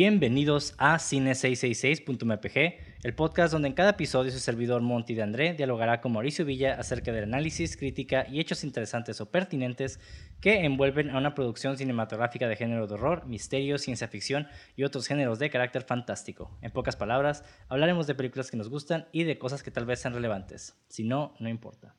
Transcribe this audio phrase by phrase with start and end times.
[0.00, 6.00] Bienvenidos a Cine666.mpg, el podcast donde en cada episodio su servidor Monty de André dialogará
[6.00, 9.98] con Mauricio Villa acerca del análisis, crítica y hechos interesantes o pertinentes
[10.40, 15.08] que envuelven a una producción cinematográfica de género de horror, misterio, ciencia ficción y otros
[15.08, 16.56] géneros de carácter fantástico.
[16.62, 19.98] En pocas palabras, hablaremos de películas que nos gustan y de cosas que tal vez
[19.98, 20.76] sean relevantes.
[20.88, 21.96] Si no, no importa.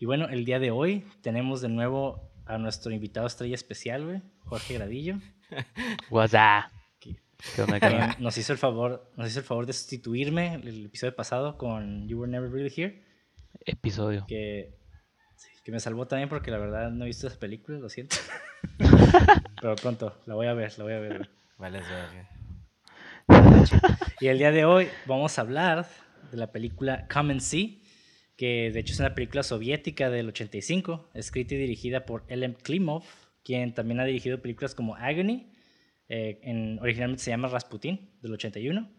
[0.00, 4.74] Y bueno, el día de hoy tenemos de nuevo a nuestro invitado estrella especial, Jorge
[4.74, 5.20] Gradillo.
[6.10, 6.83] What's up?
[8.18, 12.20] Nos hizo el favor, nos hizo el favor de sustituirme el episodio pasado con You
[12.20, 13.04] Were Never Really Here.
[13.64, 14.24] Episodio.
[14.26, 14.74] Que,
[15.64, 18.16] que me salvó también porque la verdad no he visto esa película, lo siento.
[19.60, 21.30] Pero pronto, la voy a ver, la voy a ver.
[21.56, 21.80] Vale,
[24.20, 25.86] Y el día de hoy vamos a hablar
[26.30, 27.82] de la película Come and See,
[28.36, 33.04] que de hecho es una película soviética del 85, escrita y dirigida por Elem Klimov,
[33.44, 35.53] quien también ha dirigido películas como Agony,
[36.08, 38.90] eh, en, originalmente se llama Rasputin, del 81,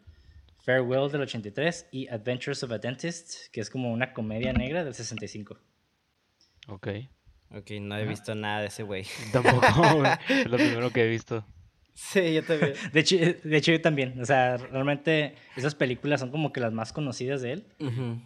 [0.63, 4.95] Farewell del 83 y Adventures of a Dentist, que es como una comedia negra del
[4.95, 5.59] 65.
[6.67, 6.87] Ok.
[7.51, 9.05] Ok, no he visto nada de ese güey.
[9.31, 11.45] Tampoco, Es lo primero que he visto.
[11.93, 12.73] Sí, yo también.
[12.91, 14.19] De hecho, de hecho, yo también.
[14.19, 17.67] O sea, realmente esas películas son como que las más conocidas de él,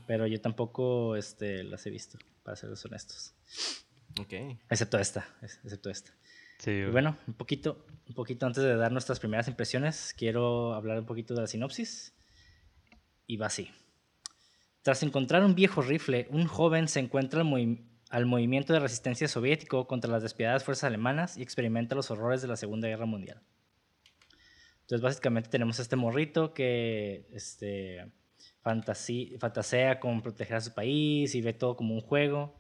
[0.08, 3.36] pero yo tampoco este, las he visto, para ser honestos.
[4.20, 4.34] Ok.
[4.70, 6.12] Excepto esta, excepto esta.
[6.60, 11.06] Sí, bueno, un poquito, un poquito antes de dar nuestras primeras impresiones, quiero hablar un
[11.06, 12.14] poquito de la sinopsis.
[13.26, 13.72] Y va así.
[14.82, 19.88] Tras encontrar un viejo rifle, un joven se encuentra al, al movimiento de resistencia soviético
[19.88, 23.42] contra las despiadadas fuerzas alemanas y experimenta los horrores de la Segunda Guerra Mundial.
[24.82, 28.12] Entonces, básicamente tenemos este morrito que este,
[28.62, 32.59] fantasea con proteger a su país y ve todo como un juego.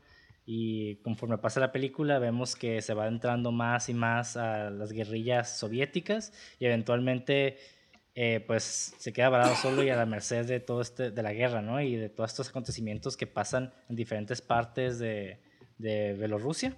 [0.52, 4.92] Y conforme pasa la película vemos que se va entrando más y más a las
[4.92, 7.60] guerrillas soviéticas y eventualmente
[8.16, 11.34] eh, pues se queda varado solo y a la merced de todo este de la
[11.34, 11.80] guerra, ¿no?
[11.82, 15.40] Y de todos estos acontecimientos que pasan en diferentes partes de,
[15.78, 16.76] de Bielorrusia.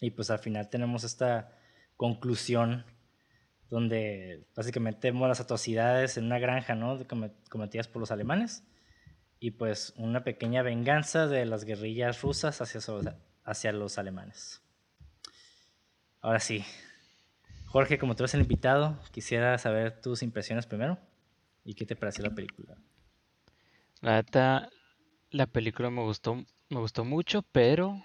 [0.00, 1.58] Y pues al final tenemos esta
[1.96, 2.84] conclusión
[3.70, 6.96] donde básicamente vemos las atrocidades en una granja, ¿no?
[7.50, 8.62] Cometidas por los alemanes
[9.40, 12.80] y pues una pequeña venganza de las guerrillas rusas hacia,
[13.44, 14.62] hacia los alemanes.
[16.20, 16.64] Ahora sí,
[17.66, 20.98] Jorge, como tú eres el invitado, quisiera saber tus impresiones primero
[21.64, 22.76] y qué te pareció la película.
[24.00, 24.68] La neta,
[25.30, 28.02] la película me gustó, me gustó mucho, pero...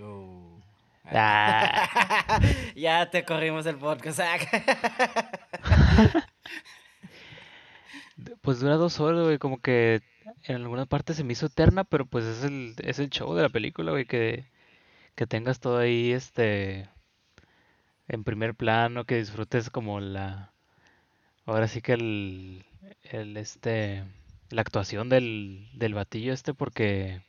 [0.00, 0.60] Oh.
[1.04, 2.40] Ah.
[2.76, 4.20] ya te corrimos el podcast.
[8.42, 10.02] pues dura dos horas, güey, como que
[10.44, 13.42] en alguna parte se me hizo eterna, pero pues es el, es el show de
[13.42, 14.46] la película, güey, que,
[15.14, 16.88] que tengas todo ahí, este,
[18.08, 20.52] en primer plano, que disfrutes como la,
[21.46, 22.64] ahora sí que el,
[23.04, 24.04] el este,
[24.50, 27.22] la actuación del, del batillo este, porque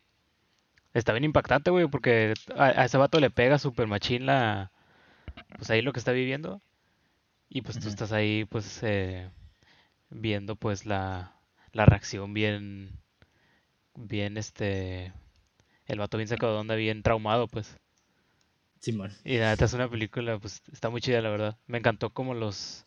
[0.94, 4.72] está bien impactante, güey, porque a, ese vato le pega super machín la,
[5.58, 6.62] pues ahí lo que está viviendo,
[7.50, 9.30] y pues tú estás ahí, pues, eh,
[10.10, 11.40] viendo pues la,
[11.72, 13.00] la reacción bien,
[13.96, 15.14] bien este,
[15.86, 17.78] el vato bien sacado de onda, bien traumado pues.
[18.80, 19.12] Simón.
[19.24, 21.58] Y la neta es una película, pues está muy chida la verdad.
[21.66, 22.86] Me encantó como los,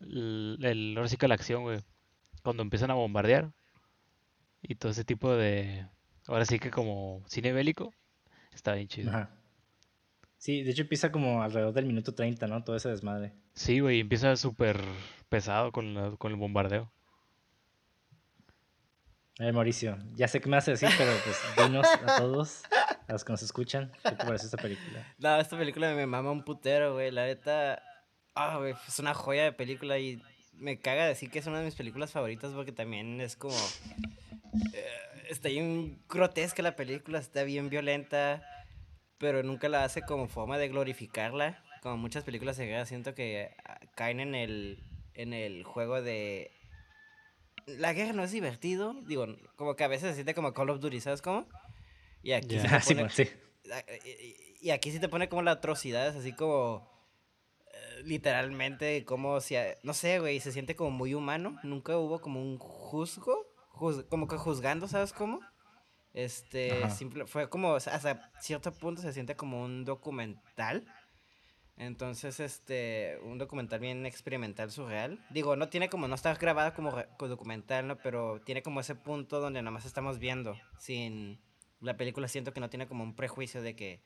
[0.00, 1.80] el, el ahora sí que la acción, güey,
[2.42, 3.52] cuando empiezan a bombardear
[4.62, 5.86] y todo ese tipo de,
[6.26, 7.92] ahora sí que como cine bélico,
[8.52, 9.10] está bien chido.
[9.10, 9.30] Ajá.
[10.36, 12.64] Sí, de hecho empieza como alrededor del minuto 30, ¿no?
[12.64, 13.34] Todo ese desmadre.
[13.52, 14.80] Sí, güey, empieza súper
[15.30, 16.92] pesado con, con el bombardeo.
[19.38, 22.62] Eh, Mauricio, ya sé qué me hace decir, pero pues dinos a todos,
[23.08, 25.02] a los que nos escuchan, ¿qué te parece esta película?
[25.16, 27.10] No, esta película me mama un putero, güey.
[27.10, 27.82] La neta,
[28.34, 30.20] ah, güey, es una joya de película y
[30.52, 33.56] me caga decir que es una de mis películas favoritas porque también es como...
[34.74, 34.84] Eh,
[35.30, 38.42] está bien grotesca la película, está bien violenta,
[39.16, 41.64] pero nunca la hace como forma de glorificarla.
[41.80, 44.84] Como muchas películas se siento que ah, caen en el,
[45.20, 46.50] en el juego de
[47.66, 48.94] la guerra no es divertido.
[49.06, 49.26] Digo,
[49.56, 51.46] como que a veces se siente como Call of Duty, ¿sabes cómo?
[52.22, 53.28] Y aquí sí, pone, sí.
[54.60, 56.88] Y aquí sí te pone como la atrocidad, es así como
[57.72, 61.58] eh, literalmente como si, no sé, güey, se siente como muy humano.
[61.62, 63.46] Nunca hubo como un juzgo,
[64.08, 65.40] como que juzgando, ¿sabes cómo?
[66.12, 70.84] Este, simple, fue como, hasta cierto punto se siente como un documental
[71.80, 75.18] entonces, este, un documental bien experimental, surreal.
[75.30, 77.96] Digo, no tiene como, no está grabada como, documental, ¿no?
[77.98, 80.56] Pero tiene como ese punto donde nada más estamos viendo.
[80.78, 81.40] Sin,
[81.80, 84.02] la película siento que no tiene como un prejuicio de que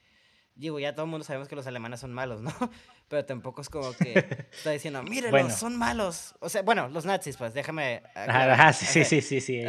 [0.57, 2.53] digo, ya todo el mundo sabemos que los alemanes son malos, ¿no?
[3.09, 5.51] Pero tampoco es como que está diciendo, mírenlos, Bueno.
[5.51, 6.37] son malos.
[6.39, 8.03] O sea, bueno, los nazis, pues, déjame.
[8.15, 9.63] Ajá, sí, sí, sí, sí, sí.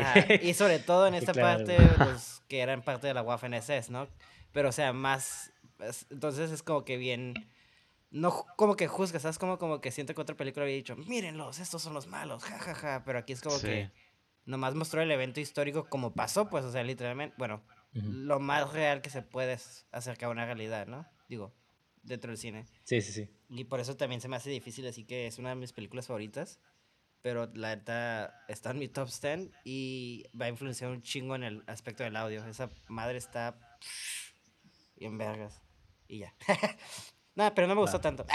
[0.43, 1.65] Y sobre todo en esta aclararlo.
[1.65, 4.07] parte, los que eran parte de la Waffen SS, ¿no?
[4.51, 5.51] Pero, o sea, más.
[5.79, 7.33] es- Entonces es como que bien.
[8.15, 9.37] No como que juzgas, ¿sabes?
[9.37, 13.03] Como, como que siento que otra película había dicho, mírenlos, estos son los malos, jajaja.
[13.03, 13.67] Pero aquí es como Sí.
[13.67, 13.91] que
[14.45, 19.01] nomás mostró el evento histórico como pasó, pues, o sea, literalmente, bueno, lo más real
[19.01, 19.57] que se puede
[19.91, 21.05] acercar a una realidad, ¿no?
[21.27, 21.53] Digo,
[22.03, 22.65] dentro del cine.
[22.85, 23.29] Sí, sí, sí.
[23.49, 26.07] Y por eso también se me hace difícil, así que es una de mis películas
[26.07, 26.59] favoritas.
[27.21, 31.43] Pero la neta está en mi top 10 y va a influenciar un chingo en
[31.43, 32.45] el aspecto del audio.
[32.45, 33.57] Esa madre está
[34.95, 35.61] bien vergas.
[36.07, 36.33] Y ya.
[37.35, 38.25] Nada, pero no me gustó tanto.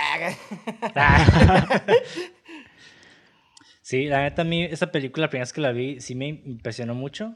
[0.94, 1.80] Ah.
[3.82, 6.28] sí, la neta a mí esa película, la primera vez que la vi, sí me
[6.28, 7.34] impresionó mucho.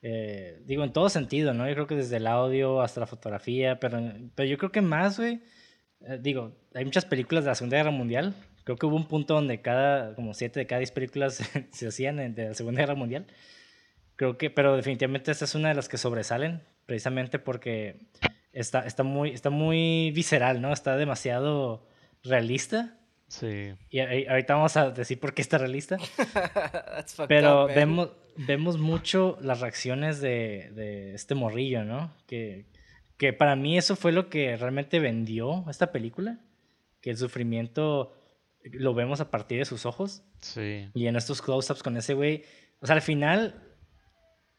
[0.00, 1.66] Eh, digo, en todo sentido, ¿no?
[1.68, 4.00] Yo creo que desde el audio hasta la fotografía, pero,
[4.34, 5.42] pero yo creo que más, güey.
[6.00, 8.34] eh, digo, hay muchas películas de la Segunda Guerra Mundial.
[8.64, 12.34] Creo que hubo un punto donde cada, como siete de cada diez películas se hacían
[12.34, 13.26] de la Segunda Guerra Mundial.
[14.16, 18.06] Creo que, pero definitivamente esta es una de las que sobresalen, precisamente porque
[18.52, 20.72] está, está, muy, está muy visceral, ¿no?
[20.72, 21.86] Está demasiado
[22.22, 22.98] realista.
[23.28, 23.74] Sí.
[23.88, 25.96] Y ahorita vamos a decir por qué está realista.
[26.34, 32.14] That's Pero up, vemos, vemos mucho las reacciones de, de este morrillo, ¿no?
[32.26, 32.66] Que,
[33.16, 36.40] que para mí eso fue lo que realmente vendió esta película.
[37.00, 38.14] Que el sufrimiento
[38.64, 40.22] lo vemos a partir de sus ojos.
[40.40, 40.90] Sí.
[40.94, 42.44] Y en estos close-ups con ese güey.
[42.80, 43.71] O sea, al final,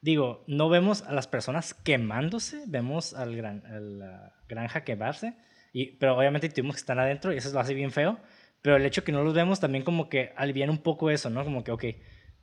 [0.03, 5.33] digo, no vemos a las personas quemándose, vemos al gran, a la granja quemarse.
[5.71, 8.19] Y, pero obviamente tuvimos que estar adentro y eso lo hace bien feo.
[8.61, 11.45] Pero el hecho que no los vemos también como que alivian un poco eso, ¿no?
[11.45, 11.85] Como que, ok,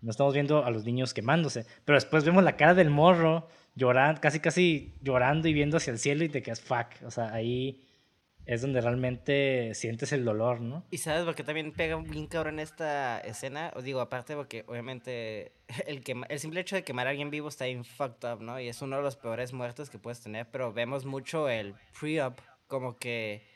[0.00, 1.66] no estamos viendo a los niños quemándose.
[1.84, 5.98] Pero después vemos la cara del morro llorando, casi casi llorando y viendo hacia el
[5.98, 6.86] cielo y te quedas fuck.
[7.04, 7.86] O sea, ahí
[8.46, 10.84] es donde realmente sientes el dolor, ¿no?
[10.90, 15.52] Y sabes por qué también pega bien cabrón esta escena, os digo, aparte porque obviamente
[15.86, 16.02] el,
[16.38, 18.60] simple hecho de quemar a alguien vivo está bien fucked up, ¿no?
[18.60, 22.36] Y es uno de los peores muertos que puedes tener, pero vemos mucho el pre-up,
[22.66, 23.46] como que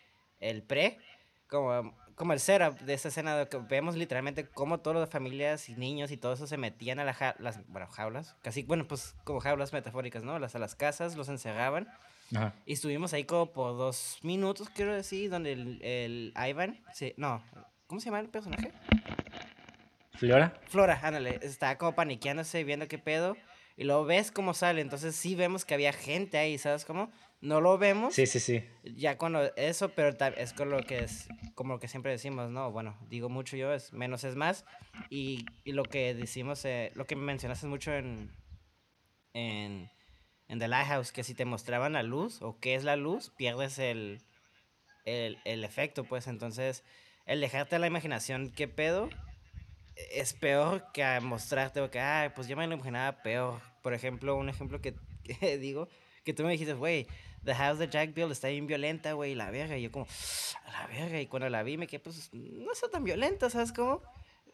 [0.41, 0.99] el pre,
[1.49, 5.69] como, como el setup de esta escena, de que vemos literalmente cómo todas las familias
[5.69, 9.41] y niños y todo eso se metían a las, bueno, jaulas, casi, bueno, pues como
[9.41, 10.39] jaulas metafóricas, ¿no?
[10.39, 11.89] Las, a las casas, los encerraban
[12.35, 12.55] Ajá.
[12.67, 17.43] y estuvimos ahí como por dos minutos, quiero decir, donde el, el Ivan, sí, no,
[17.87, 18.73] ¿cómo se llama el personaje?
[20.15, 20.55] Flora.
[20.69, 23.37] Flora, ándale, estaba como paniqueándose, viendo qué pedo,
[23.77, 27.11] y luego ves cómo sale, entonces sí vemos que había gente ahí, ¿sabes cómo?
[27.41, 28.65] No lo vemos, Sí, sí, sí.
[28.85, 32.71] ya cuando eso, pero es con lo que es, como lo que siempre decimos, ¿no?
[32.71, 34.65] Bueno, digo mucho yo, es menos es más,
[35.11, 38.31] y, y lo que decimos, eh, lo que mencionaste mucho en,
[39.35, 39.91] en,
[40.49, 43.79] en The Lighthouse, que si te mostraban la luz, o qué es la luz, pierdes
[43.79, 44.23] el,
[45.05, 46.85] el, el efecto, pues, entonces,
[47.27, 49.09] el dejarte a la imaginación, ¿qué pedo?
[50.13, 53.61] Es peor que mostrarte, que, ay, pues yo me lo imaginaba peor.
[53.83, 54.95] Por ejemplo, un ejemplo que,
[55.59, 55.89] digo,
[56.25, 57.07] que tú me dijiste, güey,
[57.45, 59.77] The House de Jack Bill está bien violenta, güey, la verga.
[59.77, 60.07] Y yo como,
[60.67, 61.21] la verga.
[61.21, 64.03] Y cuando la vi me quedé, pues, no está tan violenta, ¿sabes cómo?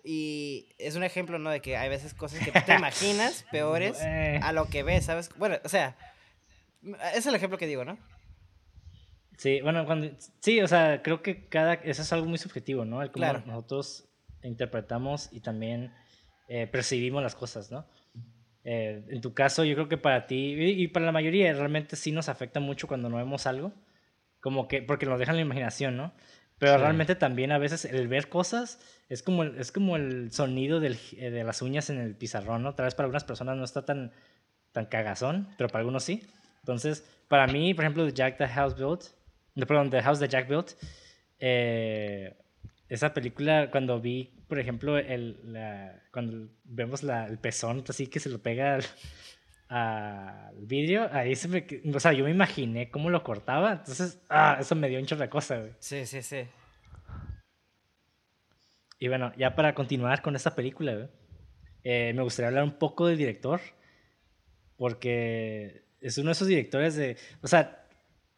[0.04, 1.50] Y es un ejemplo, ¿no?
[1.50, 4.40] De que hay veces cosas que te imaginas peores Eh.
[4.42, 5.30] a lo que ves, ¿sabes?
[5.37, 5.97] Bueno, o sea,
[7.14, 7.99] es el ejemplo que digo, ¿no?
[9.37, 13.00] Sí, bueno, cuando, sí, o sea, creo que cada, eso es algo muy subjetivo, ¿no?
[13.02, 13.42] El cómo Claro.
[13.47, 14.07] nosotros
[14.42, 15.92] interpretamos y también
[16.49, 17.87] eh, percibimos las cosas, ¿no?
[18.64, 21.97] Eh, en tu caso, yo creo que para ti y, y para la mayoría realmente
[21.97, 23.73] sí nos afecta mucho cuando no vemos algo,
[24.40, 26.12] como que, porque nos dejan la imaginación, ¿no?
[26.61, 26.81] Pero Sí.
[26.83, 30.97] realmente también a veces el ver cosas es como el, es como el sonido del,
[31.17, 32.75] eh, de las uñas en el pizarrón, ¿no?
[32.76, 34.12] Tal vez para algunas personas no está tan,
[34.71, 36.23] tan cagazón, pero para algunos sí.
[36.61, 39.05] Entonces, para mí, por ejemplo, The Jack the House Built,
[39.57, 40.73] no, perdón, The House that Jack Built,
[41.38, 42.35] eh,
[42.88, 48.21] esa película cuando vi, por ejemplo, el, la- cuando vemos la- el pezón así que
[48.21, 48.85] se lo pega al,
[49.73, 54.21] al vidrio, ahí se me, que- o sea, yo me imaginé cómo lo cortaba, entonces,
[54.29, 55.73] ah, eso me dio un chorro de cosa, güey.
[55.79, 56.43] Sí, sí, sí.
[58.99, 61.09] Y bueno, ya para continuar con esta película, güey,
[61.85, 63.61] eh, me gustaría hablar un poco del director,
[64.77, 67.87] porque es uno de esos directores de, o sea,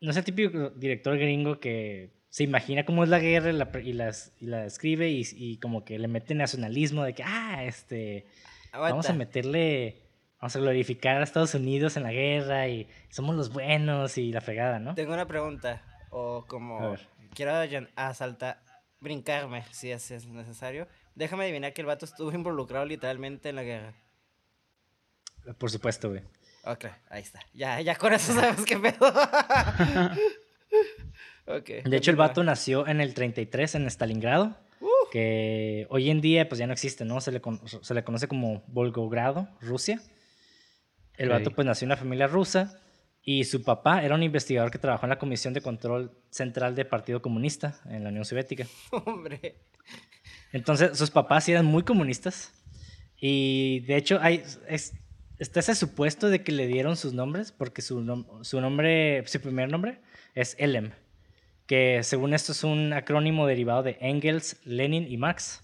[0.01, 3.71] no es el típico director gringo que se imagina cómo es la guerra y la,
[3.83, 7.65] y las- y la escribe y, y como que le mete nacionalismo de que, ah,
[7.65, 8.27] este,
[8.91, 10.03] vamos a meterle,
[10.43, 14.41] vamos a glorificar a Estados Unidos en la guerra y somos los buenos y la
[14.41, 14.97] fregada, ¿no?
[14.97, 16.97] Tengo una pregunta, o como
[17.33, 17.53] quiero
[17.95, 18.61] asaltar,
[18.99, 20.89] brincarme si es, es necesario.
[21.15, 23.95] Déjame adivinar que el vato estuvo involucrado literalmente en la guerra.
[25.59, 26.23] Por supuesto, güey.
[26.65, 27.39] Ok, ahí está.
[27.55, 29.13] Ya, ya con eso sabemos qué pedo.
[31.47, 34.89] De hecho, el vato nació en el 33 en Stalingrado, Uh.
[35.13, 37.21] que hoy en día pues ya no existe, ¿no?
[37.21, 37.41] Se le,
[37.83, 40.01] se le conoce como Volgogrado, Rusia.
[41.23, 42.79] El vato pues nació en una familia rusa
[43.23, 46.87] y su papá era un investigador que trabajó en la Comisión de Control Central del
[46.87, 48.67] Partido Comunista en la Unión Soviética.
[48.91, 49.57] Hombre.
[50.53, 52.53] Entonces, sus papás eran muy comunistas.
[53.17, 54.95] Y de hecho, hay, es-
[55.39, 59.41] está ese supuesto de que le dieron sus nombres, porque su, nom- su nombre, su
[59.41, 60.01] primer nombre
[60.35, 60.91] es Elem,
[61.67, 65.63] que según esto es un acrónimo derivado de Engels, Lenin y Marx.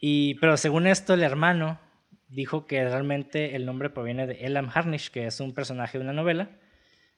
[0.00, 1.78] Y, pero según esto, el hermano
[2.32, 6.14] dijo que realmente el nombre proviene de Elam Harnish, que es un personaje de una
[6.14, 6.50] novela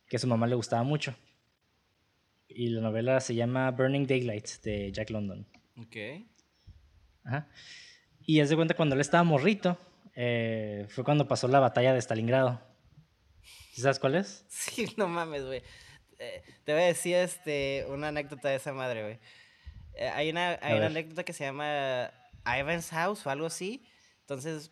[0.09, 1.14] que a su mamá le gustaba mucho.
[2.49, 5.47] Y la novela se llama Burning Daylight de Jack London.
[5.78, 5.97] Ok.
[7.25, 7.49] Ajá.
[8.21, 9.78] Y es de cuenta cuando él estaba morrito,
[10.14, 12.61] eh, fue cuando pasó la batalla de Stalingrado.
[13.73, 14.44] ¿Sí ¿Sabes cuál es?
[14.49, 15.62] Sí, no mames, güey.
[16.18, 19.18] Eh, te voy a decir este, una anécdota de esa madre, güey.
[19.94, 22.11] Eh, hay una, hay una anécdota que se llama
[22.44, 23.85] Ivan's House o algo así.
[24.21, 24.71] Entonces,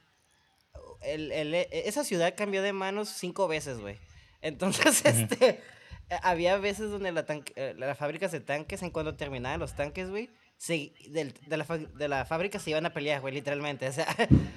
[1.04, 3.98] el- el- e- esa ciudad cambió de manos cinco veces, güey.
[4.40, 9.14] Entonces, este, eh, había veces donde la tanque- eh, las fábricas de tanques, en cuando
[9.14, 13.20] terminaban los tanques, güey, se- del- de, la, de la fábrica se iban a pelear,
[13.20, 13.86] güey, literalmente.
[13.88, 14.06] O sea,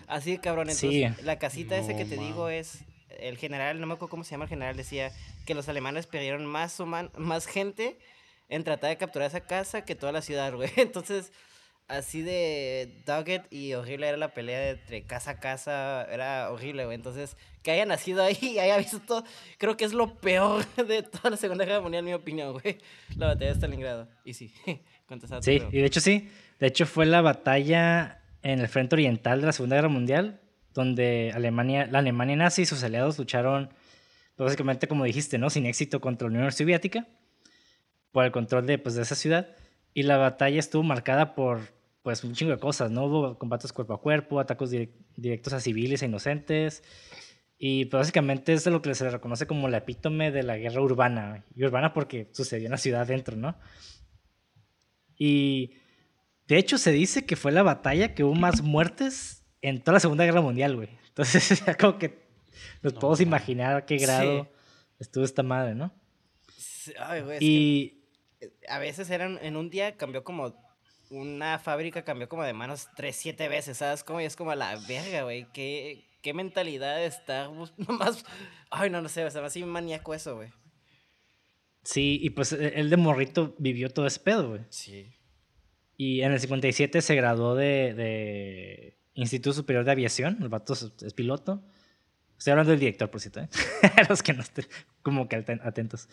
[0.08, 0.70] así de cabrón.
[0.70, 1.24] Entonces, Sí.
[1.24, 2.80] la casita esa No, que te digo es
[3.20, 5.12] el general, no me acuerdo cómo se llama el general, decía
[5.46, 7.98] que los alemanes perdieron más, human- más gente
[8.50, 10.70] en tratar de capturar esa casa que toda la ciudad, güey.
[10.78, 11.32] Entonces,
[11.88, 16.96] así de dogged y horrible era la pelea entre casa a casa, era horrible, güey.
[16.96, 19.24] Entonces, que haya nacido ahí y haya visto todo,
[19.58, 22.80] creo que es lo peor de toda la Segunda Guerra Mundial, en mi opinión, güey.
[23.18, 24.08] La batalla de Stalingrado.
[24.24, 24.54] Y sí,
[25.08, 26.30] contestaba tu Sí, y de hecho sí.
[26.60, 30.40] De hecho fue la batalla en el frente oriental de la Segunda Guerra Mundial,
[30.74, 33.70] donde Alemania, la Alemania nazi y sus aliados lucharon,
[34.36, 35.50] pues, básicamente como dijiste, ¿no?
[35.50, 37.08] Sin éxito contra la Unión Soviética,
[38.12, 39.56] por el control de, pues, de esa ciudad.
[39.94, 41.75] Y la batalla estuvo marcada por
[42.06, 43.04] pues, un chingo de cosas, ¿no?
[43.06, 46.84] Hubo combates cuerpo a cuerpo, ataques direc- directos a civiles e inocentes.
[47.58, 50.82] Y pues, básicamente es lo que se le reconoce como la epítome de la guerra
[50.82, 51.44] urbana.
[51.56, 53.58] Y urbana porque sucedió en la ciudad dentro, ¿no?
[55.18, 55.74] Y
[56.48, 60.00] de hecho se dice que fue la batalla que hubo más muertes en toda la
[60.00, 60.90] Segunda Guerra Mundial, güey.
[61.08, 62.24] Entonces, ya como que
[62.84, 64.50] nos No podemos imaginar a qué grado Sí.
[65.00, 65.94] estuvo esta madre, ¿no?
[66.58, 68.02] Sí, Ay, güey, es que- Y
[68.70, 70.65] a veces eran en un día cambió como
[71.10, 74.04] una fábrica cambió como de manos tres, siete veces, ¿sabes?
[74.04, 75.48] Como y es como la verga, güey.
[75.54, 78.24] ¿Qué, qué mentalidad estar bus- nomás.
[78.70, 80.50] Ay, no, no sé, o sea, hace maníaco eso, güey.
[81.84, 84.62] sí, y pues e- él de morrito vivió todo ese pedo, güey.
[84.70, 85.12] Sí.
[85.98, 90.38] Y en el 57 se graduó de, de Instituto Superior de Aviación.
[90.42, 91.64] El vato es, es piloto.
[92.38, 93.50] Estoy hablando del director, por cierto, ¿eh?
[94.10, 94.66] Los que no estén
[95.02, 96.10] como que aten- atentos.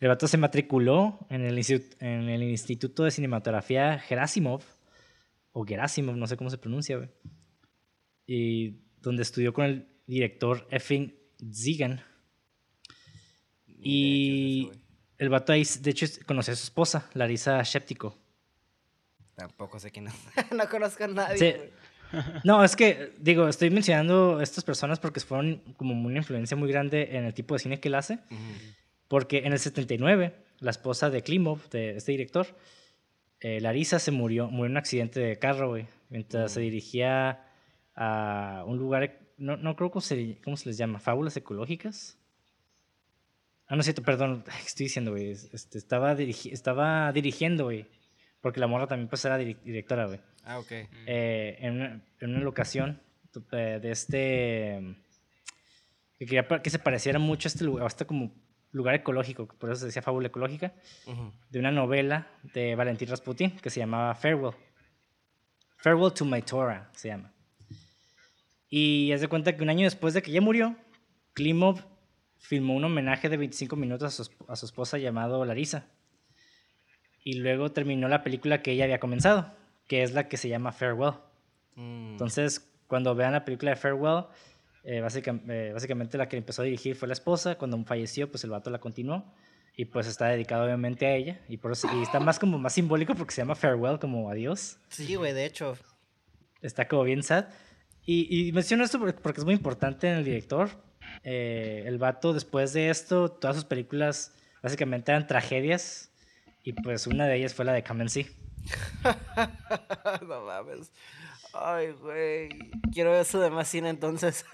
[0.00, 4.62] El vato se matriculó en el, institu- en el Instituto de Cinematografía Gerasimov.
[5.52, 7.08] O Gerasimov, no sé cómo se pronuncia, güey.
[8.26, 11.14] Y donde estudió con el director Effing
[11.52, 12.02] Zigan.
[13.66, 14.70] Y
[15.18, 18.16] el vato ahí, de hecho, conoció a su esposa, Larisa Sheptiko.
[19.34, 20.14] Tampoco sé quién es.
[20.52, 21.70] no conozco a nadie, Sí.
[22.44, 26.70] No, es que, digo, estoy mencionando a estas personas porque fueron como una influencia muy
[26.70, 28.18] grande en el tipo de cine que él hace.
[29.08, 32.46] Porque en el 79, la esposa de Klimov, de este director,
[33.40, 37.44] eh, Larisa se murió, murió en un accidente de carro, güey, mientras se dirigía
[37.94, 42.18] a un lugar, no, no creo cómo se, cómo se les llama, fábulas ecológicas.
[43.66, 45.30] Ah, no es cierto, perdón, ¿qué estoy diciendo, güey?
[45.30, 47.86] Este, estaba, dirigi- estaba dirigiendo, güey,
[48.40, 50.70] porque la morra también pues era direc- directora, güey Ah, ok.
[51.06, 53.00] eh, en, una, en una locación
[53.52, 54.96] eh, de este
[56.18, 58.34] que quería que se pareciera mucho a este lugar, a este como
[58.72, 60.72] lugar ecológico, por eso se decía fábula ecológica,
[61.06, 61.32] Ujú.
[61.50, 64.54] de una novela de Valentín Rasputin que se llamaba Farewell.
[65.78, 67.32] Farewell to my Torah se llama.
[68.68, 70.76] Y es de cuenta que un año después de que ella murió,
[71.32, 71.80] Klimov
[72.38, 75.86] filmó un homenaje de 25 minutos a su, a su esposa llamado Larisa.
[77.24, 79.52] Y luego terminó la película que ella había comenzado,
[79.90, 81.14] que es la que se llama Farewell.
[81.74, 82.12] Mm.
[82.12, 84.26] Entonces, cuando vean la película de Farewell,
[84.84, 87.56] eh, eh, básicamente la que empezó a dirigir fue la esposa.
[87.56, 89.34] Cuando falleció, pues el vato la continuó.
[89.76, 91.40] Y pues está dedicado obviamente a ella.
[91.48, 94.78] Y, por eso, y está más como más simbólico porque se llama Farewell, como adiós.
[94.90, 95.76] Sí, güey, de hecho.
[96.62, 97.46] Está como bien sad.
[98.06, 100.70] Y, y menciono esto porque, porque es muy importante en el director.
[101.24, 106.12] Eh, el vato, después de esto, todas sus películas básicamente eran tragedias.
[106.62, 108.39] Y pues una de ellas fue la de Come and See.
[110.28, 110.92] no mames.
[111.52, 112.48] Ay, güey.
[112.92, 114.44] Quiero eso de más cine entonces.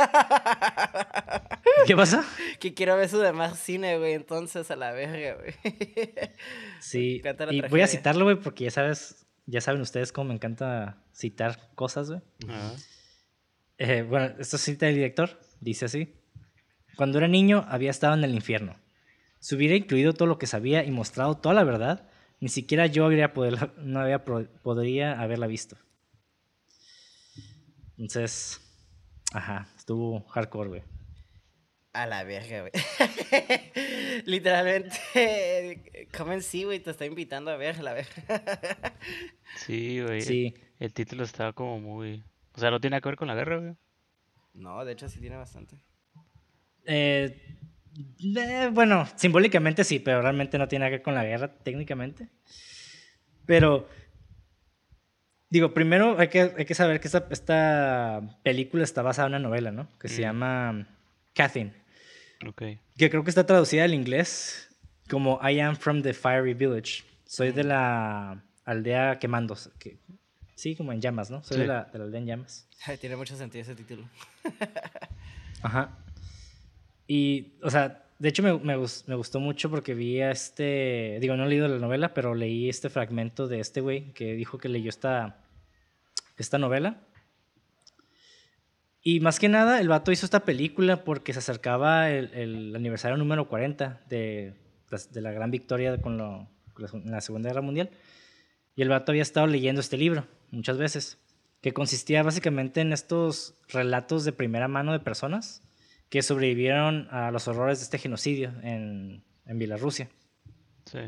[1.86, 2.24] ¿Qué pasa?
[2.60, 5.54] que quiero ver su demás cine, güey, entonces a la verga, güey.
[6.80, 11.02] Sí, y voy a citarlo, güey, porque ya sabes, ya saben ustedes cómo me encanta
[11.12, 12.22] citar cosas, güey.
[13.78, 16.14] Eh, bueno, esto cita del director, dice así.
[16.96, 18.76] Cuando era niño había estado en el infierno.
[19.38, 22.08] Si hubiera incluido todo lo que sabía y mostrado toda la verdad,
[22.40, 25.76] ni siquiera yo habría poder, no había podría haberla visto.
[27.98, 28.60] Entonces,
[29.32, 30.82] ajá, estuvo hardcore, güey.
[31.92, 32.72] A la verga, güey.
[34.26, 38.12] Literalmente, Come sí, güey, te está invitando a ver la verga.
[39.56, 40.20] Sí, güey.
[40.20, 42.22] Sí, El título estaba como muy...
[42.52, 43.74] O sea, no tiene que ver con la guerra, güey.
[44.52, 45.80] No, de hecho sí tiene bastante.
[46.84, 47.56] eh,
[48.36, 52.28] eh, bueno, simbólicamente sí, pero realmente no tiene nada que ver con la guerra, técnicamente.
[53.46, 53.88] Pero,
[55.50, 59.38] digo, primero hay que, hay que saber que esta, esta película está basada en una
[59.48, 59.88] novela, ¿no?
[59.98, 60.24] Que se Mm.
[60.24, 60.88] llama
[61.34, 61.72] Catherine,
[62.46, 62.62] Ok.
[62.96, 64.68] que creo que está traducida al inglés
[65.08, 67.04] como I am from the fiery village.
[67.24, 69.70] Soy de la aldea quemándose.
[69.78, 69.98] Que,
[70.54, 71.42] sí, como en llamas, ¿no?
[71.44, 72.68] Soy de, la, de la aldea en llamas.
[73.00, 74.08] Tiene mucho sentido ese título.
[75.62, 75.90] Ajá.
[77.06, 81.36] Y, o sea, de hecho me, me, me gustó mucho porque vi a este, digo,
[81.36, 84.68] no he leído la novela, pero leí este fragmento de este güey que dijo que
[84.68, 85.44] leyó esta,
[86.36, 87.02] esta novela.
[89.02, 93.16] Y más que nada, el vato hizo esta película porque se acercaba el, el aniversario
[93.16, 94.54] número 40 de,
[94.90, 96.48] las- de la gran victoria con, lo,
[97.04, 97.90] la Segunda Guerra Mundial.
[98.74, 101.18] Y el vato había estado leyendo este libro muchas veces,
[101.60, 105.62] que consistía básicamente en estos relatos de primera mano de personas
[106.08, 110.08] que sobrevivieron a los horrores de este genocidio en, en Bielorrusia.
[110.84, 110.98] Sí.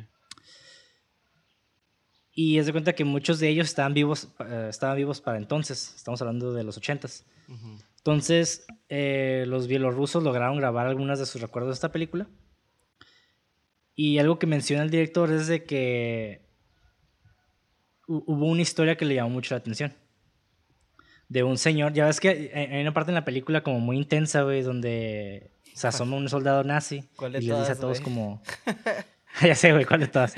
[2.32, 5.94] Y es de cuenta que muchos de ellos estaban vivos, eh, estaban vivos para entonces,
[5.96, 7.24] estamos hablando de los ochentas.
[7.48, 7.78] Ujú.
[7.96, 12.28] Entonces, eh, los bielorrusos lograron grabar algunas de sus recuerdos de esta película.
[13.94, 16.46] Y algo que menciona el director es de que
[18.06, 19.92] hu- hubo una historia que le llamó mucho la atención.
[21.29, 24.43] De un señor, ya ves que hay una parte en la película como muy intensa,
[24.43, 28.01] güey, donde se asoma un soldado nazi ¿Cuál de y les dice a todas, todos
[28.01, 28.43] como...
[29.43, 30.35] ya sé, güey, ¿cuál de todas?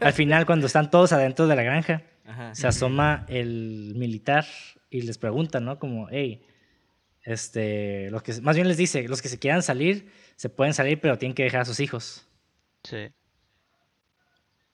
[0.00, 2.54] Al final, cuando están todos adentro de la granja, Ajá.
[2.54, 4.46] se asoma el militar
[4.90, 5.78] y les pregunta, ¿no?
[5.78, 6.46] Como, hey,
[7.22, 11.00] este, los que, más bien les dice, los que se quieran salir, se pueden salir,
[11.00, 12.26] pero tienen que dejar a sus hijos.
[12.84, 13.08] Sí.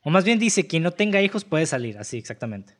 [0.02, 2.76] O más bien dice, quien no tenga hijos puede salir, así exactamente.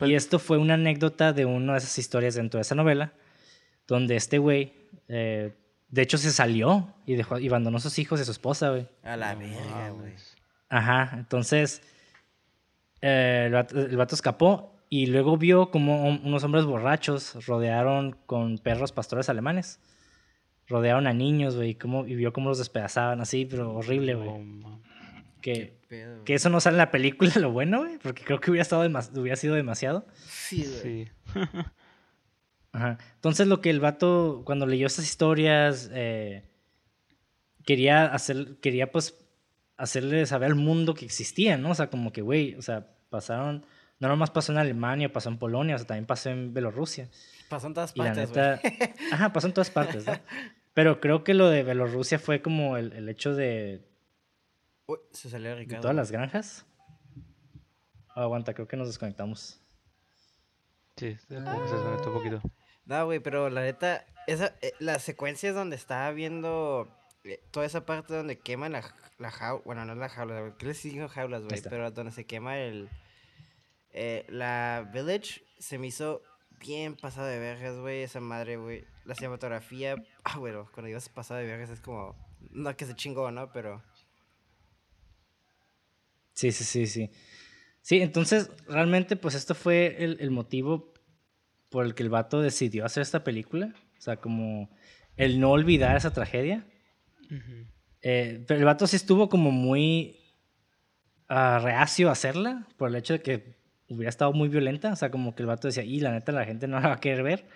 [0.00, 3.12] Y esto fue una anécdota de una de esas historias dentro de esa novela,
[3.86, 4.72] donde este güey,
[5.08, 5.54] eh,
[5.88, 8.70] de hecho, se salió y, dejó, y abandonó a sus hijos y a su esposa,
[8.70, 8.86] güey.
[9.02, 10.12] A la No verga, güey.
[10.68, 11.82] Ajá, entonces
[13.00, 18.12] eh, el, vato, el vato escapó y luego vio como un- unos hombres borrachos rodearon
[18.26, 19.80] con perros pastores alemanes.
[20.66, 24.28] Rodearon a niños, güey, y, vio cómo los despedazaban así, pero horrible, güey.
[24.28, 24.80] Mames.
[25.40, 28.50] Que, Pedo, que eso no sale en la película, lo bueno, güey, porque creo que
[28.50, 30.06] hubiera, estado demas- hubiera sido demasiado.
[30.26, 31.04] Sí, güey.
[31.06, 31.08] Sí.
[32.72, 32.98] Ajá.
[33.14, 36.44] Entonces lo que el vato, cuando leyó estas historias, eh,
[37.64, 39.14] quería hacer, quería pues
[39.76, 41.70] hacerle saber al mundo que existía, ¿no?
[41.70, 43.64] O sea, como que, güey, o sea, pasaron,
[44.00, 47.08] no nomás pasó en Alemania, pasó en Polonia, o sea, también pasó en Bielorrusia.
[47.48, 48.44] Pasó en todas Y la partes, güey.
[48.44, 48.60] neta,
[49.12, 50.12] ajá, pasó en todas partes, ¿no?
[50.74, 53.80] Pero creo que lo de Bielorrusia fue como el, el hecho de,
[54.88, 55.82] Uy, se salió de Ricardo.
[55.82, 56.66] todas las granjas.
[58.16, 59.60] Oh, aguanta, creo que nos desconectamos.
[60.96, 62.40] Sí, se que se desconectó un poquito.
[62.86, 66.88] No, güey, pero la neta, esa, eh, las secuencias donde estaba viendo
[67.24, 70.82] eh, toda esa parte donde queman la, la jaula, bueno, no la jaula, ¿qué les
[70.82, 71.60] digo jaulas, güey?
[71.60, 72.88] Pero donde se quema el,
[73.90, 76.22] eh, la village, se me hizo
[76.60, 78.86] bien pasado de vergas, güey, esa madre, güey.
[79.04, 82.16] La cinematografía, ah, bueno, cuando digas pasado de vergas es como,
[82.52, 83.52] no que se chingó, ¿no?
[83.52, 83.82] Pero,
[86.38, 87.10] Sí, sí, sí, sí.
[87.82, 90.94] Sí, entonces realmente pues esto fue el, el motivo
[91.68, 93.74] por el que el vato decidió hacer esta película.
[93.98, 94.70] O sea, como
[95.16, 96.64] el no olvidar esa tragedia.
[98.02, 100.20] Eh, pero el vato sí estuvo como muy
[101.28, 103.56] ah, reacio a hacerla por el hecho de que
[103.88, 104.92] hubiera estado muy violenta.
[104.92, 106.94] O sea, como que el vato decía, y la neta la gente no la va
[106.94, 107.48] a querer ver.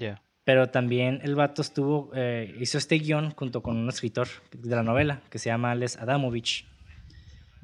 [0.00, 0.20] Ya.
[0.42, 4.82] Pero también el vato estuvo, eh, hizo este guion junto con un escritor de la
[4.82, 6.73] novela que se llama Alex Adamovich.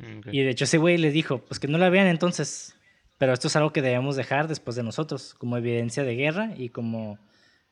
[0.00, 0.20] Mm.
[0.32, 2.74] Y de hecho ese güey les dijo, pues que no la vean entonces,
[3.18, 6.70] pero esto es algo que debemos dejar después de nosotros, como evidencia de guerra y
[6.70, 7.18] como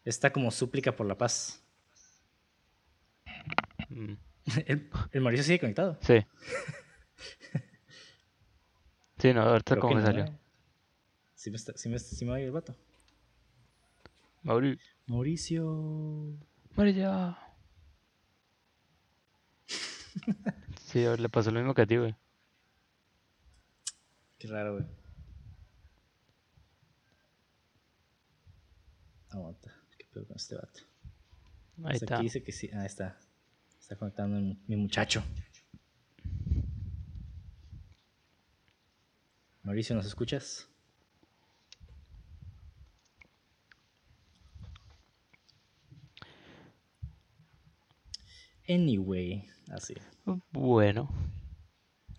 [0.05, 1.62] esta como súplica por la paz.
[3.88, 4.12] Mm,
[4.67, 5.99] El, el Mauricio sigue conectado.
[6.03, 6.19] Sí.
[9.21, 10.25] Sí, no, ahorita Creo que me no, salió.
[10.27, 10.33] eh.
[11.35, 12.77] Sí me, está- sí me- sí me oye el vato.
[14.45, 14.79] Mauri.
[15.09, 16.38] Mauricio.
[16.77, 17.37] Mauri ya.
[20.88, 22.16] Sí, le pasó lo mismo que a ti, güey.
[24.38, 24.87] Qué raro, güey.
[29.29, 29.70] Aguanta.
[29.98, 30.81] ¿Qué pedo con este vato?
[31.85, 32.14] Ahí está.
[32.14, 32.70] Aquí dice que sí.
[32.72, 33.18] Ah, está.
[33.79, 35.22] Está conectando mi, mi muchacho.
[39.64, 40.70] Mauricio, ¿nos escuchas?
[48.66, 49.94] Anyway, así.
[50.53, 51.09] Bueno.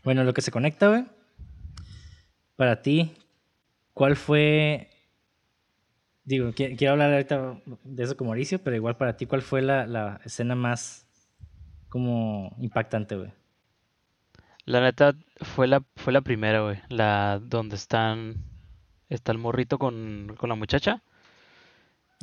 [0.03, 1.05] Bueno, lo que se conecta, güey.
[2.55, 3.13] Para ti,
[3.93, 4.89] ¿cuál fue?
[6.23, 9.61] Digo, qui- quiero hablar ahorita de eso con Mauricio, pero igual para ti, ¿cuál fue
[9.61, 11.07] la, la escena más
[11.89, 13.31] como impactante, güey?
[14.65, 16.79] La neta fue la, fue la primera, güey.
[16.89, 18.35] La donde están.
[19.09, 21.01] Está el morrito con, con la muchacha.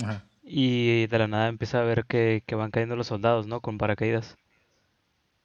[0.03, 0.23] Ajá.
[0.43, 3.61] Y de la nada empieza a ver que, que van cayendo los soldados, ¿no?
[3.61, 4.37] Con paracaídas.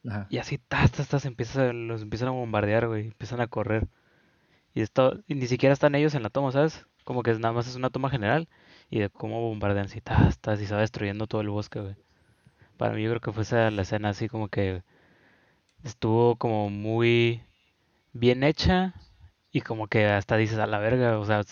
[0.07, 0.27] Ajá.
[0.29, 3.07] Y así, tas, tas, tas, empieza, los empiezan a bombardear, güey.
[3.07, 3.87] Empiezan a correr.
[4.73, 6.87] Y esto, y ni siquiera están ellos en la toma, ¿sabes?
[7.05, 8.49] Como que nada más es una toma general.
[8.89, 11.95] Y de cómo bombardean así, tas, tas, y se va destruyendo todo el bosque, güey.
[12.77, 14.83] Para mí yo creo que fue esa la escena así como que
[15.83, 17.41] estuvo como muy
[18.13, 18.93] bien hecha.
[19.51, 21.43] Y como que hasta dices a la verga, o sea,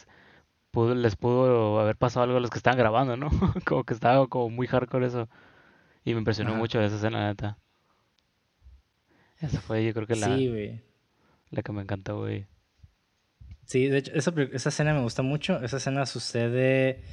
[0.71, 3.29] pudo- les pudo haber pasado algo a los que estaban grabando, ¿no?
[3.65, 5.29] Como que estaba como muy hardcore eso.
[6.05, 6.59] Y me impresionó Ajá.
[6.59, 7.57] mucho esa escena, neta.
[9.39, 10.82] Esa fue yo creo que la, Sí, güey.
[11.52, 12.45] la que me encantó, güey.
[13.65, 15.62] Sí, de hecho, esa, esa escena me gusta mucho.
[15.63, 17.04] Esa escena sucede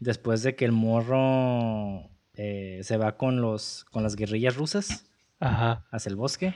[0.00, 5.06] después de que el morro eh, se va con los con las guerrillas rusas
[5.40, 5.86] Ajá.
[5.90, 6.54] hacia el bosque.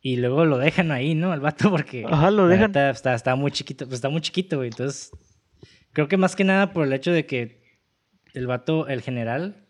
[0.00, 1.32] Y luego lo dejan ahí, ¿no?
[1.32, 2.74] El vato, porque Ajá, lo dejan.
[2.76, 4.70] está, está muy chiquito, pues está muy chiquito, güey.
[4.70, 5.10] Entonces,
[5.92, 7.62] creo que más que nada por el hecho de que
[8.34, 9.64] el vato, el general,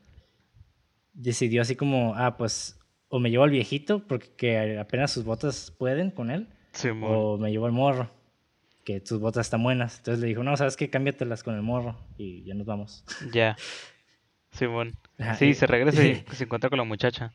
[1.12, 2.78] decidió así como, ah, pues,
[3.14, 7.10] o me llevo al viejito, porque que apenas sus botas pueden con él, Simón.
[7.14, 8.10] o me llevo al morro,
[8.84, 9.98] que sus botas están buenas.
[9.98, 10.88] Entonces le dijo, no, ¿sabes qué?
[10.88, 13.04] Cámbiatelas con el morro y ya nos vamos.
[13.30, 13.54] Ya.
[14.50, 14.96] Simón.
[15.18, 17.34] Ajá, Sí, se regresa y se encuentra con la muchacha.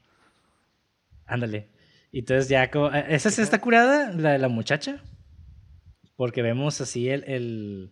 [1.28, 1.70] Ándale.
[2.12, 5.04] Y entonces ya, como, eh, esa sí está curada, la de la muchacha.
[6.16, 7.24] Porque vemos así el...
[7.26, 7.92] el-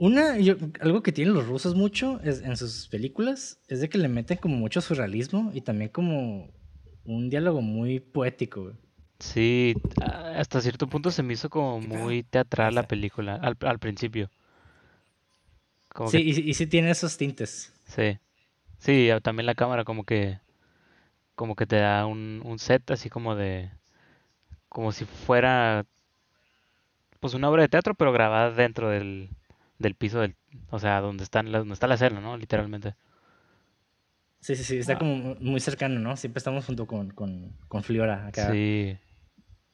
[0.00, 3.98] Una, yo- algo que tienen los rusos mucho es, en sus películas es de que
[3.98, 6.48] le meten como mucho surrealismo y también como
[7.04, 8.62] un diálogo muy poético.
[8.62, 8.74] güey.
[9.20, 13.78] Sí, a- hasta cierto punto se me hizo como muy teatral la película al, al
[13.78, 14.30] principio.
[15.92, 17.72] Como Sí, que, y, y sí tiene esos tintes.
[17.84, 18.18] sí.
[18.78, 20.40] Sí, a- también la cámara como que
[21.36, 23.70] como que te da un, un set así como de
[24.68, 25.86] como si fuera
[27.20, 29.30] pues una obra de teatro pero grabada dentro del,
[29.80, 30.36] del piso del,
[30.70, 32.36] o sea, donde están la- donde está la escena, ¿no?
[32.36, 32.94] Literalmente.
[34.40, 34.98] Sí, sí, sí, está Ah.
[34.98, 36.16] como muy cercano, ¿no?
[36.16, 38.96] Siempre estamos junto con, con, con Fliora acá Sí.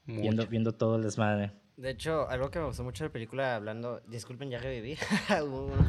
[0.07, 0.51] viendo, Mucho.
[0.51, 1.53] viendo todo el desmadre.
[1.77, 4.97] De hecho, algo que me gustó mucho de la película, hablando, disculpen, ya reviví,
[5.45, 5.87] hubo unos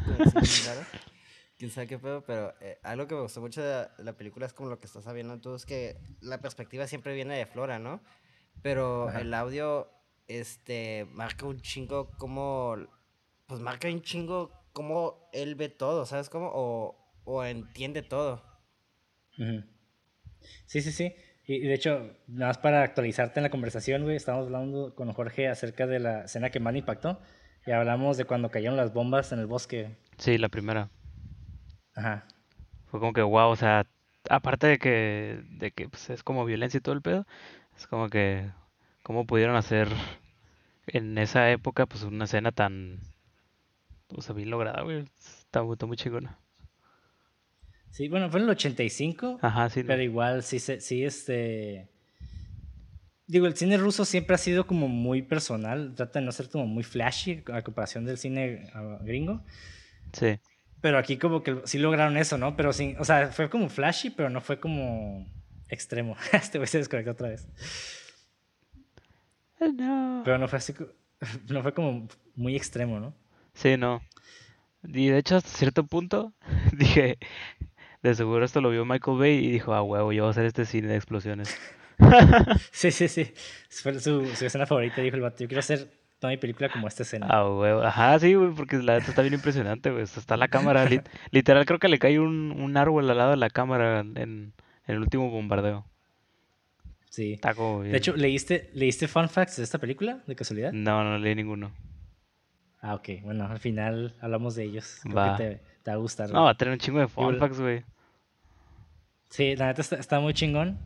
[1.56, 4.12] quién sabe qué pedo, pero eh, algo que me gustó mucho de la, de la
[4.12, 7.46] película es como lo que estás sabiendo tú, es que la perspectiva siempre viene de
[7.46, 8.00] Flora, ¿no?
[8.62, 9.20] Pero Ajá.
[9.22, 9.88] el audio,
[10.28, 12.76] este, marca un chingo como,
[13.48, 16.50] pues marca un chingo cómo él ve todo, ¿sabes cómo?
[16.54, 18.44] O, o entiende todo.
[20.66, 21.14] Sí, sí, sí.
[21.46, 25.48] Y de hecho, nada más para actualizarte en la conversación, güey, estábamos hablando con Jorge
[25.48, 27.20] acerca de la escena que más impactó.
[27.66, 29.96] Y hablamos de cuando cayeron las bombas en el bosque.
[30.18, 30.90] Sí, la primera.
[31.94, 32.26] Ajá.
[32.86, 33.86] Fue como que wow, o sea,
[34.28, 37.26] aparte de que, de que pues, es como violencia y todo el pedo,
[37.76, 38.50] es como que
[39.02, 39.88] cómo pudieron hacer
[40.86, 43.00] en esa época pues una escena tan,
[44.16, 45.04] o sea, bien lograda, güey.
[45.18, 46.38] Está, está muy chingona.
[47.90, 49.86] Sí, bueno, fue en el 85, Ajá, sí, ¿no?
[49.86, 51.88] pero igual sí, sí, este...
[53.26, 56.66] Digo, el cine ruso siempre ha sido como muy personal, trata de no ser como
[56.66, 59.42] muy flashy a comparación del cine ah, gringo.
[60.12, 60.38] Sí,
[60.80, 62.56] Pero aquí como que sí lograron eso, ¿no?
[62.56, 65.26] Pero sí, o sea, fue como flashy, pero no fue como
[65.68, 66.16] extremo.
[66.32, 67.46] Este güey se desconectó otra vez.
[69.60, 70.22] Eh, no.
[70.24, 70.72] Pero no fue así,
[71.48, 73.14] no fue como muy extremo, ¿no?
[73.58, 74.00] Sí, no.
[74.84, 76.32] Y de hecho, hasta cierto punto,
[76.72, 77.18] dije,
[78.02, 80.44] de seguro esto lo vio Michael Bay y dijo, ah, huevo, yo voy a hacer
[80.44, 81.56] este cine de explosiones.
[82.70, 83.32] Sí, sí, sí.
[83.70, 85.38] Fue su, su escena favorita, dijo el vato.
[85.42, 85.90] Yo quiero hacer
[86.20, 87.26] toda mi película como esta escena.
[87.28, 87.82] Ah, huevo.
[87.82, 90.04] Ajá, sí, güey, porque la neta está bien impresionante, güey.
[90.04, 93.36] Está la cámara, lit- literal, creo que le cae un, un árbol al lado de
[93.36, 94.52] la cámara en, en
[94.86, 95.84] el último bombardeo.
[97.10, 97.32] Sí.
[97.32, 100.70] Está como De hecho, ¿leíste, ¿leíste fun facts de esta película, de casualidad?
[100.72, 101.72] No, no leí ninguno.
[102.80, 103.08] Ah, ok.
[103.22, 105.00] Bueno, al final hablamos de ellos.
[105.02, 105.36] Creo Va.
[105.36, 106.30] que te, te va a gustar.
[106.30, 107.84] No, va a tener un chingo de fun facts, güey.
[109.30, 110.78] Sí, la neta está, está muy chingón.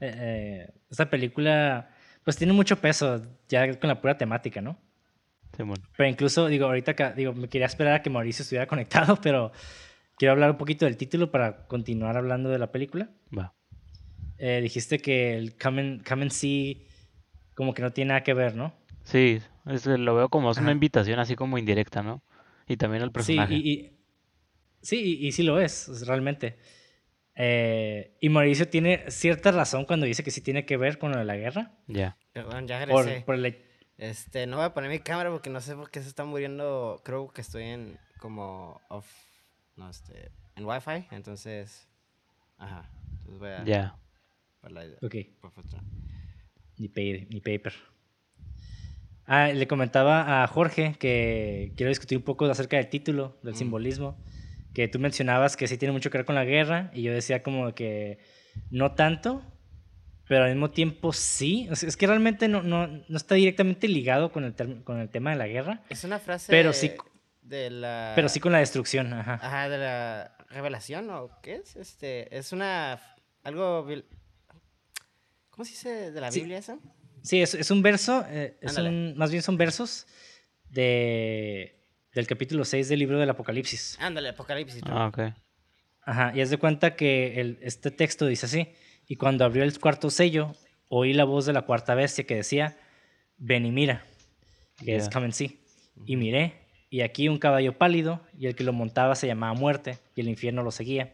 [0.00, 1.90] eh, eh, esta película
[2.24, 4.76] pues tiene mucho peso ya con la pura temática, ¿no?
[5.56, 5.82] Simón.
[5.96, 9.52] Pero incluso, digo, ahorita ca- digo, me quería esperar a que Mauricio estuviera conectado, pero
[10.16, 13.10] quiero hablar un poquito del título para continuar hablando de la película.
[13.36, 13.52] Va.
[14.38, 16.86] Eh, dijiste que el Come and, Come and See
[17.54, 18.72] como que no tiene nada que ver, ¿no?
[19.04, 22.22] Sí, es, lo veo como es una invitación así como indirecta, ¿no?
[22.68, 23.54] Y también el personaje.
[23.54, 23.98] Sí, y, y-
[24.80, 26.58] sí, y, y sí lo es, es realmente.
[27.34, 31.18] Eh, y Mauricio tiene cierta razón cuando dice que sí tiene que ver con lo
[31.18, 31.72] de la guerra.
[31.86, 32.16] Ya.
[32.32, 33.24] Perdón, ya Por, regresé.
[33.24, 33.58] por el-
[33.98, 37.00] Este, no voy a poner mi cámara porque no sé por qué se está muriendo.
[37.04, 39.06] Creo que estoy en como off.
[39.76, 40.30] No, este.
[40.56, 41.06] En Wi-Fi.
[41.10, 41.88] Entonces.
[42.58, 42.90] Ajá.
[43.18, 43.64] Entonces voy a.
[43.64, 43.96] Ya.
[44.68, 45.52] la- Ok, por
[47.30, 47.72] ni paper.
[49.26, 53.56] Ah, le comentaba a Jorge que quiero discutir un poco acerca del título, del Mm.
[53.56, 54.16] simbolismo,
[54.74, 57.42] que tú mencionabas que sí tiene mucho que ver con la guerra y yo decía
[57.42, 58.18] como que
[58.70, 59.42] no tanto,
[60.28, 61.68] pero al mismo tiempo sí.
[61.70, 65.08] O sea, es que realmente no, no, no está directamente ligado con el, con el
[65.08, 66.46] tema de la guerra, Es una frase.
[66.50, 66.92] Pero sí-
[67.42, 68.12] De la.
[68.16, 69.12] pero sí con la destrucción.
[69.12, 69.34] Ajá.
[69.42, 71.76] Ajá, de la revelación, ¿o qué es?
[71.76, 72.34] Este.
[72.36, 73.00] Es una.
[73.44, 73.86] Algo.
[75.50, 76.40] ¿Cómo se dice de la Sí.
[76.40, 76.78] Biblia eso?
[77.22, 80.06] Sí, es, es un verso, eh, es un- más bien son versos
[80.70, 81.76] de,
[82.14, 83.96] del capítulo 6 del libro del Apocalipsis.
[84.00, 84.82] Ándale, Apocalipsis.
[84.86, 85.20] Ah, ok.
[86.04, 88.68] Ajá, y haz de cuenta que el- este texto dice así,
[89.06, 90.54] y cuando abrió el cuarto sello,
[90.88, 92.76] oí la voz de la cuarta bestia que decía,
[93.36, 94.04] ven y mira,
[94.84, 95.60] que es come and see.
[96.06, 96.54] Y miré,
[96.90, 100.28] y aquí un caballo pálido, y el que lo montaba se llamaba muerte, y el
[100.28, 101.12] infierno lo seguía.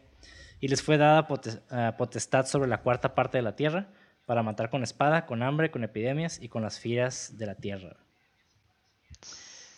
[0.59, 1.27] Y les fue dada
[1.69, 3.87] ah, potestad sobre la cuarta parte de la tierra,
[4.29, 7.97] para matar con espada, con hambre, con epidemias y con las fieras de la tierra.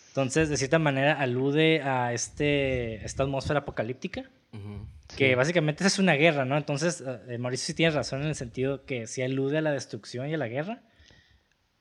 [0.08, 4.86] Entonces, de cierta manera, alude a este, esta atmósfera apocalíptica Ujú.
[5.16, 5.34] que Sí.
[5.34, 6.58] básicamente es una guerra, ¿no?
[6.58, 10.28] Entonces, eh, Mauricio sí tiene razón en el sentido que sí alude a la destrucción
[10.28, 10.82] y a la guerra,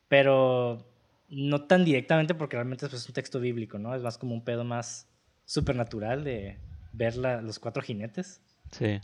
[0.07, 0.87] pero
[1.27, 3.93] no tan directamente porque realmente es pues, un texto bíblico, ¿no?
[3.93, 5.09] Es más como un pedo más
[5.43, 6.57] supernatural de
[6.93, 8.39] ver la- los cuatro jinetes.
[8.71, 9.01] Sí.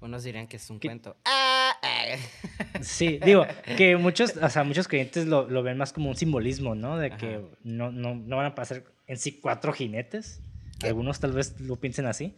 [0.00, 0.86] Unos dirían que es un ¿Qué?
[0.86, 1.16] cuento.
[1.24, 1.47] ¡Ah!
[2.80, 6.74] Sí, digo, que muchos, o sea, muchos creyentes lo, lo ven más como un simbolismo,
[6.74, 6.96] ¿no?
[6.98, 10.40] De que no, no, no van a pasar en sí cuatro jinetes.
[10.82, 12.34] Algunos tal vez lo piensen así,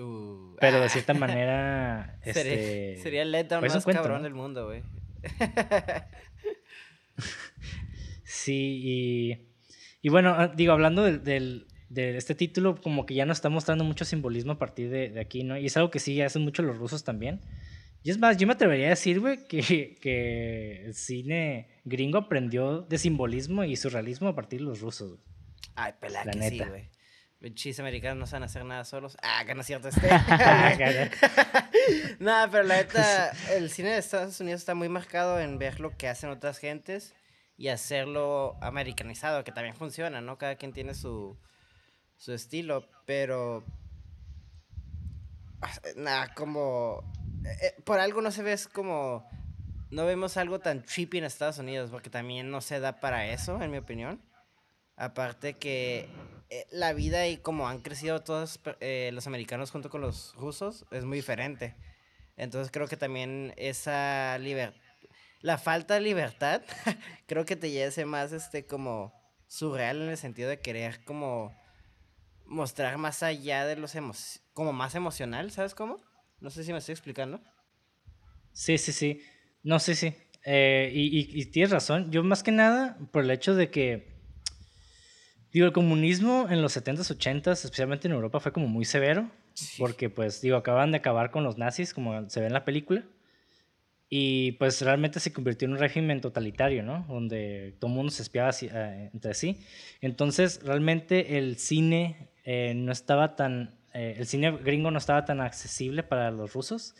[0.00, 0.88] Uh, pero de ah.
[0.88, 2.16] cierta manera...
[2.22, 4.24] Sería, este, sería el letdown pues más cuento, cabrón ¿no?
[4.24, 4.82] del mundo, güey.
[8.24, 9.38] Sí, y,
[10.02, 13.48] y bueno, ah, digo, hablando del, del- de este título, como que ya nos está
[13.48, 15.56] mostrando mucho simbolismo a partir de, de aquí, ¿no?
[15.56, 17.40] Y es algo que sí hacen mucho los rusos también.
[18.08, 22.80] Y es más, yo me atrevería a decir, güey, que, que el cine gringo aprendió
[22.80, 25.10] de simbolismo y surrealismo a partir de los rusos.
[25.10, 25.20] güey.
[25.74, 26.70] Ay, pelá La que sí, neta.
[26.70, 26.88] güey.
[27.38, 29.18] Pinches americanos no saben hacer nada solos.
[29.22, 30.08] Ah, que no es cierto este.
[32.18, 35.94] Nada, pero la neta, el cine de Estados Unidos está muy marcado en ver lo
[35.94, 37.14] que hacen otras gentes
[37.58, 40.38] y hacerlo americanizado, que también funciona, ¿no?
[40.38, 41.36] Cada quien tiene su,
[42.16, 43.66] su estilo, pero...
[45.60, 47.17] ah, Nada, como...
[47.44, 49.28] eh, por algo no se ve como...
[49.90, 53.62] No vemos algo tan trippy en Estados Unidos, porque también no se da para eso,
[53.62, 54.20] en mi opinión.
[54.96, 56.10] Aparte que
[56.50, 60.86] eh, la vida y como han crecido todos eh, los americanos junto con los rusos
[60.90, 61.76] es muy diferente.
[62.36, 64.80] Entonces creo que también esa libertad,
[65.40, 66.62] la falta de libertad,
[67.26, 69.12] creo que te lleve más este como
[69.46, 71.54] surreal en el sentido de querer como
[72.46, 74.14] mostrar más allá de los emo
[74.54, 76.00] como más emocional, ¿sabes cómo?
[76.40, 77.40] No sé si me estoy explicando.
[78.52, 79.20] Sí, sí, sí.
[79.62, 80.14] No, sí, sí.
[80.44, 82.10] Eh, y, y- y tienes razón.
[82.10, 84.08] Yo más que nada, por el hecho de que,
[85.52, 89.30] digo, el comunismo en los 70s, 80s, especialmente en Europa, fue como muy severo.
[89.78, 93.04] Porque, pues, digo, acaban de acabar con los nazis, como se ve en la película.
[94.08, 97.04] Y, pues, realmente se convirtió en un régimen totalitario, ¿no?
[97.08, 99.58] Donde todo el mundo se espiaba eh, entre sí.
[100.00, 103.77] Entonces, realmente el cine eh, no estaba tan...
[103.98, 106.94] eh, el cine gringo no estaba tan accesible para los rusos.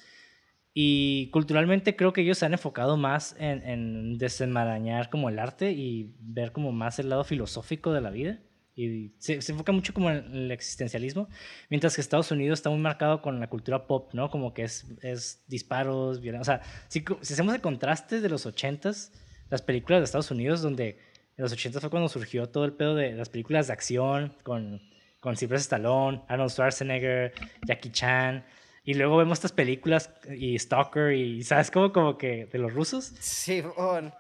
[0.75, 5.73] Y culturalmente creo que ellos se han enfocado más en, en desenmarañar como el arte
[5.73, 8.41] y ver como más el lado filosófico de la vida.
[8.75, 11.29] Y se, enfoca mucho como en el existencialismo,
[11.69, 14.31] mientras que Estados Unidos está muy marcado con la cultura pop, ¿no?
[14.31, 16.55] Como que es, disparos, violencia.
[16.55, 19.13] O sea, si hacemos el contraste de los 80s,
[19.51, 20.99] las películas de Estados Unidos, donde
[21.37, 24.81] en los 80s fue cuando surgió todo el pedo de las películas de acción con,
[25.21, 27.33] con Sylvester Stallone, Arnold Schwarzenegger,
[27.67, 28.45] Jackie Chan.
[28.85, 31.71] Y luego vemos estas películas y Stalker y, ¿sabes?
[31.71, 33.13] Como, como que de los rusos.
[33.21, 34.13] Sí, bon.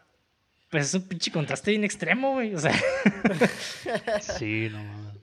[0.70, 2.54] Pues es un pinche contraste bien extremo, güey.
[2.54, 2.74] O sea,
[4.20, 5.18] Sí, no mames.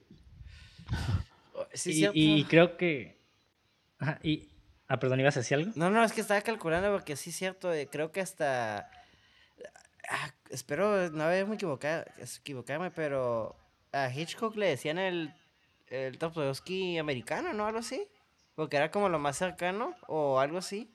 [1.74, 3.20] Sí, y, creo que...
[4.00, 4.48] ajá, y,
[4.88, 5.72] Ah, perdón, ¿ibas a decir algo?
[5.76, 8.90] No, no, es que estaba calculando porque sí es cierto, eh, creo que hasta...
[10.10, 12.06] ah, espero no haberme equivocado,
[12.40, 13.56] equivocarme, pero
[13.92, 15.34] a Hitchcock le decían el,
[15.90, 17.66] el Topolowski americano, ¿no?
[17.66, 18.08] Algo así.
[18.56, 20.90] Porque era como lo más cercano o algo así.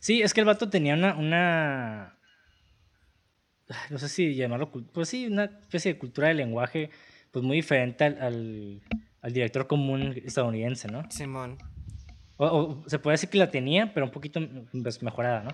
[0.00, 2.16] Sí, es que el vato tenía una, una
[3.90, 6.90] no sé si llamarlo, pues sí, una especie de cultura del lenguaje,
[7.30, 8.82] pues muy diferente al, al,
[9.22, 11.08] al director común estadounidense, ¿no?
[11.10, 11.58] Simón.
[12.36, 14.40] O, o se puede decir que la tenía, pero un poquito
[14.82, 15.50] pues, mejorada, ¿no?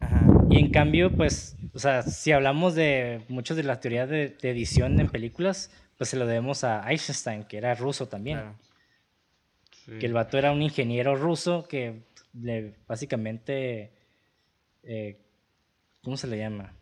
[0.00, 0.26] Ajá.
[0.50, 4.50] Y en cambio, pues, o sea, si hablamos de muchas de las teorías de, de
[4.50, 8.38] edición en películas, pues se lo debemos a Eisenstein, que era ruso también.
[8.38, 8.58] Claro.
[9.86, 9.98] Sí.
[9.98, 12.02] Que el vato era un ingeniero ruso que
[12.34, 13.92] le, básicamente,
[14.82, 15.18] eh,
[16.02, 16.72] ¿cómo se le llama?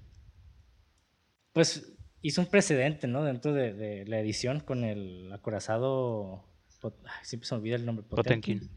[1.53, 3.23] Pues hizo un precedente, ¿no?
[3.23, 6.45] Dentro de, de la edición con el acorazado,
[6.81, 8.71] Pot- ay, siempre se me olvida el nombre, Potemkin,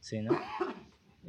[0.00, 0.32] Sí, ¿no?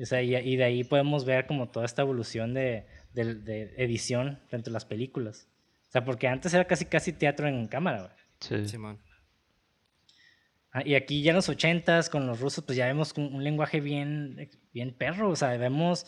[0.01, 3.73] O sea, y, y de ahí podemos ver como toda esta evolución de, de- de
[3.77, 5.47] edición dentro de las películas.
[5.95, 8.11] O sea, porque antes era casi casi teatro en cámara, güey.
[8.41, 8.67] Sí.
[8.67, 8.99] Simón.
[10.73, 13.41] Ah, y aquí ya en los ochentas con los rusos, pues ya vemos un, un
[13.45, 16.05] lenguaje bien, bien perro, o sea, vemos...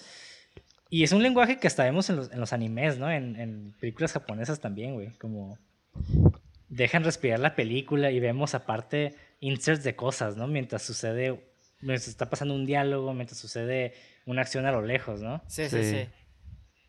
[0.89, 3.10] Y es un lenguaje que hasta vemos en los, en los animes, ¿no?
[3.10, 5.58] En, en películas japonesas también, güey, como...
[6.67, 10.47] Dejan respirar la película y vemos aparte inserts de cosas, ¿no?
[10.47, 13.93] Mientras sucede, mientras está pasando un diálogo, mientras sucede
[14.26, 15.41] una acción a lo lejos, ¿no?
[15.47, 15.91] Sí, sí, Sí.
[15.91, 16.10] sí.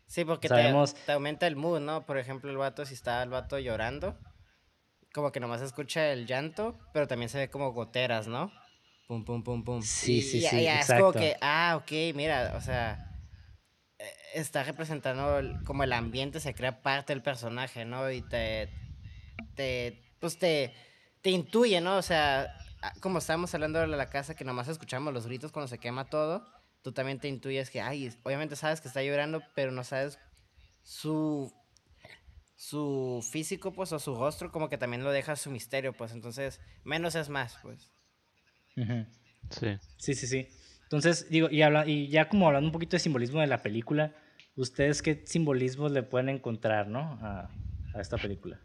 [0.09, 2.03] Sí, porque te- Sabemos- te, aumenta el mood, ¿no?
[2.07, 4.17] Por ejemplo, el vato, si está el vato llorando,
[5.13, 8.51] como que nomás escucha el llanto, pero también se ve como goteras, ¿no?
[9.07, 9.81] Pum, pum, pum, pum.
[9.83, 11.19] Sí, sí, y- sí, y Es como exacto.
[11.19, 13.15] que, ah, ok, mira, o sea,
[13.99, 18.09] eh, está representando el- como el ambiente, se crea parte del personaje, ¿no?
[18.09, 18.69] Y te,
[19.55, 20.73] te, pues te,
[21.21, 21.97] te intuye, ¿no?
[21.97, 25.67] O sea, ah, como estábamos hablando de la casa, que nomás escuchamos los gritos cuando
[25.67, 26.45] se quema todo,
[26.81, 30.19] tú también te intuyes que, ay, obviamente sabes que está llorando, pero no sabes
[30.83, 31.53] su,
[32.55, 36.61] su físico, pues, o su rostro, como que también lo deja su misterio, pues, entonces,
[36.83, 37.89] menos es más, pues.
[39.49, 39.77] Sí.
[39.97, 40.47] Sí, sí, sí.
[40.83, 44.15] Entonces, digo, y, habla, y ya como hablando un poquito de simbolismo de la película,
[44.55, 47.19] ¿ustedes qué simbolismos le pueden encontrar, ¿no?
[47.21, 47.49] A,
[47.93, 48.59] a esta película.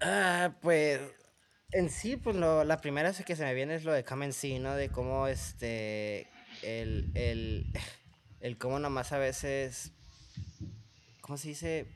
[0.00, 1.00] Ah, pues
[1.72, 4.34] en sí, pues lo, la primera que se me viene es lo de Come and
[4.34, 4.74] See, ¿no?
[4.74, 6.26] De cómo este,
[6.62, 7.66] el, el,
[8.40, 9.92] el cómo nomás a veces,
[11.20, 11.86] ¿cómo se dice?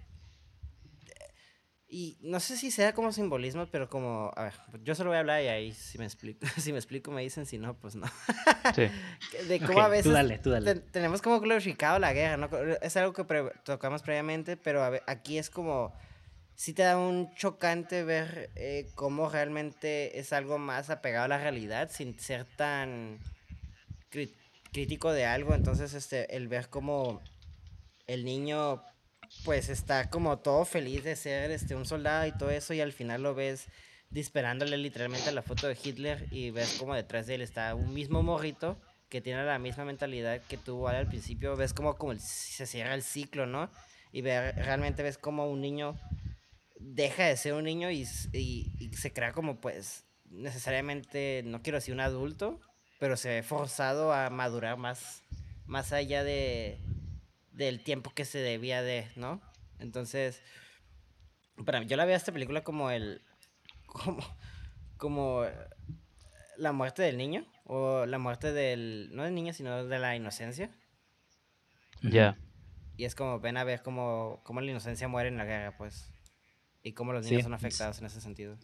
[1.94, 5.20] Y no sé si sea como simbolismo, pero como, a ver, yo solo voy a
[5.20, 8.06] hablar y ahí si me explico, si me explico me dicen, si no, pues no.
[8.74, 8.88] Sí.
[9.48, 10.72] De cómo a tú veces dale, tú dale.
[10.74, 12.48] ten- tenemos como glorificado la guerra, ¿no?
[12.80, 15.92] Es algo que pre- tocamos previamente, pero a aquí es como,
[16.54, 21.38] sí te da un chocante ver eh, cómo realmente es algo más apegado a la
[21.38, 23.18] realidad sin ser tan
[24.72, 25.54] crítico de algo.
[25.54, 27.20] Entonces, este, el ver cómo
[28.06, 28.82] el niño
[29.44, 32.92] pues está como todo feliz de ser este un soldado y todo eso y al
[32.92, 33.66] final lo ves
[34.10, 37.94] disparándole literalmente a la foto de Hitler y ves como detrás de él está un
[37.94, 42.66] mismo morrito que tiene la misma mentalidad que tuvo al principio, ves como, como se
[42.66, 43.70] cierra el ciclo, ¿no?
[44.10, 45.98] Y ver, realmente ves como un niño
[46.82, 51.62] deja de ser un niño y, s- y- y se crea como pues necesariamente, no
[51.62, 52.60] quiero decir un adulto,
[52.98, 55.22] pero se ve forzado a madurar más,
[55.66, 56.80] más allá de,
[57.52, 59.40] del tiempo que se debía de, ¿no?
[59.78, 60.40] Entonces,
[61.66, 63.22] para mí, yo la veo a esta película como el,
[63.86, 64.22] como,
[64.96, 65.44] como
[66.56, 70.70] la muerte del niño, o la muerte del, no del niño, sino de la inocencia.
[72.02, 72.36] Ya.
[72.96, 76.12] Y es como, ven a ver cómo, cómo la inocencia muere en la guerra, pues.
[76.82, 78.56] Y cómo los Sí, niños son afectados en ese sentido.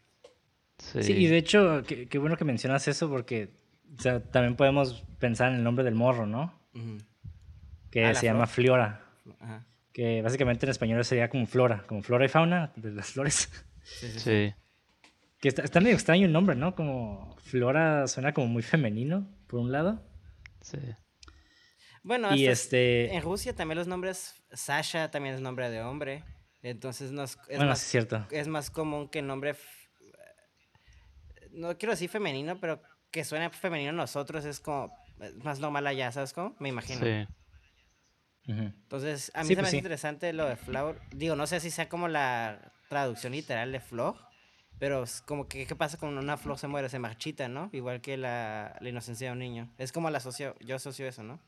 [0.79, 1.03] Sí.
[1.03, 3.51] Sí, y de hecho, qué, qué bueno que mencionas eso porque
[3.97, 6.59] o sea, también podemos pensar en el nombre del morro, ¿no?
[7.91, 8.55] Que Ah, se llama flor.
[8.67, 9.05] Fliora.
[9.41, 9.67] Ajá.
[9.93, 13.51] Que básicamente en español sería como flora, como flora y fauna de las flores.
[13.83, 14.21] Sí, sí, sí.
[14.21, 14.55] Sí.
[15.41, 16.75] Que está, está medio extraño el nombre, ¿no?
[16.75, 20.03] Como flora suena como muy femenino, por un lado.
[20.61, 20.79] Sí.
[22.03, 23.15] Bueno, Y hasta este...
[23.15, 26.25] en Rusia también los nombres, Sasha también es nombre de hombre.
[26.63, 28.27] Entonces no es, es bueno, más es cierto.
[28.31, 29.55] es más común que el nombre,
[31.53, 35.87] no quiero decir femenino, pero que suene femenino a nosotros es como es más normal
[35.87, 36.55] allá, ¿sabes cómo?
[36.59, 37.01] Me imagino.
[37.01, 37.27] Sí.
[38.47, 39.77] Entonces, a mí Sí, se me pues hace sí.
[39.79, 40.99] interesante lo de flower.
[41.15, 44.17] Digo, no sé si sea como la traducción literal de flor,
[44.79, 46.89] pero es como que, ¿qué pasa cuando una flor se muere?
[46.89, 47.69] Se marchita, ¿no?
[47.73, 49.71] Igual que la, la inocencia de un niño.
[49.77, 51.41] Es como la asocio, yo asocio eso, ¿no?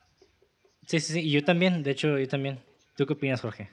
[0.87, 1.21] Sí, sí, sí.
[1.21, 2.61] Y yo también, de hecho, yo también.
[2.97, 3.71] ¿Tú qué opinas, Jorge?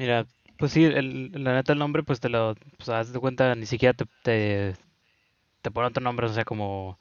[0.00, 0.26] Mira,
[0.56, 3.66] pues sí, el, la neta el nombre, pues te lo, pues haz de cuenta, ni
[3.66, 4.74] siquiera te, te,
[5.60, 6.98] te ponen otro nombre, o sea, como,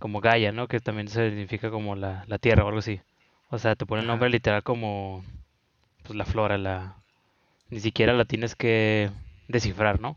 [0.00, 0.66] como Gaia, ¿no?
[0.66, 3.00] Que también significa como la, la tierra o algo así.
[3.50, 5.24] O sea, te ponen el nombre literal como,
[6.02, 6.96] pues la flora, la...
[7.70, 9.10] Ni siquiera la tienes que
[9.46, 10.16] descifrar, ¿no?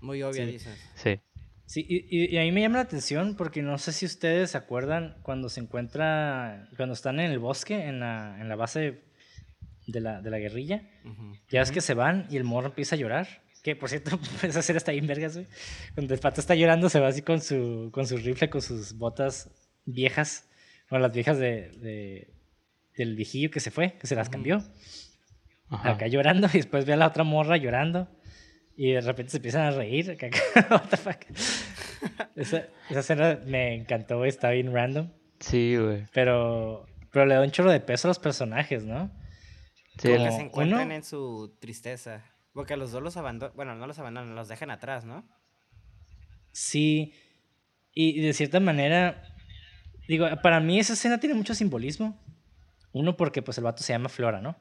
[0.00, 0.52] Muy obvia, Sí.
[0.52, 0.90] dices.
[0.96, 1.20] Sí.
[1.66, 4.50] Sí, y, y- y a mí me llama la atención porque no sé si ustedes
[4.50, 9.04] se acuerdan cuando se encuentra, cuando están en el bosque, en la, en la base
[9.88, 11.32] de la, de la guerrilla, Ujú.
[11.50, 13.26] ya ves que se van y el morro empieza a llorar.
[13.64, 15.46] Que por cierto, esa serie está bien vergas, güey.
[15.94, 18.92] Cuando el pato está llorando, se va así con su, con su rifle, con sus
[18.96, 19.50] botas
[19.84, 20.48] viejas,
[20.88, 22.28] con las viejas de, de-
[22.96, 24.62] del viejillo que se fue, que se las cambió.
[25.70, 25.90] Ajá.
[25.90, 28.08] Acá llorando y después ve a la otra morra llorando
[28.76, 30.10] y de repente se empiezan a reír.
[30.12, 30.28] acá,
[30.70, 31.16] what the fuck.
[32.36, 35.10] Esa, esa escena me encantó, está bien random,
[35.40, 36.04] Sí, güey.
[36.12, 39.10] pero, pero le da un chorro de peso a los personajes, ¿no?
[39.98, 42.24] Sí, que se encuentran uno- en su tristeza.
[42.52, 43.54] Porque a los dos los abandonan.
[43.56, 45.24] Bueno, no los abandonan, los dejan atrás, ¿no?
[46.52, 47.12] Sí,
[47.92, 49.22] y de cierta manera,
[50.08, 52.18] digo, para mí esa escena tiene mucho simbolismo.
[52.92, 54.56] Uno porque pues el vato se llama Flora, ¿no?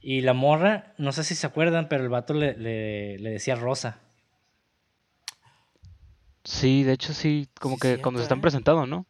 [0.00, 3.56] Y la morra, no sé si se acuerdan, pero el vato le, le, le decía
[3.56, 3.98] Rosa.
[6.44, 8.42] Sí, de hecho sí, como Sí, que cuando se están ¿eh?
[8.42, 9.06] presentando, ¿no?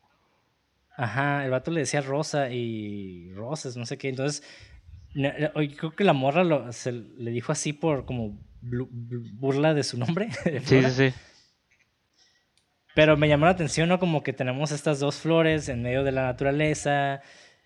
[0.97, 4.09] Ajá, el vato le decía Rosa y Rosas, no sé qué.
[4.09, 4.43] Entonces,
[5.13, 10.29] creo que la morra lo, se le dijo así por como burla de su nombre.
[10.45, 11.15] de Sí, sí, sí.
[12.95, 13.99] Pero me llamó la atención, ¿no?
[14.01, 17.21] Como que tenemos estas dos flores en medio de la naturaleza.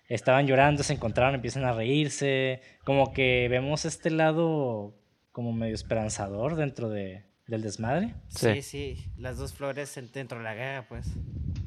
[0.07, 2.61] Estaban llorando, se encontraron, empiezan a reírse.
[2.83, 4.95] Como que vemos este lado
[5.31, 8.13] como medio esperanzador dentro de, del desmadre.
[8.27, 8.53] Sí.
[8.55, 8.61] Sí.
[8.61, 11.07] sí, Las dos flores en- dentro de la guerra, pues.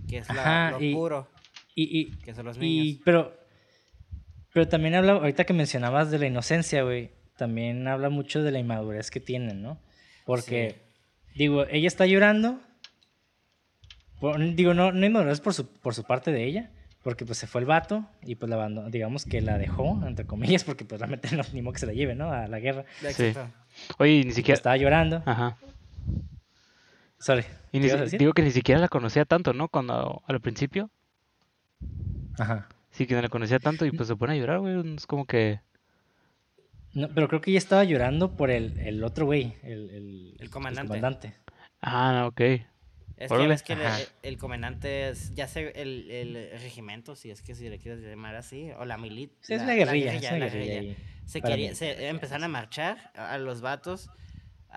[0.09, 1.29] Que es la- Ajá, lo y- puro,
[1.75, 3.03] Y, y, que son los y- niños.
[3.05, 3.37] pero,
[4.57, 8.59] pero también habla, ahorita que mencionabas de la inocencia, güey, también habla mucho de la
[8.59, 9.79] inmadurez que tienen, ¿no?
[10.25, 10.77] Porque,
[11.35, 12.59] digo, ella está llorando.
[14.19, 16.71] por- digo, no, no inmadurez por su, por su parte de ella,
[17.03, 20.25] porque pues se fue el vato y pues la abandonó, digamos que la dejó, entre
[20.25, 22.33] comillas, porque pues realmente no, ni modo que se la lleve, ¿no?
[22.33, 22.87] A la guerra.
[23.11, 23.35] Sí.
[23.99, 24.57] Oye, y ni siquiera...
[24.57, 25.23] estaba llorando.
[25.27, 25.59] Ajá.
[27.19, 27.45] Sorry.
[27.73, 29.69] Digo que ni siquiera la conocía tanto, ¿no?
[29.69, 30.89] Cuando al principio.
[32.39, 32.69] Ajá.
[32.97, 34.95] Sí, que no la conocía tanto y pues se pone a llorar, güey.
[34.97, 35.61] Es como que...
[36.95, 40.49] No, pero creo que ella estaba llorando por el, el otro güey, el, el, El
[40.51, 40.89] comandante.
[40.89, 41.35] comandante.
[41.83, 42.41] Ah, ok.
[43.19, 43.77] Es que ves que
[44.23, 48.35] el, comandante es, ya sé, el, el regimiento, si es que si le quieres llamar
[48.35, 49.37] así, o la milicia.
[49.41, 53.11] Sí, es la guerrilla, es la la guerrilla ahí, Se, quería, se empezaron a marchar
[53.15, 54.09] a a los vatos,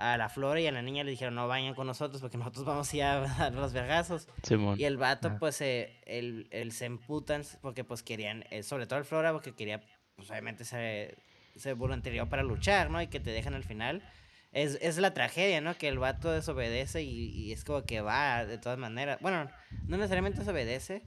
[0.00, 2.64] a la flora y a la niña le dijeron no vayan con nosotros porque nosotros
[2.64, 4.28] vamos a ir a dar los vergazos.
[4.42, 4.80] Simón.
[4.80, 8.98] Y el vato, pues, eh, el, el se emputan porque, pues, querían, eh, sobre todo
[8.98, 9.82] el Flora, porque quería,
[10.16, 11.18] pues, obviamente se,
[11.54, 13.02] se voluntarió para luchar, ¿no?
[13.02, 14.02] Y que te dejan al final.
[14.52, 15.76] Es, es la tragedia, ¿no?
[15.76, 19.18] Que el vato desobedece y, y es como que va de todas maneras.
[19.20, 19.50] Bueno,
[19.86, 21.02] no necesariamente desobedece.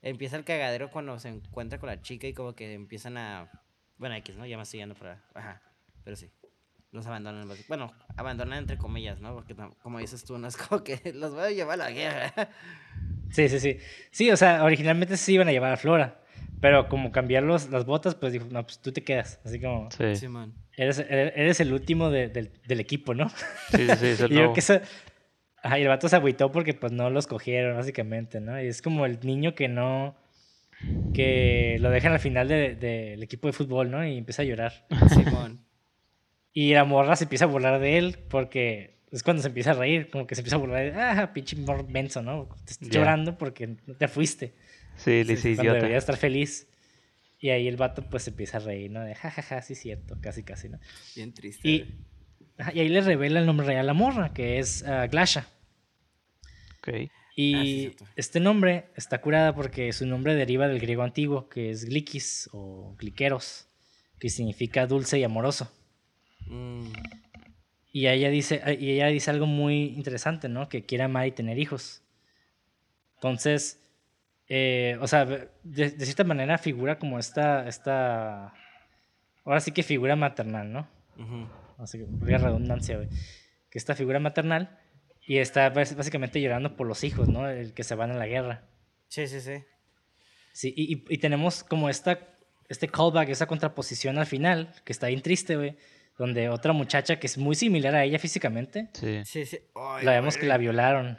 [0.00, 3.50] Empieza el cagadero cuando se encuentra con la chica y como que empiezan a...
[3.96, 4.46] Bueno, X, ¿no?
[4.46, 5.24] Ya me estoy yendo para...
[5.34, 5.60] Ajá,
[6.04, 6.30] pero sí.
[6.92, 7.46] Los abandonan.
[7.68, 9.34] Bueno, abandonan entre comillas, ¿no?
[9.34, 12.32] Porque como dices tú, no es como que los voy a llevar a la guerra.
[13.30, 13.78] Sí, sí, sí.
[14.10, 16.20] Sí, o sea, originalmente sí iban a llevar a Flora.
[16.60, 19.38] Pero como cambiar los, las botas, pues dijo, no, pues tú te quedas.
[19.44, 19.98] Así como, Sí.
[20.14, 20.54] Sí, Simón.
[20.76, 23.28] eres, eres eres el último de- del, del equipo, ¿no?
[23.70, 24.80] sí, sí, el Y yo que eso...
[25.62, 28.60] Ajá, y el vato se agüitó porque pues no los cogieron, básicamente, ¿no?
[28.62, 30.16] Y es como el niño que no...
[31.14, 34.06] Que lo dejan al final de- del equipo de fútbol, ¿no?
[34.06, 34.86] Y empieza a llorar.
[35.10, 35.60] Simón.
[36.58, 39.74] Y la morra se empieza a burlar de él porque es cuando se empieza a
[39.74, 41.54] reír, como que se empieza a burlar de, ah, pinche
[41.86, 42.48] menso, ¿no?
[42.64, 44.54] Te estoy llorando porque te fuiste.
[44.96, 45.76] Sí, le hice Cuando idiota.
[45.76, 46.66] debería estar feliz.
[47.38, 49.04] Y ahí el vato pues se empieza a reír, ¿no?
[49.04, 50.80] De jajaja, sí, cierto, casi, casi, ¿no?
[51.14, 51.68] Bien triste.
[51.68, 52.04] Y,
[52.58, 55.46] ajá, y ahí le revela el nombre real a la morra, que es ah, Glasha.
[56.78, 56.88] Ok.
[56.88, 61.70] Ah, sí, Y este nombre está curada porque su nombre deriva del griego antiguo, que
[61.70, 63.68] es glikis o gliqueros,
[64.18, 65.72] que significa dulce y amoroso.
[66.46, 66.90] Mm,
[67.92, 70.68] Y ella dice, y ella dice algo muy interesante, ¿no?
[70.68, 72.02] Que quiere amar y tener hijos.
[73.16, 73.80] Entonces,
[74.48, 75.48] eh, o sea, de,
[75.90, 78.52] de cierta manera figura como esta, esta,
[79.44, 80.88] ahora sí que figura maternal, ¿no?
[81.18, 81.48] ujú.
[81.78, 82.06] Así que,
[82.38, 83.08] redundancia, güey.
[83.70, 84.78] Que esta figura maternal
[85.26, 87.48] y está bás- básicamente llorando por los hijos, ¿no?
[87.48, 88.62] El que se van a la guerra.
[89.08, 89.62] Sí, sí, sí.
[90.52, 92.18] Sí, y, y- y tenemos como esta,
[92.68, 95.76] este callback, esa contraposición al final, que está bien triste, güey.
[96.18, 99.22] Donde otra muchacha que es muy similar a ella físicamente, Sí.
[99.24, 99.58] Sí, sí.
[99.74, 100.40] Ay, la vemos güey.
[100.42, 101.16] que la violaron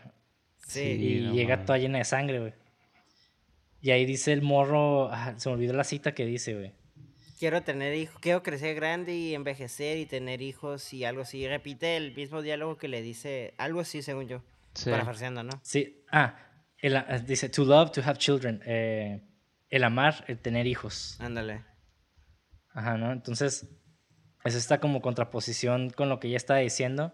[0.67, 0.81] Sí.
[0.81, 1.65] y no llega mames.
[1.65, 2.53] toda llena de sangre, güey.
[3.81, 6.73] Y ahí dice el morro, ah, se me olvidó la cita que dice, güey.
[7.39, 11.47] Quiero tener hijos, quiero crecer grande y envejecer y tener hijos y algo así.
[11.47, 14.43] Repite el mismo diálogo que le dice, algo así según yo.
[14.73, 14.89] Sí.
[14.89, 15.51] Parafraseando, ¿no?
[15.63, 16.37] Sí, ah,
[16.79, 18.61] el a- dice, to love, to have children.
[18.65, 19.21] eh,
[19.69, 21.15] el amar, el tener hijos.
[21.21, 21.63] Ándale.
[22.73, 23.11] Ajá, ¿no?
[23.13, 23.65] Entonces,
[24.49, 27.13] es esta como contraposición con lo que ella estaba diciendo.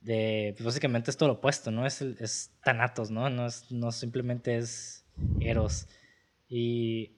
[0.00, 1.86] De, pues básicamente es todo lo opuesto, ¿no?
[1.86, 3.30] Es, es Thanatos, ¿no?
[3.30, 5.04] No, es, no simplemente es
[5.40, 5.88] Eros.
[6.48, 7.12] Y,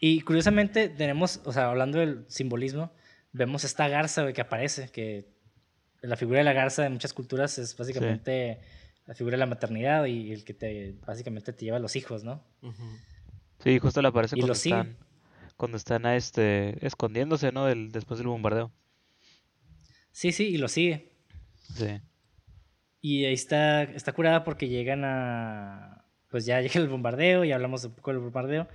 [0.00, 2.92] y curiosamente tenemos, o sea, hablando del simbolismo,
[3.32, 5.28] vemos esta garza güey, que aparece, que
[6.00, 8.60] la figura de la garza de muchas culturas es básicamente
[9.06, 12.24] la figura de la maternidad y el que te, básicamente te lleva a los hijos,
[12.24, 12.42] ¿no?
[13.62, 14.96] Sí, justo le aparece Y cuando están,
[15.56, 17.66] cuando están a este, escondiéndose, ¿no?
[17.66, 18.72] Del, después del bombardeo.
[20.12, 21.12] Sí, sí, y lo sigue.
[21.74, 22.00] Sí.
[23.00, 26.04] Y ahí está, está curada porque llegan a.
[26.28, 28.68] Pues ya llega el bombardeo y hablamos un poco del bombardeo.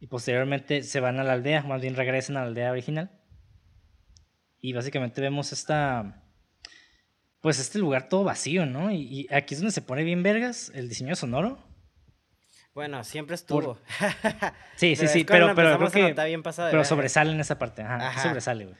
[0.00, 3.10] Y posteriormente se van a la aldea, más bien regresan a la aldea original.
[4.60, 6.24] Y básicamente vemos esta.
[7.40, 8.90] Pues este lugar todo vacío, ¿no?
[8.90, 11.69] Y, y aquí es donde se pone bien vergas el diseño sonoro.
[12.74, 13.78] Bueno, siempre estuvo.
[14.76, 16.24] Sí, sí, sí, cuando pero, pero creo que.
[16.24, 17.82] bien pasado Pero sobresale en esa parte.
[17.82, 18.22] Ajá, Ajá.
[18.22, 18.76] sobresale, güey.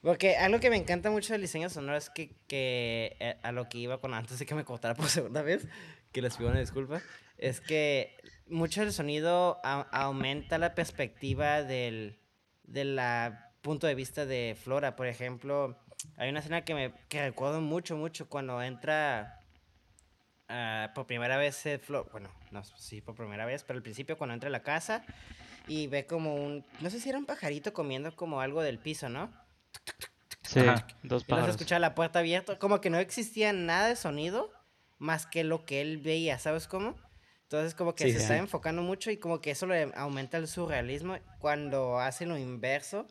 [0.00, 3.68] Porque algo que me encanta mucho del diseño sonoro es que, que eh, a lo
[3.68, 5.66] que iba con antes de que me cortara por segunda vez,
[6.12, 7.02] que les pido una disculpa,
[7.38, 12.18] es que mucho del sonido a- aumenta la perspectiva del
[12.64, 14.96] de la punto de vista de Flora.
[14.96, 15.78] Por ejemplo,
[16.16, 19.40] hay una escena que me que recuerdo mucho, mucho cuando entra
[20.48, 24.16] ah, por primera vez eh, Flor, bueno, no, sí, por primera vez, pero al principio
[24.18, 25.04] cuando entra a la casa
[25.68, 29.08] y ve como un, no sé si era un pajarito comiendo como algo del piso,
[29.08, 29.32] ¿no?
[30.42, 30.86] Sí, Ajá.
[31.02, 31.56] dos Y luego se pájaros.
[31.56, 34.50] escuchaba la puerta abierta, como que no existía nada de sonido
[34.98, 36.94] más que lo que él veía, ¿sabes cómo?
[37.44, 40.38] Entonces como que Sí, se sí, está enfocando mucho y como que eso le aumenta
[40.38, 43.06] el surrealismo cuando hace lo inverso.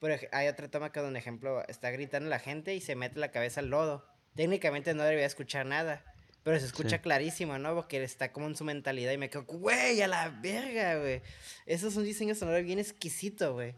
[0.00, 3.20] Por ej- hay otra toma que donde, ejemplo, está gritando la gente y se mete
[3.20, 4.06] la cabeza al lodo.
[4.34, 6.02] Técnicamente no debería escuchar nada,
[6.44, 7.02] pero se escucha Sí.
[7.02, 7.74] clarísimo, ¿no?
[7.74, 11.22] Porque está como en su mentalidad y me quedo, güey, a la verga, güey.
[11.66, 13.74] Eso es un diseño sonoro bien exquisito, güey.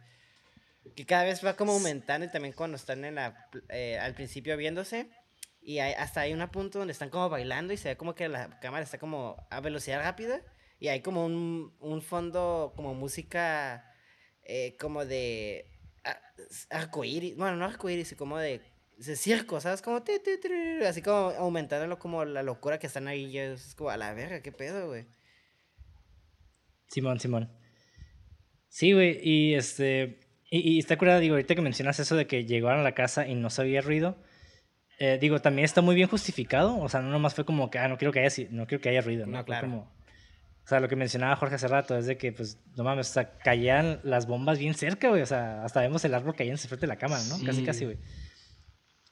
[0.96, 4.56] Que cada vez va como aumentando y también cuando están en la, eh, al principio
[4.56, 5.08] viéndose.
[5.62, 8.28] Y hay, hasta hay un punto donde están como bailando y se ve como que
[8.28, 10.40] la cámara está como a velocidad rápida.
[10.78, 13.90] Y hay como un, un fondo, como música,
[14.42, 15.70] eh, como de
[16.04, 16.20] a-
[16.68, 17.34] arcoíris.
[17.36, 18.60] Bueno, no arcoíris, como de,
[18.99, 19.82] de circo, ¿sabes?
[19.82, 20.49] Como ti, ti, ti,
[20.86, 23.36] así como aumentándolo como la locura que están ahí.
[23.38, 25.07] Es como a la verga, qué pedo, güey.
[26.88, 27.51] Simón, Simón.
[28.68, 30.20] Sí, güey, y este.
[30.51, 33.26] Y, y está curada, digo, ahorita que mencionas eso de que llegaron a la casa
[33.26, 34.16] y no se había ruido.
[35.01, 36.78] eh, digo, también está muy bien justificado.
[36.78, 38.90] O sea, no nomás fue como que, ah, no quiero que haya, no quiero que
[38.90, 39.38] haya ruido, ¿no?
[39.38, 39.66] No, claro.
[39.68, 39.80] como-
[40.64, 43.12] o sea, lo que mencionaba Jorge hace rato es de que, pues, no mames, o
[43.12, 45.20] sea, caían las bombas bien cerca, güey.
[45.20, 47.36] O sea, hasta vemos el árbol cayendo frente de la cámara, ¿no?
[47.45, 47.64] Casi, Sí.
[47.66, 47.99] casi, güey.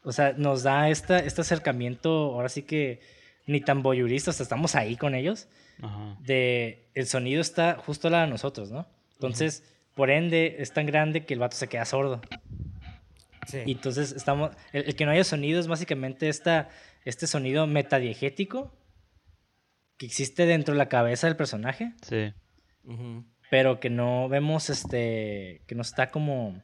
[0.05, 3.01] O sea, nos da esta, este acercamiento, ahora sí que
[3.47, 5.49] ni tan voyurista, o sea, estamos ahí con ellos
[5.81, 6.17] Ajá.
[6.21, 8.87] de el sonido está justo al lado de nosotros, ¿no?
[9.15, 12.21] Entonces, por ende, es tan grande que el vato se queda sordo.
[13.47, 13.59] Sí.
[13.67, 14.53] Y entonces estamos.
[14.73, 16.69] El, el que no haya sonido es básicamente esta,
[17.05, 18.73] este sonido metadiegético
[19.97, 22.33] que existe dentro de la cabeza del personaje, Sí.
[23.51, 25.63] Pero que no vemos este.
[25.67, 26.63] que no está como.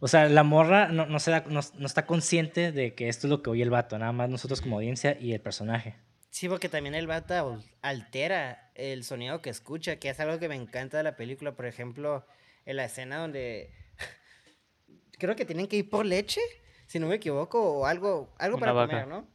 [0.00, 3.26] O sea, la morra no, no, se da- no, no está consciente de que esto
[3.26, 5.96] es lo que oye el vato, nada más nosotros como audiencia y el personaje.
[6.30, 10.54] Sí, porque también el al- altera el sonido que escucha, que es algo que me
[10.54, 11.52] encanta de la película.
[11.56, 12.26] Por ejemplo,
[12.66, 13.72] en la escena donde
[15.18, 16.40] creo que tienen que ir por leche,
[16.86, 18.90] si no me equivoco, o algo, algo Una para vaca.
[19.02, 19.26] comer, ¿no?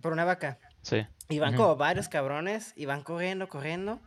[0.00, 0.58] Por una vaca.
[0.82, 1.06] Sí.
[1.28, 1.62] Y van Ujú.
[1.64, 4.00] como varios cabrones y van corriendo, corriendo.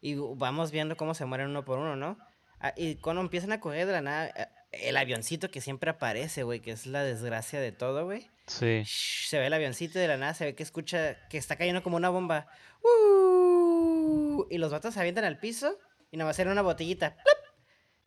[0.00, 2.18] Y vamos viendo cómo se mueren uno por uno, ¿no?
[2.60, 4.32] Ah, y cuando empiezan a correr de la nada,
[4.82, 8.30] el avioncito que siempre aparece, güey, que es la desgracia de todo, güey.
[8.46, 8.82] Sí.
[8.84, 11.56] Shh, Se ve el avioncito y de la nada se ve que escucha que está
[11.56, 12.46] cayendo como una bomba.
[12.82, 14.46] ¡Uh!
[14.50, 15.78] Y los vatos se avientan al piso
[16.10, 17.14] y nada más era una botellita.
[17.14, 17.56] ¡plop!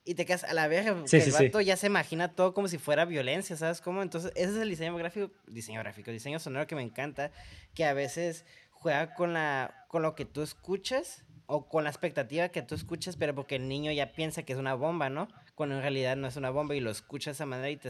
[0.05, 0.95] Y te quedas a la verga.
[1.05, 1.45] Sí, que sí, el sí.
[1.45, 4.01] vato ya se imagina todo como si fuera violencia, ¿sabes cómo?
[4.01, 7.31] Entonces, ese es el diseño gráfico, diseño gráfico, diseño sonoro que me encanta,
[7.73, 12.49] que a veces juega con la con lo que tú escuchas o con la expectativa
[12.49, 15.27] que tú escuchas, pero porque el niño ya piensa que es una bomba, ¿no?
[15.55, 17.89] Cuando en realidad no es una bomba y lo escucha de esa manera y te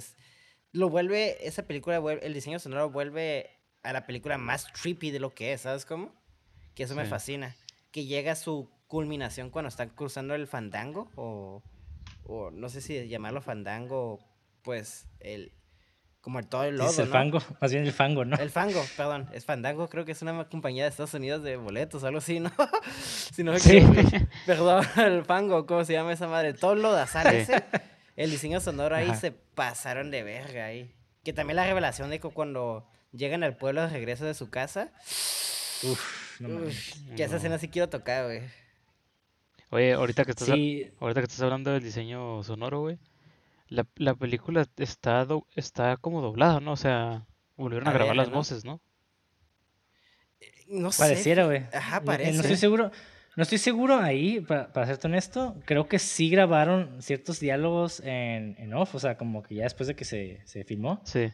[0.72, 3.50] lo vuelve esa película el diseño sonoro vuelve
[3.84, 6.14] a la película más trippy de lo que es, ¿sabes cómo?
[6.76, 7.56] Que eso me fascina,
[7.92, 11.64] que llega a su culminación cuando están cruzando el fandango o
[12.28, 14.20] o no sé si llamarlo fandango
[14.62, 15.54] pues el
[16.28, 17.14] como el todo el lodo, Dices el ¿no?
[17.14, 18.36] fango, más bien el fango, ¿no?
[18.36, 22.04] El Fango, perdón, es Fandango, creo que es una compañía de Estados Unidos de boletos,
[22.04, 22.52] algo así, ¿no?
[23.00, 23.82] si no Sí.
[24.46, 26.54] Perdón, el Fango, ¿cómo se llama esa madre?
[26.54, 27.38] Todo lo lodazal Sí.
[27.38, 27.64] ese,
[28.18, 29.16] el diseño sonoro ahí Ajá.
[29.16, 30.94] se pasaron de verga ahí.
[31.24, 34.92] Que también la revelación de que cuando llegan al pueblo de regreso de su casa.
[35.84, 36.66] Uf, no.
[36.66, 36.76] Uf,
[37.16, 38.42] que esa escena sí quiero tocar, güey.
[39.70, 42.98] Oye, ahorita que estás, a- Sí, ahorita que estás hablando del diseño sonoro, güey,
[43.70, 46.74] la, la película está, do- está como doblada, ¿no?
[46.74, 48.36] O sea, volvieron a A grabar las ¿no?
[48.36, 48.80] voces, ¿no?
[50.68, 51.02] No sé.
[51.04, 51.64] pareciera, güey.
[51.74, 52.34] Ajá, Eh, parece.
[52.34, 52.92] No estoy seguro.
[53.36, 58.56] No estoy seguro ahí, para, para serte honesto, creo que sí grabaron ciertos diálogos en,
[58.58, 61.02] en off, o sea, como que ya después de que se, se filmó.
[61.04, 61.30] Sí,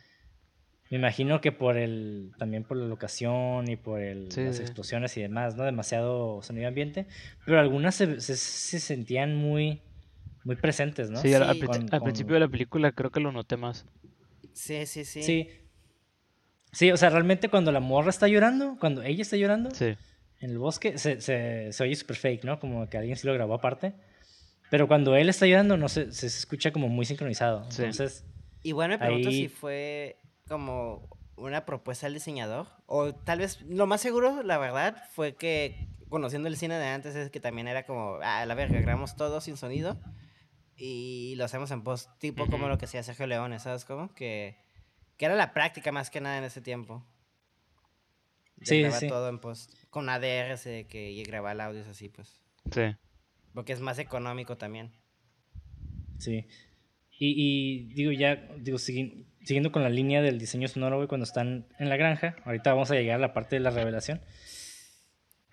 [0.91, 4.63] Me imagino que por el, también por la locación y por el, Sí, las sí.
[4.63, 5.63] explosiones y demás, ¿no?
[5.63, 7.07] Demasiado sonido ambiente.
[7.45, 9.81] Pero algunas se, se, se sentían muy,
[10.43, 11.19] muy presentes, ¿no?
[11.21, 13.31] sí, al, al Sí, princi- con- al con- principio de la película creo que lo
[13.31, 13.85] noté más.
[14.53, 15.23] Sí, sí, sí.
[15.23, 15.49] Sí.
[16.71, 19.95] Sí, o sea, realmente cuando la morra está llorando, cuando ella está llorando Sí,
[20.39, 22.59] en el bosque, se, se, se oye super fake, ¿no?
[22.59, 23.93] Como que alguien sí lo grabó aparte.
[24.71, 27.69] Pero cuando él está llorando, no se, se escucha como muy sincronizado.
[27.69, 27.83] Sí.
[27.83, 28.25] Entonces,
[28.63, 30.17] Igual me pregunto Ahí- si fue
[30.47, 32.67] como una propuesta del diseñador.
[32.87, 37.15] O tal vez, lo más seguro, la verdad, fue que conociendo el cine de antes
[37.15, 39.99] es que también era como, ah, la verga, grabamos todo sin sonido
[40.85, 44.13] y lo hacemos en post, tipo como lo que hacía Sergio Leone, ¿sabes cómo?
[44.13, 44.57] Que,
[45.17, 47.05] que era la práctica más que nada en ese tiempo.
[48.57, 49.07] De Sí, grabar sí.
[49.07, 52.41] todo en post, con ADRs de que y grabar audios así, pues.
[52.71, 52.95] sí.
[53.53, 54.91] Porque es más económico también.
[56.17, 56.45] sí.
[57.19, 61.23] Y, y digo, ya, digo, segui- siguiendo con la línea del diseño sonoro, güey, cuando
[61.23, 64.19] están en la granja, ahorita vamos a llegar a la parte de la revelación.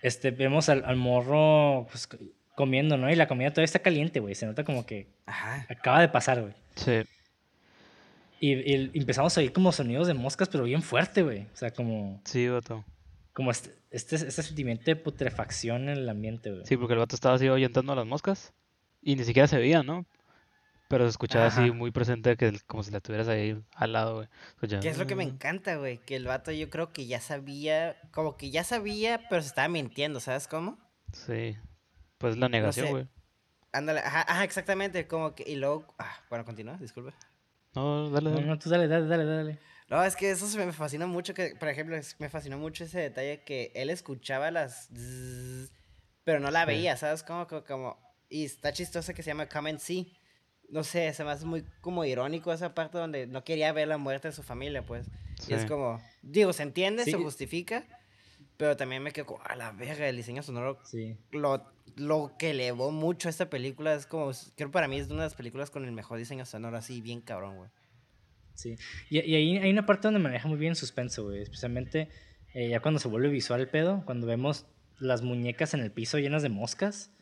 [0.02, 2.08] Este, vemos al, al morro pues,
[2.56, 3.10] comiendo, ¿no?
[3.10, 4.34] Y la comida todavía está caliente, güey.
[4.34, 5.66] Se nota como que Ajá.
[5.68, 6.54] acaba de pasar, güey.
[6.76, 7.02] Sí,
[8.40, 11.46] Y, y empezamos a oír como sonidos de moscas, pero bien fuerte, güey.
[11.52, 12.84] O sea, como, sí, vato.
[13.32, 16.64] como este, este, este sentimiento de putrefacción en el ambiente, güey.
[16.66, 18.52] Sí, porque el vato estaba así ahuyentando a las moscas
[19.02, 20.06] y ni siquiera se veía, ¿no?
[20.88, 21.72] Pero se escuchaba así Ajá.
[21.72, 24.28] muy presente que como si la tuvieras ahí al lado, güey.
[24.54, 25.98] Escuchaba, Que es lo que me encanta, güey.
[25.98, 29.68] Que el vato yo creo que ya sabía, como que ya sabía, pero se estaba
[29.68, 30.78] mintiendo, ¿sabes cómo?
[31.12, 31.56] Sí.
[32.20, 32.92] Pues la negación, sé.
[32.92, 33.08] güey.
[33.72, 37.12] Ándale, ajá, ajá, exactamente, como que, y luego, ah, bueno, continúa, disculpe.
[37.74, 38.46] No, dale, No, dale.
[38.46, 39.58] no, tú dale, dale, dale, dale.
[39.88, 42.84] No, es que eso se me fascina mucho, que, por ejemplo, es- me fascinó mucho
[42.84, 45.72] ese detalle que él escuchaba las, zzzz,
[46.22, 46.66] pero no la Sí.
[46.66, 47.22] veía, ¿sabes?
[47.22, 47.98] Como, como, como-
[48.28, 50.14] y está chistoso que se llama Come and See.
[50.68, 53.96] No sé, se me hace muy como irónico esa parte donde no quería ver la
[53.98, 55.06] muerte de su familia, pues.
[55.48, 55.66] Y es Sí.
[55.68, 57.16] como, digo, se entiende, se Sí.
[57.16, 57.84] justifica,
[58.56, 61.16] pero también me quedo como, a la verga, el diseño sonoro Sí.
[61.32, 65.22] lo, lo que elevó mucho a esta película es como, creo para mí es una
[65.22, 67.70] de las películas con el mejor diseño sonoro, así bien cabrón, güey.
[68.54, 68.76] Sí.
[69.08, 71.42] Y, y ahí hay una parte donde maneja muy bien el suspenso, güey.
[71.42, 72.08] Especialmente
[72.52, 74.66] eh, ya cuando se vuelve visual el pedo, cuando vemos
[74.98, 77.12] las muñecas en el piso llenas de moscas,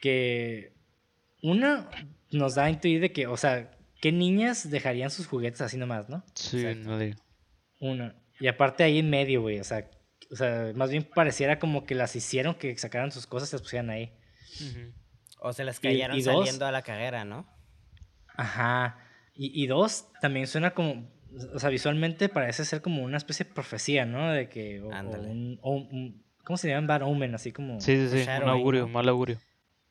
[0.00, 0.72] que
[1.42, 1.90] una
[2.30, 6.08] nos da a intuir de que, o sea, ¿qué niñas dejarían sus juguetes así nomás,
[6.08, 6.24] no?
[6.34, 6.90] Sí, Exacto.
[6.90, 7.18] no digo.
[7.80, 8.16] Una.
[8.40, 9.90] Y aparte ahí en medio, güey, o sea,
[10.32, 13.62] o sea, más bien pareciera como que las hicieron que sacaran sus cosas y las
[13.62, 14.12] pusieran ahí.
[15.40, 17.46] O se las cayeron y dos- saliendo a la carrera, ¿no?
[18.36, 18.98] Ajá.
[19.34, 21.10] Y, y dos, también suena como,
[21.54, 24.30] o sea, visualmente parece ser como una especie de profecía, ¿no?
[24.30, 25.28] De que, o, o Ándale.
[25.28, 26.86] un, o un- ¿cómo se llaman?
[26.86, 28.28] Bad omen, así como, Sí, sí, sí.
[28.42, 28.88] Un augurio, ¿no?
[28.88, 29.38] mal augurio.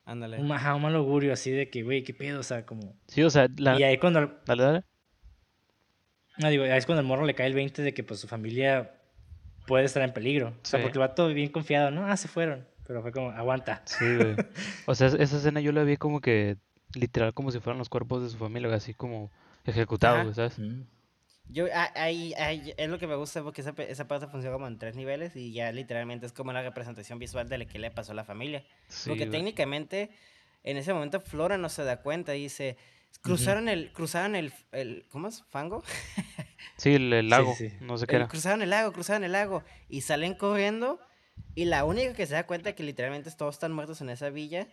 [0.05, 0.39] Ándale.
[0.39, 2.95] un, ajá, un mal augurio, así de que, güey, qué pedo, o sea, como...
[3.07, 3.79] Sí, o sea, la...
[3.79, 4.83] Y ahí cuando, Dale, dale.
[6.37, 8.27] no, digo, ahí es cuando el morro le cae el 20 de que, pues, su
[8.27, 8.99] familia
[9.67, 10.49] puede estar en peligro.
[10.49, 10.83] O sea, Sí.
[10.83, 12.05] porque el vato bien confiado, ¿no?
[12.05, 12.65] Ah, se fueron.
[12.87, 13.81] Pero fue como, aguanta.
[13.85, 14.35] Sí, güey.
[14.87, 16.57] O sea, esa escena yo la vi como que
[16.95, 19.31] literal como si fueran los cuerpos de su familia, así como
[19.65, 20.33] ejecutados, Ajá.
[20.33, 20.59] ¿sabes?
[20.59, 20.81] Mm.
[21.49, 24.67] Yo, ah, ahí, ahí es lo que me gusta porque esa, esa parte funciona como
[24.67, 27.91] en tres niveles y ya literalmente es como la representación visual de lo que le
[27.91, 28.63] pasó a la familia.
[28.87, 29.31] Sí, porque güey.
[29.31, 30.11] técnicamente
[30.63, 32.77] en ese momento Flora no se da cuenta, dice,
[33.21, 35.43] cruzaron el, cruzaron el, el, ¿cómo es?
[35.49, 35.83] ¿Fango?
[36.77, 37.75] Sí, el, el lago, sí, sí.
[37.81, 38.27] no sé qué El- era.
[38.27, 40.99] cruzaron el lago, cruzaron el lago y salen corriendo
[41.53, 44.67] y la única que se da cuenta que literalmente todos están muertos en esa villa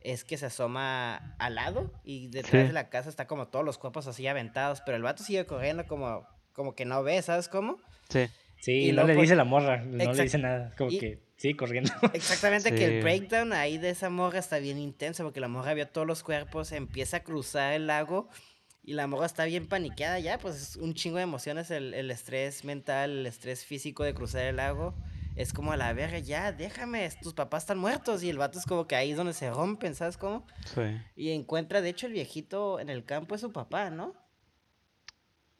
[0.00, 2.66] es que se asoma al lado y detrás Sí.
[2.68, 5.86] de la casa está como todos los cuerpos así aventados, pero el vato sigue corriendo
[5.86, 7.78] como, como que no ve, ¿sabes cómo?
[8.08, 8.28] Sí,
[8.62, 10.72] Sí, Y no le pues, dice la morra, no le dice nada.
[10.78, 11.90] Como y- que, sí, corriendo.
[12.14, 15.88] Exactamente que el breakdown ahí de esa morra está bien intenso porque la morra vio
[15.88, 18.28] todos los cuerpos, empieza a cruzar el lago
[18.84, 22.08] y la morra está bien paniqueada ya, pues es un chingo de emociones, el, el
[22.12, 24.94] estrés mental, el estrés físico de cruzar el lago.
[25.34, 28.64] Es como a la verga, ya, déjame, tus papás están muertos y el vato es
[28.66, 30.46] como que ahí es donde se rompen, ¿sabes cómo?
[30.66, 30.82] sí.
[31.16, 34.14] Y encuentra, de hecho, el viejito en el campo es su papá, ¿no?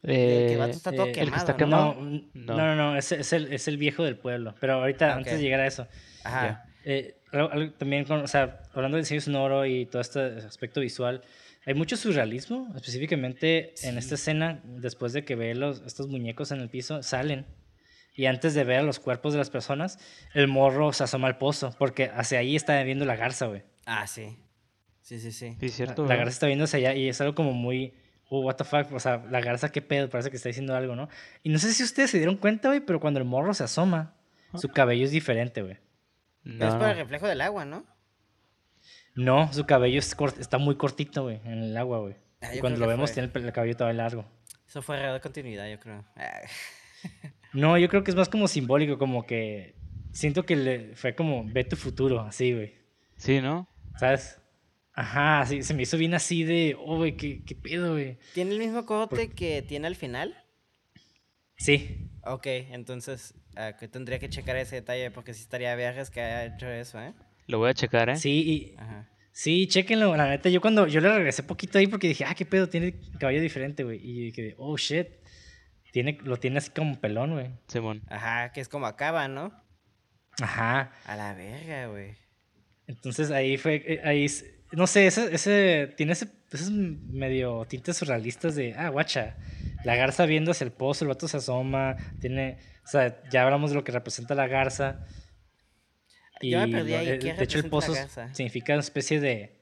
[0.05, 1.57] Eh, que el vato está todo eh, el que quemado, está ¿no?
[1.59, 1.95] quemado.
[1.95, 2.57] No, No.
[2.57, 4.55] no, no, no, es, es el, es el viejo del pueblo.
[4.61, 5.87] Pero ahorita, Ah, antes de llegar a eso,
[6.25, 6.67] Ajá.
[6.85, 7.17] eh,
[7.79, 11.23] también, con, o sea, hablando de diseño sonoro y todo este aspecto visual,
[11.65, 14.23] Hay mucho surrealismo, específicamente en esta Sí.
[14.23, 17.47] escena, después de que ve los, estos muñecos en el piso, salen.
[18.17, 19.99] Y antes de ver a los cuerpos de las personas,
[20.35, 23.63] el morro se asoma al pozo, porque hacia ahí está viendo la garza, güey.
[23.87, 24.37] Ah, sí.
[25.03, 25.57] Sí, sí, sí.
[25.61, 26.19] Sí, es cierto, La ¿verdad?
[26.25, 27.95] garza está viendo hacia allá y es algo como muy.
[28.35, 28.91] Oh, what the fuck.
[28.93, 30.09] O sea, la garza, qué pedo.
[30.09, 31.09] Parece que está diciendo algo, ¿no?
[31.43, 34.15] Y no sé si ustedes se dieron cuenta, güey, pero cuando el morro se asoma,
[34.55, 35.77] su cabello es diferente, güey.
[36.43, 37.03] Pero es No, por el no.
[37.03, 37.85] reflejo del agua, ¿no?
[39.15, 42.15] No, su cabello es cort- está muy cortito, güey, en el agua, güey.
[42.41, 43.23] Ah, cuando lo vemos, fue.
[43.23, 44.25] tiene el, cabello todavía largo.
[44.67, 46.05] Eso fue error de continuidad, yo creo.
[46.17, 46.41] Ah,
[47.53, 49.75] No, yo creo que es más como simbólico, como que.
[50.13, 52.75] Siento que le fue como ve tu futuro, así, güey.
[53.17, 53.69] Sí, ¿no?
[53.99, 54.41] ¿Sabes?
[54.95, 56.77] Ajá, sí, se me hizo bien así de.
[56.79, 58.19] Oh, güey, qué, qué pedo, güey.
[58.35, 60.37] ¿Tiene el mismo corte que tiene al final?
[61.57, 66.21] Sí, Ok, entonces ah, que tendría que checar ese detalle porque sí estaría viajes que
[66.21, 67.15] haya hecho eso, ¿eh?
[67.49, 68.17] Lo voy a checar, ¿eh?
[68.17, 69.09] sí, y, Ajá.
[69.33, 70.15] Sí, chéquenlo.
[70.15, 73.01] La neta, yo cuando yo le regresé poquito ahí porque dije, ah, qué pedo, tiene
[73.19, 73.99] cabello diferente, güey.
[73.99, 75.09] Y dije, oh shit.
[75.91, 77.51] Tiene, lo tiene así como pelón, güey.
[77.67, 78.03] Simón.
[78.09, 79.53] Ajá, que es como acaba, ¿no?
[80.41, 80.93] Ajá.
[81.07, 82.15] A la verga, güey.
[82.87, 84.27] Entonces ahí fue, eh, ahí,
[84.73, 89.37] no sé, ese, ese, tiene ese, esos medio tintes surrealistas de, ah, guacha,
[89.85, 93.71] la garza viendo hacia el pozo, el vato se asoma, tiene, o sea, ya hablamos
[93.71, 95.07] de lo que representa la garza.
[96.41, 97.95] Yo me perdí lo- ahí, eh, ¿qué de hecho, el pozo
[98.33, 99.61] significa una especie de,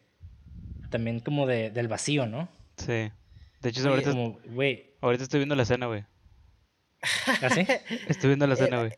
[0.90, 2.48] también como de, del vacío, ¿no?
[2.76, 3.10] Sí.
[3.60, 6.04] De hecho, Oye, ahorita, Como, güey, ahorita estoy viendo la escena, güey.
[7.42, 7.66] ¿así?
[8.08, 8.92] Estoy viendo la escena, güey.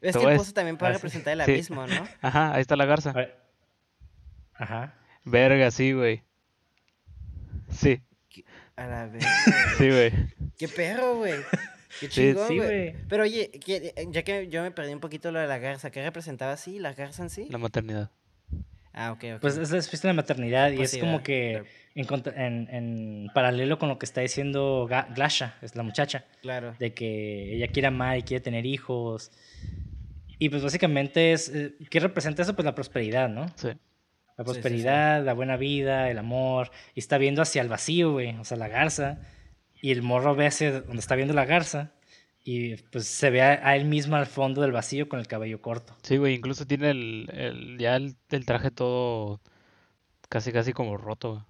[0.00, 0.98] Es que el pozo también puede ah, sí.
[0.98, 1.50] representar el Sí.
[1.52, 2.06] abismo, ¿no?
[2.20, 3.14] Ajá, ahí está la garza.
[4.54, 4.94] Ajá.
[5.24, 6.22] Verga, sí, güey.
[7.70, 8.00] Sí,
[8.76, 9.28] A la verga.
[9.78, 10.12] sí, güey.
[10.58, 11.34] Qué perro, güey.
[12.00, 12.94] Qué chingón, sí, güey.
[13.08, 16.02] Pero oye, que- ya que yo me perdí un poquito lo de la garza, ¿qué
[16.02, 16.78] representaba así?
[16.78, 17.46] ¿La garza en sí?
[17.50, 18.10] La maternidad.
[18.92, 19.40] Ah, ok, ok.
[19.40, 21.24] Pues es la fiesta de la maternidad y es sí, como ¿verdad?
[21.24, 21.64] que
[21.96, 26.24] en, contra- en- en paralelo con lo que está diciendo Ga- Glasha, es la muchacha,
[26.42, 26.74] Claro.
[26.78, 29.32] de que ella quiere amar y quiere tener hijos.
[30.38, 32.54] Y pues básicamente es, eh, ¿qué representa eso?
[32.54, 33.46] Pues la prosperidad, ¿no?
[33.56, 33.68] Sí.
[34.36, 34.60] La Sí, sí, sí.
[34.60, 36.70] prosperidad, la buena vida, el amor.
[36.94, 39.18] Y está viendo hacia el vacío, güey, o sea, la garza.
[39.80, 41.92] Y el morro ve hacia donde está viendo la garza.
[42.46, 45.62] Y pues se ve a, a él mismo al fondo del vacío con el cabello
[45.62, 45.96] corto.
[46.02, 49.40] Sí, güey, incluso tiene el, el ya el, el traje todo
[50.28, 51.42] casi casi como roto, güey.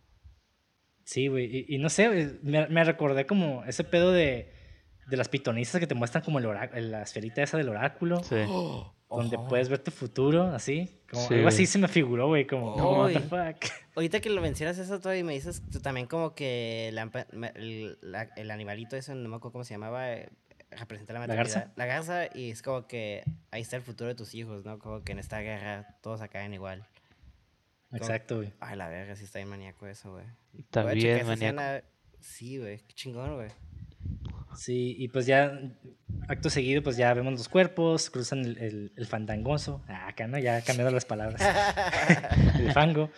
[1.05, 1.45] Sí, güey.
[1.69, 4.53] Y, y no sé, me, me recordé como ese pedo de,
[5.07, 8.23] de las pitonistas que te muestran como el orá- la esferita esa del oráculo.
[8.23, 8.37] Sí.
[9.09, 9.49] Donde Ojo.
[9.49, 10.91] puedes ver tu futuro, así.
[11.11, 12.47] Como Sí, algo así se me figuró, güey.
[12.47, 13.71] Como, no, what the fuck.
[13.95, 17.11] Ahorita que lo mencionas eso todo y me dices tú también como que la
[17.55, 20.29] el, la- el animalito ese, no me acuerdo cómo se llamaba, eh,
[20.73, 21.59] representa la ¿La garza?
[21.61, 21.77] maternidad.
[21.77, 24.79] La garza y es como que ahí está el futuro de tus hijos, ¿no?
[24.81, 26.85] Como que en esta guerra todos acaban igual.
[27.93, 28.53] Exacto, güey.
[28.59, 30.25] Ay, la verga, sí está bien maníaco eso, güey.
[30.59, 31.33] Está bien, maníaco.
[31.33, 31.83] escena.
[32.19, 33.51] Sí, güey, qué chingón, güey.
[34.57, 35.59] Sí, y pues ya,
[36.29, 39.83] acto seguido, pues ya vemos los cuerpos, cruzan el, el, el fandangoso.
[39.89, 40.39] Ah, acá, ¿no?
[40.39, 41.41] Ya cambiando las palabras.
[42.59, 43.11] el fango.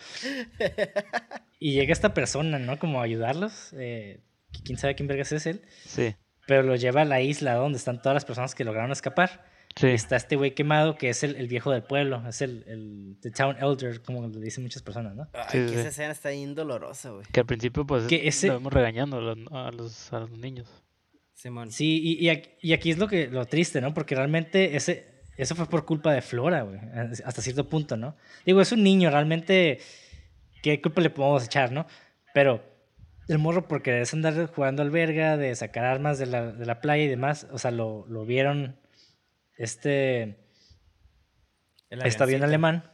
[1.59, 2.77] Y llega esta persona, ¿no?
[2.79, 3.73] Como a ayudarlos.
[3.77, 4.19] Eh,
[4.63, 5.61] quién sabe quién vergas es él.
[5.85, 6.15] Sí.
[6.45, 9.45] Pero lo lleva a la isla donde están todas las personas que lograron escapar.
[9.75, 9.87] Sí.
[9.87, 12.23] Está este güey quemado que es el, el viejo del pueblo.
[12.27, 15.27] Es el, el the town elder, como le dicen muchas personas, ¿no?
[15.33, 17.25] Ay, Sí, que sí, esa escena está bien dolorosa, güey.
[17.31, 20.31] Que al principio pues Que ese- lo vemos regañando a los, a los, a los
[20.31, 20.67] niños.
[21.37, 21.71] Simón.
[21.71, 23.93] Sí, y, y aquí, y aquí es lo que lo triste, ¿no?
[23.93, 25.05] Porque realmente ese,
[25.37, 26.79] eso fue por culpa de Flora, güey.
[27.23, 28.17] Hasta cierto punto, ¿no?
[28.43, 29.79] Digo, es un niño, realmente.
[30.63, 31.85] ¿Qué culpa le podemos echar, no?
[32.33, 32.63] Pero
[33.27, 36.81] el morro, por querer andar jugando al verga, de sacar armas de la, de la
[36.81, 38.79] playa y demás, o sea, lo, lo vieron.
[39.57, 40.39] Este.
[41.91, 42.91] Está bien alemán.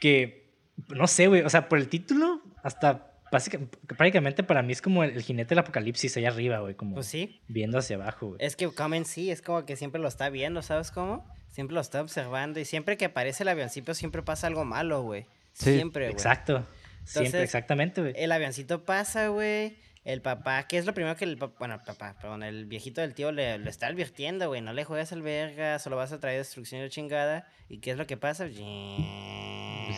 [0.00, 0.54] Que,
[0.94, 5.02] no sé, güey, o sea, por el título, hasta básicamente, prácticamente para mí es como
[5.04, 7.40] el, el jinete del apocalipsis allá arriba, güey, como Pues sí.
[7.48, 8.38] viendo hacia abajo, güey.
[8.40, 11.26] Es que Kamen sí, es como que siempre lo está viendo, ¿sabes cómo?
[11.50, 15.26] Siempre lo está observando y siempre que aparece el avioncito siempre pasa algo malo, güey.
[15.52, 16.12] Sí, siempre, güey.
[16.12, 16.64] Exacto,
[17.04, 18.14] siempre, exactamente, güey.
[18.16, 19.76] El avioncito pasa, güey.
[20.04, 23.00] El papá, ¿qué es lo primero que el papá, bueno, el papá, perdón, el viejito
[23.00, 26.38] del tío le, está advirtiendo, güey, no le juegues al verga, solo vas a traer
[26.38, 27.48] destrucción y la chingada.
[27.70, 28.46] ¿Y qué es lo que pasa?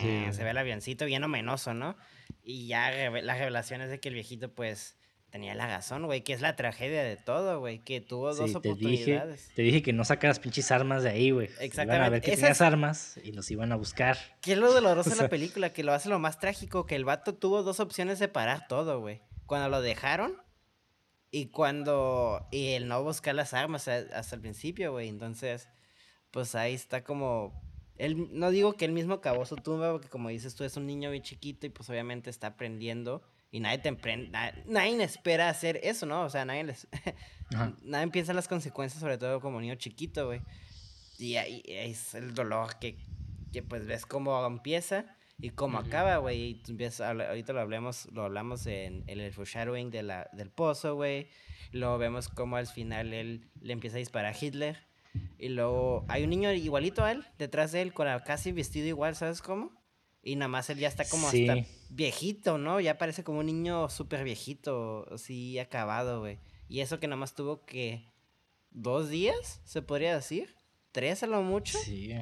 [0.01, 0.33] Güey.
[0.33, 1.95] Se ve el avioncito bien omenoso, ¿no?
[2.43, 4.95] Y ya reve- la revelación es de que el viejito, pues,
[5.29, 8.59] tenía la razón, güey, que es la tragedia de todo, güey, que tuvo dos Sí,
[8.61, 9.51] te dije, oportunidades.
[9.55, 11.47] te dije que no sacaras pinches armas de ahí, güey.
[11.47, 14.17] Iban a ver Exactamente, que esas- tenías armas y los iban a buscar.
[14.41, 15.73] ¿Qué es lo doloroso O de sea- la película?
[15.73, 19.01] Que lo hace lo más trágico, que el vato tuvo dos opciones de parar todo,
[19.01, 19.21] güey.
[19.45, 20.41] Cuando lo dejaron
[21.29, 22.47] y cuando...
[22.51, 25.09] Y el no buscar las armas hasta el principio, güey.
[25.09, 25.67] Entonces,
[26.31, 27.61] pues ahí está como...
[27.97, 30.85] Él, no digo que él mismo cavó su tumba, porque como dices tú, es un
[30.85, 33.21] niño bien chiquito y pues obviamente está aprendiendo
[33.51, 36.21] Y nadie te emprende, nadie, nadie espera hacer eso, ¿no?
[36.23, 36.87] O sea, nadie les...
[37.53, 37.73] Ajá.
[37.81, 40.41] nadie piensa en las consecuencias, sobre todo como niño chiquito, güey.
[41.17, 42.97] Y ahí es el dolor que,
[43.53, 45.05] que pues ves cómo empieza
[45.39, 45.87] y cómo Ujú.
[45.87, 46.41] acaba, güey.
[46.49, 50.03] Y tú empiezas a hablar- ahorita lo hablamos, lo hablamos en, en el foreshadowing de
[50.03, 51.29] la, del pozo, güey.
[51.71, 54.77] Luego vemos cómo al final él le empieza a disparar a Hitler.
[55.39, 58.87] Y luego hay un niño igualito a él, detrás de él, con la- casi vestido
[58.87, 59.71] igual, ¿sabes cómo?
[60.23, 61.47] Y nada más él ya está como Sí.
[61.47, 62.79] hasta viejito, ¿no?
[62.79, 66.39] Ya parece como un niño súper viejito, así acabado, güey.
[66.67, 68.11] Y eso que nada más tuvo que
[68.71, 70.53] dos días, se podría decir.
[70.91, 71.77] Tres a lo mucho.
[71.79, 72.13] Sí.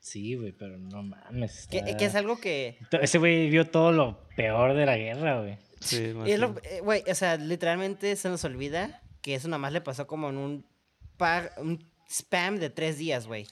[0.00, 1.68] Sí, güey, pero no mames.
[1.68, 2.78] Que, está- que es algo que...
[3.00, 5.58] Ese güey vio todo lo peor de la guerra, güey.
[5.80, 5.96] Sí,
[6.26, 6.70] es lo- machín.
[6.72, 10.28] eh, Güey, o sea, literalmente se nos olvida que eso nada más le pasó como
[10.30, 10.66] en un
[11.16, 13.46] par, un spam de tres días, güey.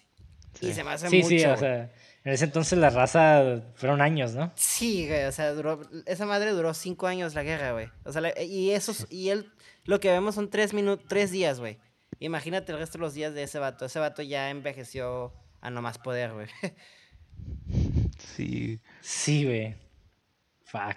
[0.61, 0.73] Y Sí.
[0.75, 1.29] se me hace Sí, mucho.
[1.29, 1.59] sí, o güey.
[1.59, 1.93] sea,
[2.25, 4.53] en ese entonces la raza fueron años, ¿no?
[4.57, 7.89] Sí, güey, o sea, duró, esa madre duró cinco años la guerra, güey.
[8.05, 9.51] O sea, la- y esos, y él,
[9.85, 11.79] lo que vemos son tres minutos, tres días, güey.
[12.19, 13.87] Imagínate el resto de los días de ese vato.
[13.87, 15.33] Ese vato ya envejeció
[15.63, 16.47] a no más poder, güey.
[18.37, 18.81] Sí.
[19.01, 19.75] Sí, güey.
[20.65, 20.97] Fuck.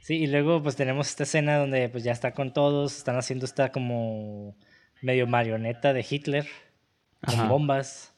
[0.00, 3.44] Sí, y luego pues tenemos esta escena donde pues ya está con todos, están haciendo
[3.44, 4.56] esta como
[5.02, 6.46] medio marioneta de Hitler
[7.26, 8.12] con bombas.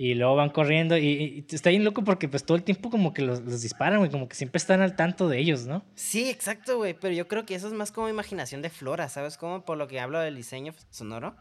[0.00, 3.12] Y luego van corriendo y, y está bien loco porque pues todo el tiempo como
[3.12, 5.84] que los, los disparan, güey, como que siempre están al tanto de ellos, ¿no?
[5.96, 6.94] Sí, exacto, güey.
[6.94, 9.36] Pero yo creo que eso es más como imaginación de Flora, ¿sabes?
[9.36, 11.34] Como por lo que hablo del diseño sonoro.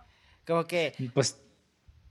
[0.47, 1.39] Como que Pues,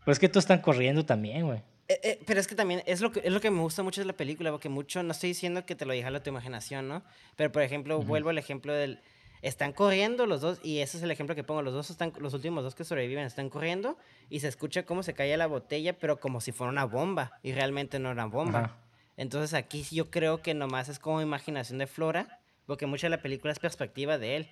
[0.05, 1.63] pues que todos están corriendo también, güey.
[1.89, 4.01] Eh, eh, pero es que también es lo que, es lo que me gusta mucho
[4.01, 6.87] de la película, porque mucho, no estoy diciendo que te lo dijera a tu imaginación,
[6.87, 7.03] ¿no?
[7.35, 9.01] Pero por ejemplo, vuelvo al ejemplo del...
[9.43, 12.35] Están corriendo los dos, y ese es el ejemplo que pongo, los dos están, los
[12.35, 13.97] últimos dos que sobreviven están corriendo,
[14.31, 17.53] y se escucha cómo se cae la botella, pero como si fuera una bomba, y
[17.53, 18.59] realmente no era bomba.
[18.61, 18.77] Ajá.
[19.17, 23.11] Entonces aquí sí yo creo que nomás es como imaginación de Flora, porque mucha de
[23.11, 24.49] la película es perspectiva de él.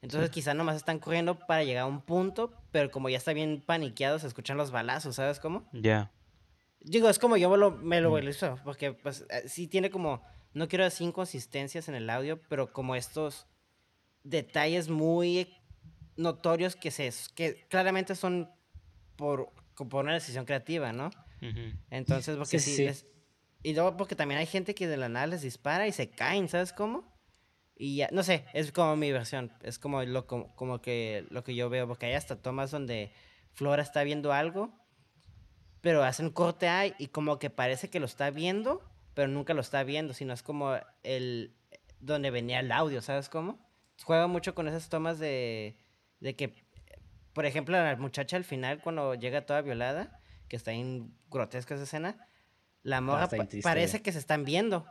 [0.00, 3.60] Entonces quizá nomás están corriendo para llegar a un punto, pero como ya está bien
[3.64, 5.68] paniqueado, se escuchan los balazos, ¿sabes cómo?
[5.72, 6.10] Ya.
[6.80, 8.14] Digo, es como yo lo- me lo Mm.
[8.14, 10.22] visualizo, porque pues eh, sí tiene como,
[10.54, 13.46] no quiero decir inconsistencias en el audio, pero como estos
[14.28, 15.54] detalles muy
[16.16, 18.50] notorios que se que claramente son
[19.16, 21.10] por, por una decisión creativa, ¿no?
[21.90, 22.84] Entonces, porque Sí, sí, sí.
[22.84, 23.06] les-
[23.62, 26.48] y luego porque también hay gente que de la nada les dispara y se caen,
[26.48, 27.16] ¿sabes cómo?
[27.76, 31.44] Y ya, no sé, es como mi versión, es como lo, como, como que lo
[31.44, 33.12] que yo veo, porque hay hasta tomas donde
[33.52, 34.72] Flora está viendo algo,
[35.80, 38.82] pero hacen un corte ahí y como que parece que lo está viendo,
[39.14, 41.54] pero nunca lo está viendo, sino es como el
[42.00, 43.67] donde venía el audio, ¿sabes cómo?
[44.04, 45.76] Juega mucho con esas tomas de,
[46.20, 46.54] de que,
[47.32, 51.84] por ejemplo, la muchacha al final cuando llega toda violada, que está en grotesca esa
[51.84, 52.26] escena,
[52.82, 54.86] la morra pa- parece que se están viendo,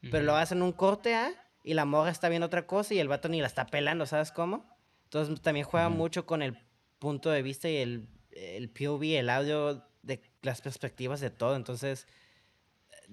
[0.00, 0.26] pero Ujú.
[0.26, 1.32] lo hacen un corte A
[1.64, 4.30] y la morra está viendo otra cosa y el vato ni la está pelando, ¿sabes
[4.32, 4.64] cómo?
[5.04, 5.96] Entonces también juega Ujú.
[5.96, 6.56] mucho con el
[6.98, 11.56] punto de vista y el, el POV, el audio de las perspectivas de todo.
[11.56, 12.06] Entonces,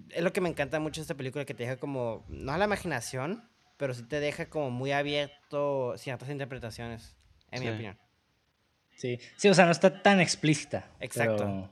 [0.10, 2.58] es lo que me encanta mucho de esta película, que te deja como, no a
[2.58, 7.16] la imaginación, pero sí te deja como muy abierto ciertas interpretaciones,
[7.52, 7.74] en mi Sí.
[7.74, 7.98] opinión.
[8.96, 10.88] Sí, sí, o sea, no está tan explícita.
[11.00, 11.38] Exacto.
[11.38, 11.70] Pero,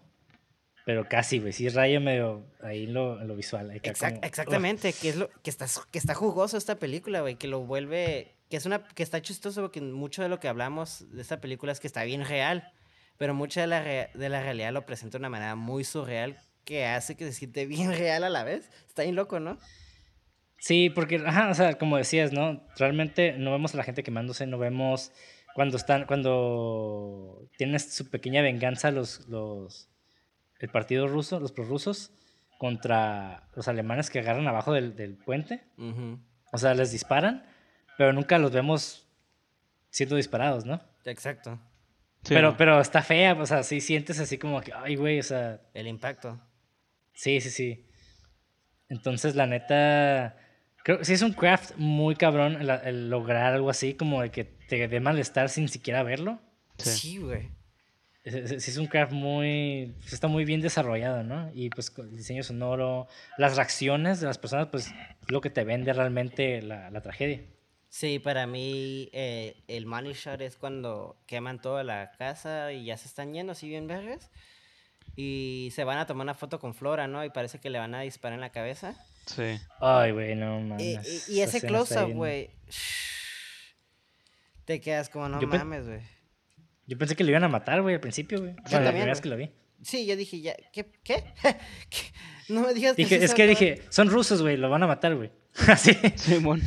[0.85, 1.53] pero casi, güey.
[1.53, 3.71] Sí, raya medio ahí en lo, lo visual.
[3.71, 7.47] Exact- como- exactamente, que es lo que está, que está jugoso esta película, güey, que
[7.47, 11.21] lo vuelve, que es una, que está chistoso porque mucho de lo que hablamos de
[11.21, 12.73] esta película es que está bien real,
[13.17, 16.85] pero mucha de la, de la realidad lo presenta de una manera muy surreal que
[16.87, 18.69] hace que se siente bien real a la vez.
[18.87, 19.59] Está bien loco, ¿no?
[20.61, 22.61] Sí, porque, ajá, o sea, como decías, ¿no?
[22.77, 25.11] Realmente no vemos a la gente quemándose, no vemos
[25.55, 29.89] cuando están, cuando tienen su pequeña venganza los, los,
[30.59, 32.11] el partido ruso, los prorrusos,
[32.59, 35.63] contra los alemanes que agarran abajo del, del puente.
[36.51, 37.43] O sea, les disparan,
[37.97, 39.09] pero nunca los vemos
[39.89, 40.79] siendo disparados, ¿no?
[41.05, 41.59] Exacto,
[42.21, 45.23] Sí, pero, pero está fea, o sea, sí sientes así como que, ay, güey, o
[45.23, 46.39] sea, el impacto.
[47.13, 47.87] Sí, sí, sí.
[48.89, 50.37] Entonces, la neta,
[50.83, 54.31] creo que sí es un craft muy cabrón el, el lograr algo así, como de
[54.31, 56.39] que te dé malestar sin siquiera verlo.
[56.77, 56.89] Sí.
[56.91, 57.49] Sí, güey.
[58.23, 61.49] Es- es- Sí es un craft muy, pues, está muy bien desarrollado, ¿no?
[61.53, 63.07] Y pues con el diseño sonoro,
[63.37, 64.93] las reacciones de las personas, pues
[65.27, 67.41] lo que te vende realmente la, la tragedia.
[67.89, 72.95] Sí, para mí eh, el money shot es cuando queman toda la casa y ya
[72.95, 74.29] se están yendo así bien vergas.
[75.15, 77.25] Y se van a tomar una foto con Flora, ¿no?
[77.25, 78.95] Y parece que le van a disparar en la cabeza.
[79.25, 79.59] Sí.
[79.79, 81.29] Ay, güey, no mames.
[81.29, 82.49] y- ese close-up, güey.
[84.65, 86.01] Te quedas como, no Yo mames, güey.
[86.87, 88.53] Yo pensé que le iban a matar, güey, al principio, güey.
[88.53, 89.49] Bueno, la también, primera vez que lo vi.
[89.83, 90.91] Sí, yo dije, ya, ¿qué?
[91.03, 91.23] ¿Qué?
[91.89, 91.97] ¿Qué?
[92.49, 94.87] No me digas que Dije, sí es que dije, son rusos, güey, lo van a
[94.87, 95.31] matar, güey.
[95.67, 95.93] Así.
[96.15, 96.61] Simón.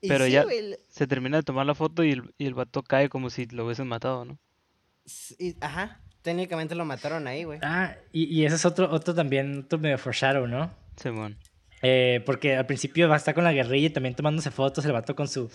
[0.00, 0.44] Pero sí, ya
[0.88, 3.64] se termina de tomar la foto y el, y el vato cae como si lo
[3.64, 4.38] hubiesen matado, ¿no?
[5.60, 7.58] ajá, técnicamente lo mataron ahí, güey.
[7.62, 10.72] Ah, y, y ese es otro, otro también, otro medio foreshadow, ¿no?
[10.96, 11.38] Simón,
[11.82, 14.92] Eh, porque al principio va a estar con la guerrilla y también tomándose fotos el
[14.92, 15.50] vato con su,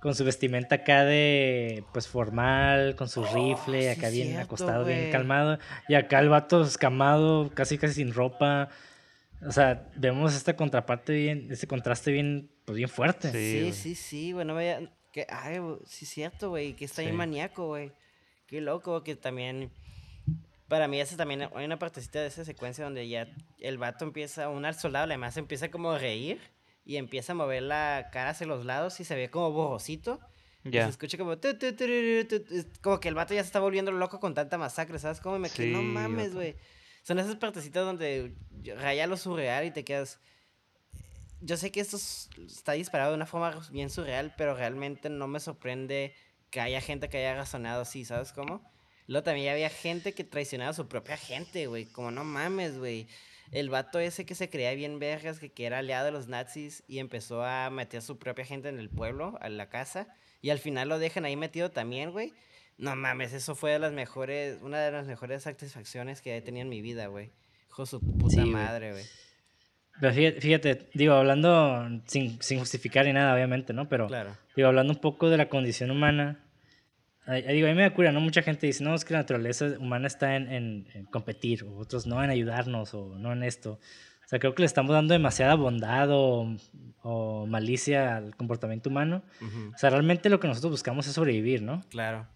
[0.00, 4.44] con su vestimenta acá de, pues, formal, con su rifle, Oh, sí, acá bien cierto,
[4.44, 5.58] acostado, bien calmado.
[5.88, 8.70] Y acá el vato escamado, casi casi sin ropa.
[9.46, 13.30] O sea, vemos esta contraparte bien, este contraste bien, pues bien fuerte.
[13.30, 13.72] Sí.
[13.72, 14.90] Sí, sí, sí, güey, no me había...
[15.12, 17.18] Que, ay, sí es cierto, güey, que está bien Sí.
[17.18, 17.92] maníaco, güey.
[18.46, 19.70] Qué loco, que también...
[20.70, 23.26] Para mí esa también hay una partecita de esa secuencia donde ya
[23.58, 26.40] el vato empieza, un al soldado además empieza como a reír
[26.84, 30.20] y empieza a mover la cara hacia los lados y se ve como borrosito.
[30.62, 30.84] y Ya.
[30.84, 31.36] Se escucha como...
[31.38, 31.84] tu, tu, tu,
[32.82, 35.20] Como que el vato ya se está volviendo loco con tanta masacre, ¿sabes?
[35.20, 36.54] Como me quedé, no Sí, mames, güey.
[37.02, 38.36] Son esas partecitas donde
[38.76, 40.20] raya lo surreal y te quedas...
[41.40, 45.26] Yo sé que esto es- está disparado de una forma bien surreal, pero realmente no
[45.26, 46.14] me sorprende
[46.50, 48.69] que haya gente que haya razonado así, ¿sabes cómo?
[49.10, 51.84] Luego también había gente que traicionaba a su propia gente, güey.
[51.86, 53.08] Como no mames, güey.
[53.50, 56.84] El vato ese que se creía bien vergas, que, que era aliado de los nazis
[56.86, 60.06] y empezó a meter a su propia gente en el pueblo, a la casa.
[60.40, 62.32] Y al final lo dejan ahí metido también, güey.
[62.78, 66.62] No mames, eso fue de las mejores, una de las mejores satisfacciones que he tenido
[66.62, 67.32] en mi vida, güey.
[67.68, 69.04] Hijo de su puta Sí, madre, güey.
[70.00, 73.88] Pero fíjate, fíjate, digo, hablando sin, sin justificar ni nada, obviamente, ¿no?
[73.88, 74.36] Pero Claro.
[74.54, 76.46] digo, hablando un poco de la condición humana,
[77.34, 78.20] digo, a mí me da cura, ¿no?
[78.20, 81.76] Mucha gente dice, no, es que la naturaleza humana está en, en- en competir, o
[81.78, 83.72] otros no en ayudarnos, o no en esto.
[84.24, 86.56] O sea, creo que le estamos dando demasiada bondad o,
[87.02, 89.22] o malicia al comportamiento humano.
[89.40, 91.82] Ujú, O sea, realmente lo que nosotros buscamos es sobrevivir, ¿no?
[91.90, 92.28] Claro.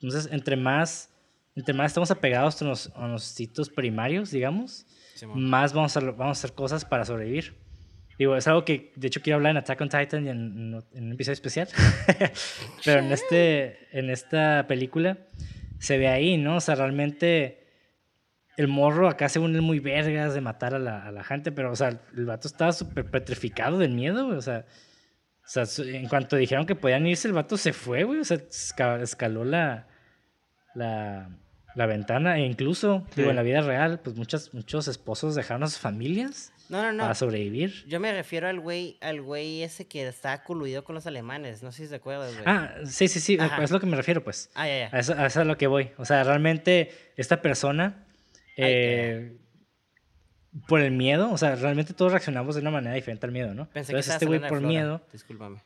[0.00, 1.10] Entonces, entre más,
[1.56, 5.42] entre más estamos apegados a los, a los sitios primarios, digamos, Simón.
[5.48, 7.54] más vamos a, vamos a hacer cosas para sobrevivir.
[8.20, 10.38] Digo, es algo que de hecho quiero hablar en Attack on Titan y en,
[10.92, 11.68] en- un episodio especial.
[12.84, 15.16] Pero en, este, en esta película
[15.78, 16.56] se ve ahí, ¿no?
[16.56, 17.66] O sea, realmente
[18.58, 21.72] el morro acá se une muy vergas de matar a la, a la gente, pero,
[21.72, 24.36] o sea, el vato estaba súper petrificado del miedo, güey.
[24.36, 24.66] O sea,
[25.42, 28.20] o sea, en cuanto dijeron que podían irse, el vato se fue, güey.
[28.20, 29.88] O sea, esca- escaló la,
[30.74, 31.30] la,
[31.74, 32.36] la ventana.
[32.38, 33.30] E incluso, digo, Sí.
[33.30, 37.02] en la vida real, pues muchas, muchos esposos dejaron a sus familias No, no, no.
[37.02, 37.84] para sobrevivir.
[37.86, 41.62] Yo me refiero al güey, al güey ese que estaba coludido con los alemanes.
[41.62, 42.44] No sé si te acuerdas, güey.
[42.46, 43.62] Ah, sí, sí, sí, Ajá.
[43.62, 44.50] es lo que me refiero, pues.
[44.54, 44.96] Ah, ya, ya.
[44.96, 45.90] A eso, a eso es lo que voy.
[45.98, 48.06] O sea, realmente esta persona,
[48.56, 49.36] Ay, eh,
[50.68, 53.68] por el miedo, o sea, realmente todos reaccionamos de una manera diferente al miedo, ¿no?
[53.70, 54.66] Pensé que Entonces estabas este güey por Flora.
[54.66, 55.06] miedo...
[55.12, 55.62] Discúlpame.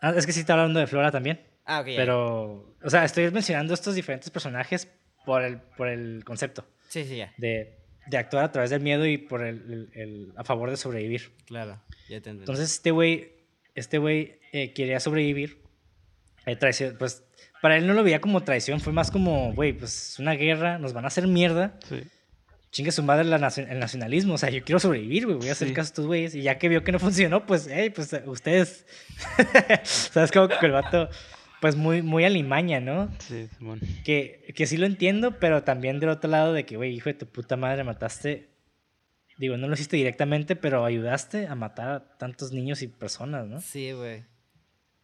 [0.00, 1.40] Ah, es que sí está hablando de Flora también.
[1.64, 1.86] Ah, ok.
[1.88, 1.96] ya.
[1.96, 4.88] Pero, o sea, estoy mencionando estos diferentes personajes
[5.26, 7.34] por el, por el concepto Sí, sí, ya.
[7.36, 7.76] de,
[8.08, 9.56] de actuar a través del miedo y por el,
[9.94, 11.30] el- el- a favor de sobrevivir.
[11.46, 11.80] Claro.
[12.08, 12.30] Ya te.
[12.30, 13.32] Entonces este güey,
[13.74, 15.58] este güey eh, quería sobrevivir.
[16.46, 17.22] Eh, traición, pues
[17.60, 20.78] para él no lo veía como traición, fue más como, güey, pues es una guerra,
[20.78, 21.78] nos van a hacer mierda.
[21.88, 22.02] Sí.
[22.70, 25.68] Chingue su madre la el nacionalismo, o sea, yo quiero sobrevivir, güey, voy a hacer
[25.68, 25.74] Sí.
[25.74, 26.34] caso a estos güeyes.
[26.34, 28.86] Y ya que vio que no funcionó, pues, hey, pues eh, ustedes,
[29.82, 31.08] sabes como que el vato,
[31.60, 33.10] pues muy, muy alimaña, ¿no?
[33.18, 33.80] Sí, Simón.
[34.04, 37.14] Que, que sí lo entiendo, pero también del otro lado de que, güey, hijo de
[37.14, 38.48] tu puta madre, mataste.
[39.38, 43.60] Digo, no lo hiciste directamente, pero ayudaste a matar a tantos niños y personas, ¿no?
[43.60, 44.24] Sí, güey.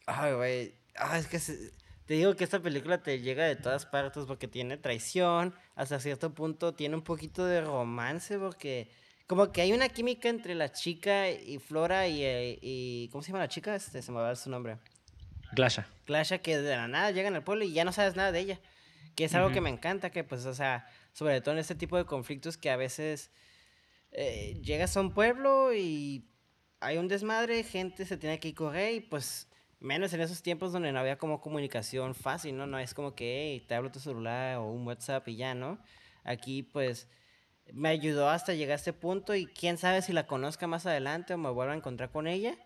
[0.06, 0.74] Ay, güey.
[0.96, 1.72] Ah, es que se-
[2.06, 6.34] te digo que esta película te llega de todas partes porque tiene traición, hasta cierto
[6.34, 8.90] punto tiene un poquito de romance porque
[9.26, 13.28] como que hay una química entre la chica y Flora y, eh, y ¿cómo se
[13.28, 13.74] llama la chica?
[13.74, 14.76] Este, se me va a dar su nombre.
[15.54, 15.86] Glasha.
[16.04, 18.60] Clasha que de la nada llegan al pueblo y ya no sabes nada de ella.
[19.14, 21.96] Que es algo que me encanta, que pues, o sea, sobre todo en este tipo
[21.96, 23.30] de conflictos que a veces
[24.10, 26.28] eh, llegas a un pueblo y
[26.80, 29.48] hay un desmadre, gente se tiene que ir correr y pues
[29.80, 32.66] menos en esos tiempos donde no había como comunicación fácil, ¿no?
[32.66, 35.78] No es como que hey, te hablo tu celular o un WhatsApp y ya, ¿no?
[36.24, 37.08] Aquí pues
[37.72, 41.34] me ayudó hasta llegar a este punto y quién sabe si la conozca más adelante
[41.34, 42.56] o me vuelva a encontrar con ella.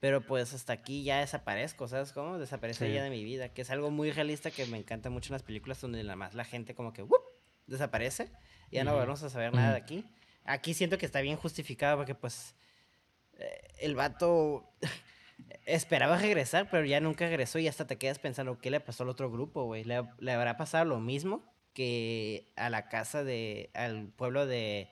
[0.00, 2.38] Pero pues hasta aquí ya desaparezco, ¿sabes cómo?
[2.38, 2.90] Desaparece Sí.
[2.92, 5.42] ella de mi vida, que es algo muy realista que me encanta mucho en las
[5.42, 7.22] películas donde nada más la gente como que ¡wup!
[7.66, 8.30] desaparece
[8.70, 10.04] y ya no volvemos a saber nada de aquí.
[10.44, 12.54] Aquí siento que está bien justificado porque pues
[13.38, 14.64] eh, el vato
[15.66, 19.10] esperaba regresar, pero ya nunca regresó y hasta te quedas pensando qué le pasó al
[19.10, 19.84] otro grupo, güey.
[19.84, 21.44] ¿Le, le habrá pasado lo mismo
[21.74, 24.88] que a la casa de, al pueblo de,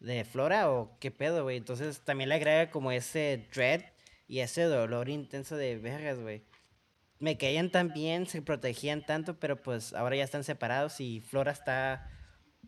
[0.00, 1.56] de Flora o qué pedo, güey?
[1.56, 3.82] Entonces también le agrega como ese dread
[4.26, 6.44] y ese dolor intenso de vergas, güey.
[7.18, 11.52] Me caían tan bien, se protegían tanto, pero pues ahora ya están separados y Flora
[11.52, 12.10] está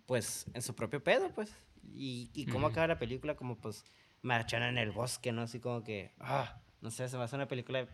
[0.06, 1.52] pues en su propio pedo, pues.
[1.92, 2.72] Y, y cómo Ujú.
[2.72, 3.84] acaba la película, como pues
[4.22, 5.42] marchando en el bosque, ¿no?
[5.42, 7.88] Así como que, ah, No sé, se me hace una película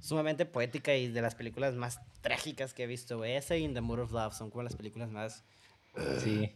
[0.00, 3.36] sumamente poética y de las películas más trágicas que he visto, güey.
[3.36, 5.44] Esa y In the Mood of Love son como las películas más...
[6.18, 6.54] Sí.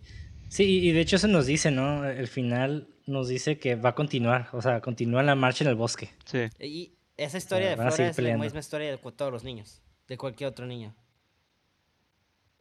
[0.48, 2.04] Sí, y de hecho eso nos dice, ¿no?
[2.06, 5.76] El final nos dice que va a continuar, o sea, continúa la marcha en el
[5.76, 6.10] bosque.
[6.24, 6.48] Sí.
[6.60, 10.48] Y esa historia de Flora es la misma historia de todos los niños, de cualquier
[10.50, 10.94] otro niño.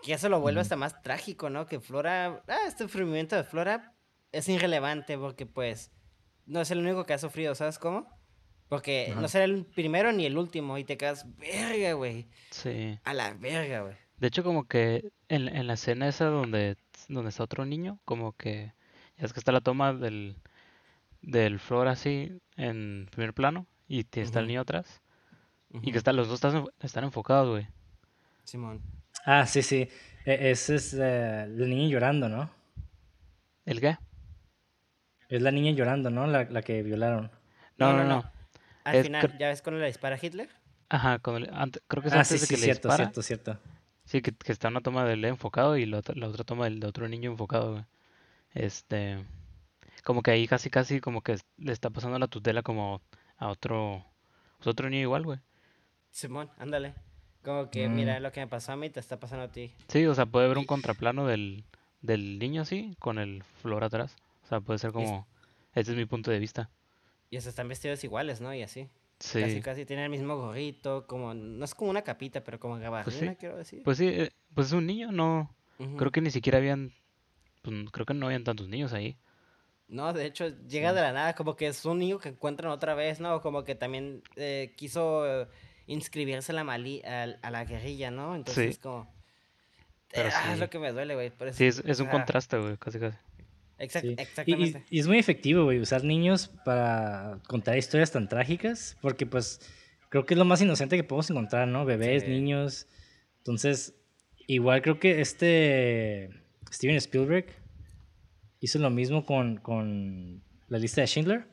[0.03, 1.65] Que eso lo vuelve hasta más trágico, ¿no?
[1.65, 3.93] Que Flora, ah, este sufrimiento de Flora
[4.31, 5.91] es irrelevante porque pues
[6.45, 8.07] no es el único que ha sufrido, ¿sabes cómo?
[8.69, 12.99] Porque no será el primero ni el último y te quedas, verga, güey, Sí.
[13.03, 13.95] a la verga, güey.
[14.17, 16.75] De hecho, como que en, en la escena esa donde,
[17.08, 18.74] donde está otro niño, como que
[19.18, 20.38] ya es que está la toma del,
[21.22, 25.01] del flor así en primer plano y te- está el niño atrás
[25.82, 27.68] y que está, los dos están, están enfocados, güey.
[28.43, 28.82] Simón.
[29.26, 29.88] Ah, sí, sí.
[30.26, 32.49] E- Ese es eh, la niña llorando, ¿no?
[33.66, 33.97] ¿El qué?
[35.30, 36.26] Es la niña llorando, ¿no?
[36.28, 37.30] La, la que violaron.
[37.78, 38.16] No, No, no, no, no.
[38.22, 38.32] no.
[38.84, 40.49] Al Es final, ¿ya ves cuando le dispara a Hitler?
[40.89, 42.89] Ajá, con el- ante- creo que es Ah, antes sí, de sí, que le cierto,
[42.89, 42.97] dispara.
[43.05, 43.60] cierto, cierto.
[44.08, 46.80] Sí, que, que está una toma del enfocado y la otra, la otra toma del
[46.80, 47.84] de otro niño enfocado, güey.
[48.53, 49.24] Este,
[50.03, 53.01] como que ahí casi casi como que le está pasando la tutela como
[53.38, 54.03] a otro,
[54.58, 55.39] pues, otro niño igual, güey.
[56.10, 56.95] Simón, ándale.
[57.43, 57.95] Como que, Mm.
[57.95, 59.74] mira, lo que me pasó a mí te está pasando a ti.
[59.89, 61.66] Sí, o sea, puede haber un contraplano del,
[62.01, 64.16] del niño así con el flor atrás.
[64.43, 65.28] O sea, puede ser como,
[65.76, 66.70] este es mi punto de vista.
[67.30, 68.53] Y hasta están vestidos iguales, ¿no?
[68.53, 68.89] Y así.
[69.20, 72.78] Casi, Sí, casi tienen el mismo gorrito, como, no es como una capita, pero como
[72.78, 73.38] gabardina, sí.
[73.39, 73.82] quiero decir.
[73.84, 75.55] pues sí, eh, pues es un niño, no,
[75.97, 76.93] creo que ni siquiera habían,
[77.63, 79.18] pues, creo que no habían tantos niños ahí.
[79.88, 82.93] No, de hecho, llega de la nada, como que es un niño que encuentran otra
[82.93, 83.41] vez, ¿no?
[83.41, 85.47] Como que también eh, quiso eh,
[85.88, 88.36] inscribirse a la, mali a, a la guerrilla, ¿no?
[88.36, 88.70] Entonces Sí.
[88.72, 89.15] es como...
[90.11, 91.32] Pero ah, es lo que me duele, güey.
[91.53, 93.18] Sí, es, es un ah, contraste, güey, casi casi.
[93.80, 94.07] Exact- Sí.
[94.07, 94.84] Y- Y, Exactamente.
[94.89, 99.59] y es muy efectivo, güey, usar niños para contar historias tan trágicas, porque pues
[100.09, 101.86] creo que es lo más inocente que podemos encontrar, ¿no?
[101.86, 102.30] Bebés, Sí.
[102.30, 102.88] niños.
[103.39, 103.93] Entonces,
[104.47, 106.30] igual creo que este
[106.71, 107.45] Steven Spielberg
[108.59, 111.47] hizo lo mismo con, con la lista de Schindler.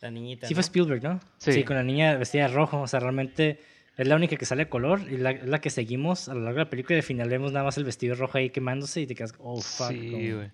[0.00, 0.56] La niñita, Sí ¿no?
[0.56, 1.20] fue Spielberg, ¿no?
[1.38, 1.64] Sí.
[1.64, 3.58] con la niña vestida de rojo, o sea, realmente
[3.96, 6.40] es la única que sale a color y la, es la que seguimos a lo
[6.42, 9.00] largo de la película y al final vemos nada más el vestido rojo ahí quemándose
[9.00, 9.88] y te quedas, oh, fuck.
[9.90, 10.52] Sí, güey.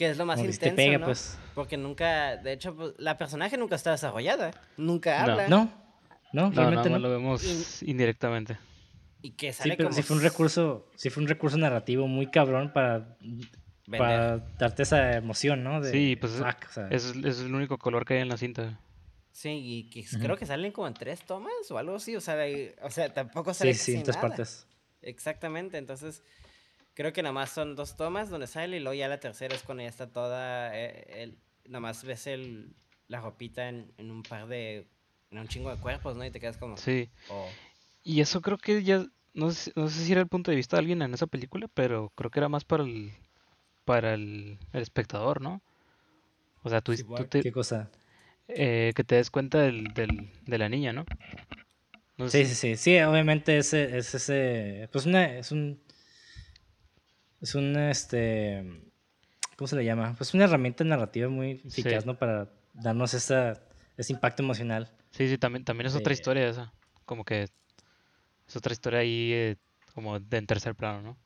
[0.00, 1.04] Que es lo más como sí intenso, pega, ¿no?
[1.04, 1.38] pues.
[1.54, 4.50] Porque nunca, de hecho, pues, la personaje nunca está desarrollada.
[4.78, 5.32] Nunca No.
[5.32, 5.48] habla.
[5.48, 5.70] No,
[6.32, 7.06] no, No, realmente más no.
[7.08, 8.56] lo vemos indirectamente.
[9.20, 12.06] Y que Sí, sale pero como sí fue un recurso, sí fue un recurso narrativo
[12.08, 13.18] muy cabrón para,
[14.58, 15.82] darte esa emoción, ¿no?
[15.82, 18.38] De, Sí, pues fuck, o sea, es, es el único color que hay en la
[18.38, 18.80] cinta.
[19.32, 22.16] Sí, y que creo que salen como en tres tomas o algo así.
[22.16, 24.28] O sea, hay- o sea tampoco sí, sale sí, en casi tres nada.
[24.28, 24.66] partes.
[25.02, 26.22] Exactamente, entonces
[27.00, 29.62] creo que nada más son dos tomas donde sale y luego ya la tercera es
[29.62, 32.74] cuando ya está toda, eh, el, nada más ves el,
[33.08, 34.86] la ropita en, en un par de,
[35.30, 36.24] en un chingo de cuerpos, ¿no?
[36.24, 37.08] Y te quedas como, Sí.
[37.30, 37.48] oh,
[38.04, 40.76] Y eso creo que ya, no sé, no sé si era el punto de vista
[40.76, 43.12] de alguien en esa película, pero creo que era más para el,
[43.84, 45.62] para el, el espectador, ¿no?
[46.62, 47.28] O sea, tú, Sí, tú igual.
[47.28, 47.90] te- ¿Qué cosa?
[48.48, 51.04] eh, que te des cuenta del, del- de la niña, ¿no?
[52.18, 55.80] No sé Sí, si- sí, sí, sí, obviamente ese, es ese, pues una, es un,
[57.40, 58.82] es un, este,
[59.56, 60.14] ¿cómo se le llama?
[60.16, 62.06] Pues una herramienta narrativa muy eficaz, Sí.
[62.06, 62.18] ¿no?
[62.18, 63.60] Para darnos esa,
[63.96, 64.90] ese impacto emocional.
[65.10, 66.72] Sí, sí, también, también es otra Eh, historia esa.
[67.04, 67.42] Como que
[68.46, 69.56] es otra historia ahí eh,
[69.94, 71.18] como de en tercer plano, ¿no?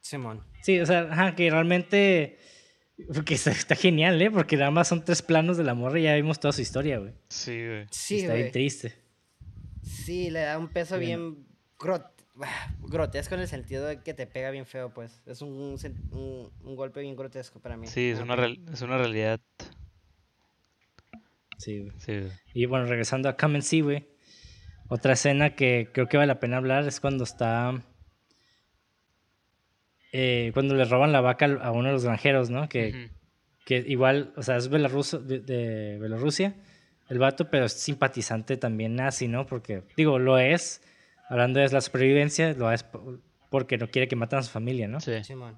[0.00, 0.42] Simón.
[0.62, 2.38] Sí, o sea, ajá, que realmente,
[3.24, 4.30] que está, está genial, ¿eh?
[4.30, 6.98] Porque nada más son tres planos de la morra y ya vimos toda su historia,
[6.98, 7.12] güey.
[7.28, 7.86] Sí, güey.
[7.90, 8.94] Sí, está bien triste.
[9.82, 11.18] Sí, le da un peso Bien.
[11.34, 11.46] bien
[11.78, 12.10] grot-
[12.82, 15.22] grotesco en el sentido de que te pega bien feo, pues.
[15.26, 15.76] Es un,
[16.12, 17.86] un, un golpe bien grotesco para mí.
[17.86, 19.40] Sí, es una, real- es una realidad.
[21.58, 21.92] Sí, güey.
[21.98, 22.20] Sí.
[22.54, 24.08] Y bueno, regresando a Come and See, güey.
[24.88, 27.80] Otra escena que creo que vale la pena hablar es cuando está.
[30.12, 32.68] eh, cuando le roban la vaca a uno de los granjeros, ¿no?
[32.68, 33.10] Que,
[33.64, 36.56] que igual, o sea, es belarruso, de, de Bielorrusia,
[37.08, 39.46] el vato, pero es simpatizante también nazi, ¿no?
[39.46, 40.82] Porque, digo, lo es,
[41.30, 45.00] hablando de la supervivencia, lo po- porque no quiere que maten a su familia, ¿no?
[45.00, 45.24] Sí.
[45.24, 45.56] Simón.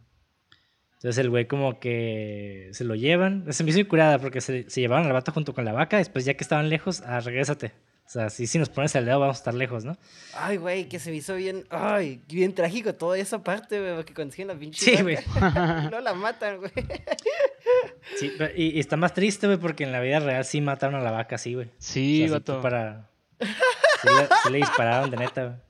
[0.94, 3.52] Entonces el güey como que se lo llevan.
[3.52, 5.96] Se me hizo muy curada porque se, se llevaron al vato junto con la vaca.
[5.98, 7.72] Después ya que estaban lejos, ah, regrésate.
[8.06, 9.96] O sea, si, si nos pones al dedo vamos a estar lejos, ¿no?
[10.34, 11.64] Ay, güey, que se me hizo bien.
[11.70, 14.96] Ay, bien trágico toda esa parte, güey, porque consiguen la pinche.
[14.96, 15.16] Sí, güey.
[15.90, 16.70] no la matan, güey.
[18.16, 21.00] Sí, pero- y, y está más triste, güey, porque en la vida real sí mataron
[21.00, 21.66] a la vaca, sí, güey.
[21.68, 22.60] O Sí, sea, sí vato.
[22.60, 23.08] para...
[23.42, 25.62] Sí le, sí le dispararon de neta.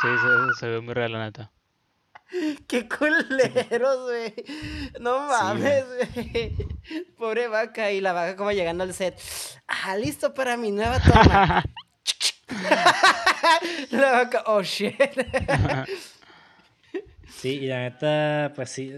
[0.00, 1.50] Sí, se, se ve muy real, la neta.
[2.66, 4.34] Qué culeros, güey.
[5.00, 6.54] No mames, güey.
[7.16, 7.92] Pobre vaca.
[7.92, 9.18] Y la vaca como llegando al set.
[9.66, 11.64] Ah, listo para mi nueva toma.
[13.90, 14.96] la vaca, oh shit.
[17.28, 18.96] sí, y la neta, pues sí.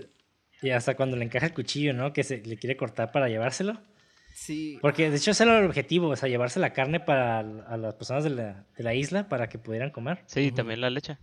[0.63, 2.13] Y hasta cuando le encaja el cuchillo, ¿no?
[2.13, 3.81] Que se le quiere cortar para llevárselo.
[4.39, 4.79] Sí.
[4.81, 7.95] Porque de hecho ese era el objetivo, o sea, llevarse la carne para a las
[7.95, 10.23] personas de la, de la isla para que pudieran comer.
[10.27, 11.19] Sí, y también la leche.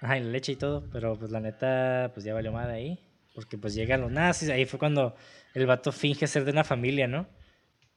[0.00, 3.00] Ajá, y la leche y todo, pero pues la neta, pues ya valió de ahí.
[3.34, 5.16] Porque pues llegan los nazis, ahí fue cuando
[5.54, 7.26] el vato finge ser de una familia, ¿no?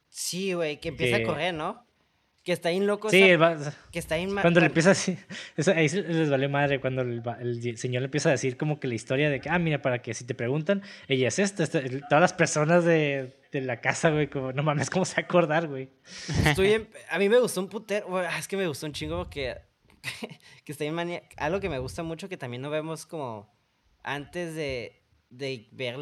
[0.08, 1.86] Sí, güey, que empieza a correr, ¿no?
[2.48, 3.10] Que está bien loco.
[3.10, 3.20] Sí,
[3.92, 5.18] que está bien Cuando le empieza a decir,
[5.54, 8.94] eso, ahí les vale madre, cuando el, señor le empieza a decir como que la
[8.94, 12.32] historia de que, ah, mira, para que si te preguntan, ella es esta, todas las
[12.32, 15.90] personas de, de, la casa, güey, como, no mames, ¿cómo se acordar, güey?
[16.46, 19.58] Estoy a mí me gustó un putero, es que me gustó un chingo porque
[20.64, 23.54] que está bien Algo que me gusta mucho que también no vemos como
[24.02, 25.96] antes de, de ver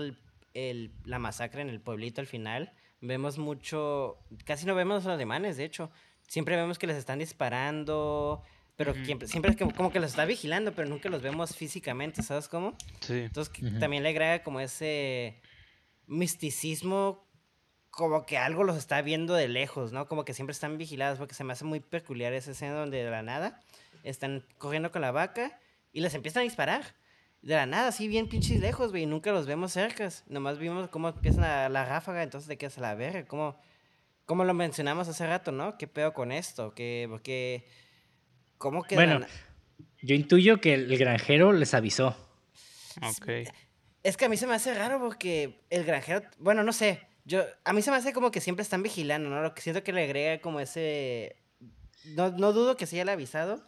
[0.55, 5.57] el, la masacre en el pueblito al final, vemos mucho, casi no vemos los alemanes,
[5.57, 5.91] de hecho,
[6.27, 8.43] siempre vemos que les están disparando,
[8.77, 12.49] pero siempre, siempre es como, que los está vigilando, pero nunca los vemos físicamente, ¿sabes
[12.49, 12.77] cómo?
[13.01, 13.21] Sí.
[13.21, 15.41] Entonces también le agrega como ese
[16.07, 17.27] misticismo
[17.91, 20.07] como que algo los está viendo de lejos, ¿no?
[20.07, 23.11] Como que siempre están vigilados, porque se me hace muy peculiar esa escena donde de
[23.11, 23.63] la nada
[24.03, 25.59] están corriendo con la vaca
[25.93, 26.95] y les empiezan a disparar.
[27.41, 30.09] De la nada, así bien pinches lejos, güey, nunca los vemos cerca.
[30.27, 33.57] Nomás vimos cómo empiezan a la ráfaga, entonces de qué a la verga, como,
[34.27, 35.79] como lo mencionamos hace rato, ¿no?
[35.79, 36.75] ¿Qué pedo con esto?
[36.75, 37.67] ¿Qué, porque,
[38.59, 38.97] ¿Cómo que...
[38.97, 39.25] Bueno,
[40.03, 42.17] yo intuyo que el granjero les avisó.
[43.03, 43.49] Ok.
[44.03, 47.43] Es que a mí se me hace raro porque el granjero, bueno, no sé, yo,
[47.65, 49.43] a mí se me hace como que siempre están vigilando, ¿no?
[49.43, 51.37] Lo que siento que le agrega como ese...
[52.05, 53.65] No, no dudo que se haya avisado,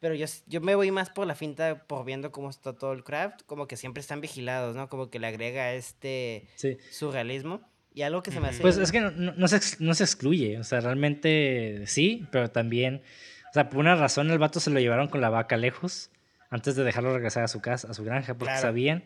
[0.00, 3.04] pero yo, yo me voy más por la finta, por viendo cómo está todo el
[3.04, 4.88] craft, como que siempre están vigilados, ¿no?
[4.88, 6.48] Como que le agrega este
[6.90, 7.60] surrealismo.
[7.94, 8.60] Y algo que se me hace...
[8.62, 13.02] Pues es que no, no, se, no se excluye, o sea, realmente sí, pero también,
[13.50, 16.10] o sea, por una razón el vato se lo llevaron con la vaca lejos
[16.50, 19.04] antes de dejarlo regresar a su casa, a su granja, porque sabían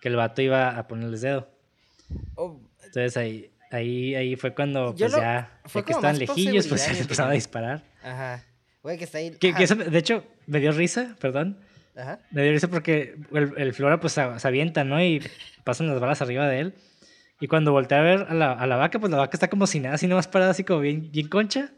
[0.00, 1.48] que el vato iba a ponerles dedo.
[2.34, 2.60] Oh.
[2.78, 7.30] Entonces ahí, ahí, ahí fue cuando pues ya, fue que estaban lejillos, pues se empezaron
[7.30, 7.82] a disparar.
[8.02, 8.44] Ajá.
[8.82, 9.30] Güey, que está ahí.
[9.30, 11.58] de hecho, me dio risa, perdón.
[11.96, 12.18] Ajá.
[12.30, 15.02] Me dio risa porque el, el Flora pues se, avienta, ¿no?
[15.02, 15.22] Y
[15.64, 16.74] pasan las balas arriba de él.
[17.42, 19.66] Y cuando voltea a ver a la, a la, vaca, pues la vaca está como
[19.66, 21.72] sin nada, así nomás parada, así como bien, bien concha.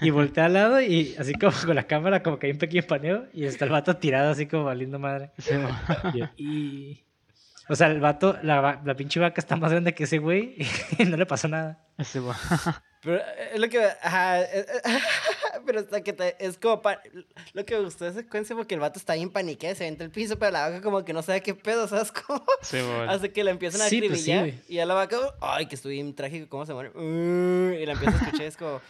[0.00, 2.84] Y voltea al lado y así como con la cámara, como que hay un pequeño
[2.84, 3.26] paneo.
[3.34, 5.30] Y está el vato tirado, así como valiendo madre.
[6.38, 7.04] y,
[7.68, 10.56] o sea, el vato, la, la pinche vaca está más grande que ese güey
[10.98, 11.84] y no le pasó nada.
[11.98, 12.22] Ese
[13.04, 13.84] pero eh, es lo que.
[13.84, 14.98] Ajá, eh, eh,
[15.66, 16.82] pero hasta que es como.
[17.52, 19.86] lo que me gustó de esa secuencia porque el vato está ahí en panique, se
[19.86, 22.44] entra el piso, pero la vaca como que no sabe qué pedo, ¿sabes cómo?
[22.62, 22.78] Sí.
[23.06, 25.18] Hasta que la empiezan a sí, pues y a la vaca.
[25.40, 26.90] Ay, que estuvo bien trágico, cómo se muere.
[26.90, 28.80] Uh, y la empieza a escuchar, es como.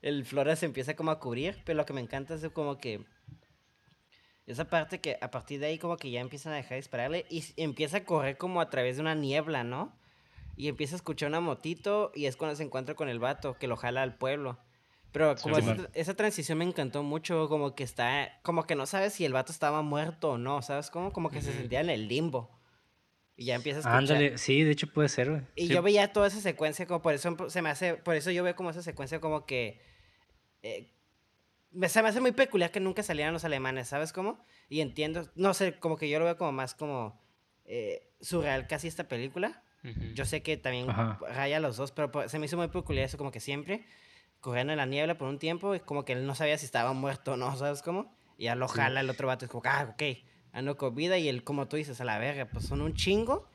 [0.00, 3.00] El Flora se empieza como a cubrir, pero lo que me encanta es como que.
[4.46, 7.26] Esa parte que a partir de ahí como que ya empiezan a dejar de dispararle
[7.30, 9.96] y empieza a correr como a través de una niebla, ¿no?
[10.56, 13.66] Y empieza a escuchar una motito y es cuando se encuentra con el vato que
[13.66, 14.58] lo jala al pueblo.
[15.12, 15.58] Pero como
[15.92, 19.52] esa, transición me encantó mucho, como que está, como que no sabes si el vato
[19.52, 20.90] estaba muerto o no, ¿sabes?
[20.90, 22.50] Como, como que se sentía en el limbo.
[23.36, 23.98] Y ya empieza a escuchar.
[23.98, 25.42] Ándale, sí, de hecho puede ser, güey.
[25.54, 28.42] Y yo veía toda esa secuencia, como por eso se me hace, por eso yo
[28.42, 29.80] veo como esa secuencia como que...
[30.62, 30.90] Eh,
[31.88, 34.44] se me hace muy peculiar que nunca salieran los alemanes, ¿sabes cómo?
[34.68, 37.20] Y entiendo, no sé, como que yo lo veo como más como
[37.64, 39.63] eh, surreal casi esta película.
[40.14, 43.30] Yo sé que también raya los dos, pero se me hizo muy peculiar eso, como
[43.30, 43.84] que siempre
[44.44, 46.92] corriendo en la niebla por un tiempo, y como que él no sabía si estaba
[46.92, 48.14] muerto o no, ¿sabes cómo?
[48.36, 50.18] Y ya lo jala el otro vato, es como, ah, ok,
[50.52, 53.48] ando con vida, y él, como tú dices, a la verga, pues son un chingo.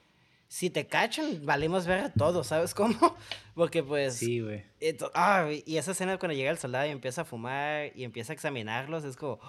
[0.48, 3.16] Si te cachan, valemos ver a todos, ¿sabes cómo?
[3.54, 4.16] Porque pues...
[4.16, 4.66] Sí, güey.
[5.14, 8.36] Ah, y esa escena cuando llega el soldado y empieza a fumar y empieza a
[8.36, 9.40] examinarlos, es como...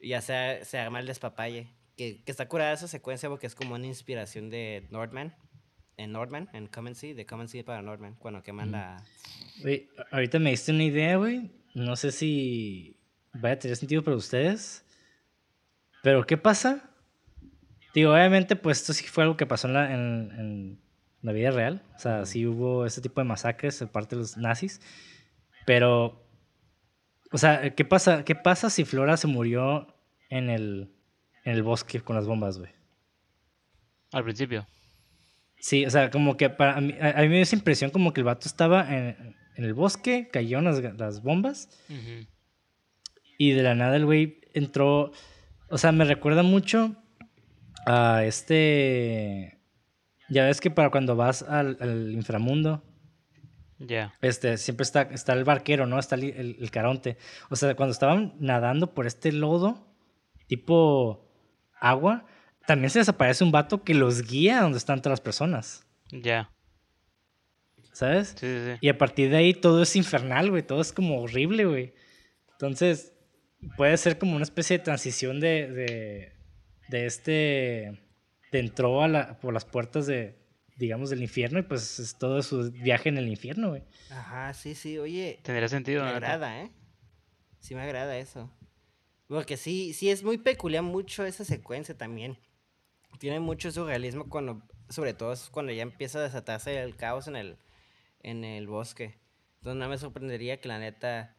[0.00, 1.68] y ya se, se arma el despapalle.
[1.96, 5.36] Que, que está curada esa secuencia porque es como una inspiración de Nordman
[6.02, 9.02] en Nordman, en Come de Come para Nordman, cuando queman la...
[9.60, 11.50] Güey, ahorita me diste una idea, güey.
[11.74, 12.96] No sé si
[13.32, 14.84] vaya a tener sentido para ustedes.
[16.02, 16.90] Pero, ¿qué pasa?
[17.94, 20.80] Digo, obviamente, pues esto sí fue algo que pasó en la, en,
[21.20, 21.82] la vida real.
[21.94, 24.80] O sea, sí hubo este tipo de masacres por parte de los nazis.
[25.66, 26.26] Pero,
[27.30, 29.94] o sea, ¿qué pasa, qué pasa si Flora se murió
[30.28, 30.92] en el,
[31.44, 32.70] en el bosque con las bombas, güey?
[34.10, 34.66] Al principio.
[35.64, 38.20] Sí, o sea, como que para mí, a, mí me dio esa impresión como que
[38.20, 41.68] el vato estaba en, el bosque, cayeron las, las bombas
[43.38, 45.12] y de la nada el güey entró,
[45.70, 46.96] o sea, me recuerda mucho
[47.86, 49.60] a este...
[50.28, 52.82] Ya ves que para cuando vas al, al inframundo,
[53.78, 54.14] Ya.
[54.20, 55.98] este, siempre está, está el barquero, ¿no?
[55.98, 57.18] Está el, el- el caronte.
[57.50, 59.86] O sea, cuando estaban nadando por este lodo,
[60.48, 61.28] tipo
[61.78, 62.24] agua,
[62.66, 65.86] también se les aparece un vato que los guía a donde están todas las personas.
[66.10, 66.50] Ya.
[67.92, 68.28] ¿Sabes?
[68.38, 68.78] Sí, sí, sí.
[68.80, 70.62] Y a partir de ahí todo es infernal, güey.
[70.62, 71.94] Todo es como horrible, güey.
[72.52, 73.12] Entonces,
[73.76, 76.32] puede ser como una especie de transición de, de,
[76.88, 78.02] de este...
[78.50, 80.38] De entró a la, por las puertas de,
[80.76, 83.82] digamos, del infierno y pues es todo su viaje en el infierno, güey.
[84.10, 86.16] Ajá, sí, sí, oye, Tendría sentido, me neta.
[86.18, 86.70] agrada, ¿eh?
[87.60, 88.50] Sí me agrada eso.
[89.26, 92.36] Porque sí, sí es muy peculiar mucho esa secuencia también.
[93.18, 97.36] Tiene mucho surrealismo cuando, sobre todo es cuando ya empieza a desatarse el caos en
[97.36, 97.56] el,
[98.22, 99.18] en el bosque.
[99.58, 101.36] Entonces no me sorprendería que la neta...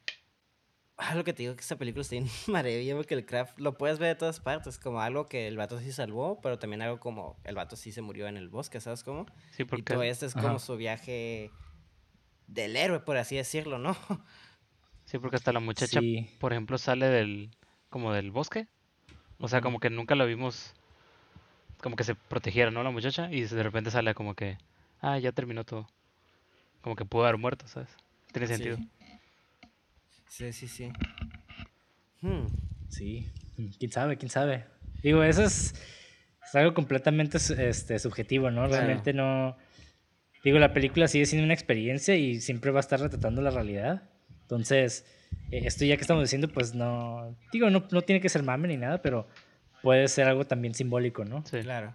[0.96, 3.76] Ah, lo que te digo que esta película está bien maravilla porque el craft lo
[3.76, 7.00] puedes ver de todas partes, como algo que el vato sí salvó, pero también algo
[7.00, 9.26] como el vato sí se murió en el bosque, ¿sabes cómo?
[9.50, 11.50] Sí, Y porque todo esto es como su viaje
[12.46, 13.96] del héroe, por así decirlo, ¿no?
[15.06, 16.30] Sí, porque hasta la muchacha, Sí.
[16.40, 17.50] por ejemplo, sale del
[17.90, 18.68] como del bosque.
[19.38, 20.72] O sea, como que nunca la vimos
[21.84, 22.82] como que se protegiera, ¿no?
[22.82, 24.56] La muchacha y de repente sale como que,
[25.02, 25.86] ah, ya terminó todo.
[26.80, 27.90] Como que pudo haber muerto, ¿sabes?
[28.32, 28.54] Tiene Sí.
[28.54, 28.78] sentido.
[30.30, 30.90] Sí, sí, sí.
[32.22, 32.46] Hmm,
[32.88, 33.28] Sí,
[33.78, 34.64] quién sabe, quién sabe.
[35.02, 35.74] Digo, eso es,
[36.42, 38.66] es algo completamente este, subjetivo, ¿no?
[38.66, 38.76] Claro.
[38.86, 39.54] Realmente no.
[40.42, 44.08] Digo, la película sigue siendo una experiencia y siempre va a estar retratando la realidad.
[44.40, 45.04] Entonces,
[45.50, 47.36] eh, esto ya que estamos diciendo, pues no.
[47.52, 49.28] Digo, no, no tiene que ser mame ni nada, pero
[49.84, 51.44] puede ser algo también simbólico, ¿no?
[51.46, 51.60] Sí.
[51.60, 51.94] claro.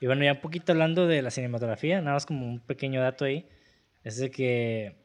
[0.00, 3.24] Y bueno, ya un poquito hablando de la cinematografía, nada más como un pequeño dato
[3.24, 3.46] ahí,
[4.02, 4.96] es de que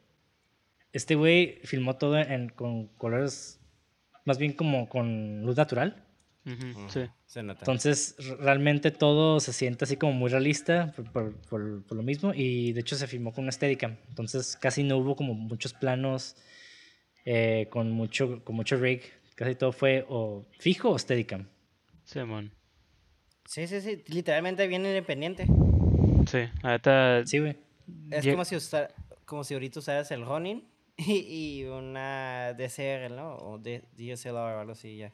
[0.92, 3.60] este güey filmó todo en, con colores,
[4.26, 6.04] más bien como con luz natural.
[6.46, 7.02] Ujú, Ujú, sí.
[7.28, 7.60] Se nota.
[7.62, 12.34] Entonces, realmente todo se siente así como muy realista por, por- por- por lo mismo.
[12.34, 13.98] Y de hecho se filmó con una Steadicam.
[14.10, 16.36] Entonces, casi no hubo como muchos planos
[17.26, 19.02] eh, con, mucho, con mucho rig.
[19.40, 21.48] Casi todo fue o fijo o Steadicam.
[22.04, 22.52] Simón.
[23.46, 24.04] Sí, sí, sí.
[24.08, 25.46] Literalmente bien independiente.
[26.28, 27.56] Sí, ahorita Sí, güey.
[28.12, 28.94] Es como si usar,
[29.24, 30.68] como si ahorita usaras el Ronin
[30.98, 33.36] y, y una DCR, ¿no?
[33.38, 35.14] O D- DSLR o algo así ya.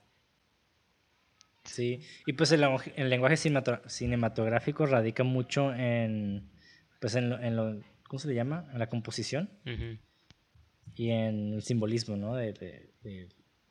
[1.63, 6.49] Sí, y pues el, lenguaje- el lenguaje cinemato- cinematográfico radica mucho en,
[6.99, 8.67] pues en lo, en lo- ¿cómo se le llama?
[8.73, 9.51] En la composición
[10.95, 12.35] y en el simbolismo, ¿no?
[12.35, 13.29] De, de- de-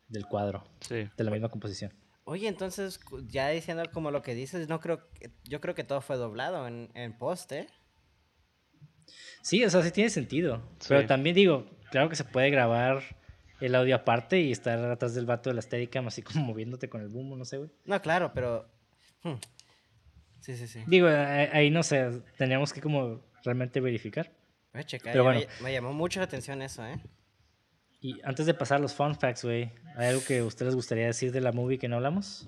[0.09, 1.09] del cuadro, sí.
[1.17, 1.93] de la misma composición.
[2.25, 6.01] Oye, entonces, ya diciendo como lo que dices, no creo que, yo creo que todo
[6.01, 7.67] fue doblado en, en post, ¿eh?
[9.43, 10.63] Sí, o sea, sí tiene sentido.
[10.89, 13.03] Pero también digo, claro que se puede grabar
[13.61, 17.03] el audio aparte y estar atrás del vato de la Steadicam así como moviéndote con
[17.03, 17.71] el boom, no sé, güey.
[17.85, 18.71] No, claro, pero...
[19.23, 19.35] hmm.
[20.41, 20.83] Sí, sí, sí.
[20.87, 24.31] Digo, ahí no sé, teníamos que como realmente verificar.
[24.73, 25.13] Voy a checar.
[25.13, 25.47] Pero ya bueno.
[25.61, 27.01] me, me llamó mucho la atención eso, ¿eh?
[28.05, 30.75] Y antes de pasar a los fun facts, güey, ¿hay algo que a ustedes les
[30.77, 32.47] gustaría decir de la movie que no hablamos?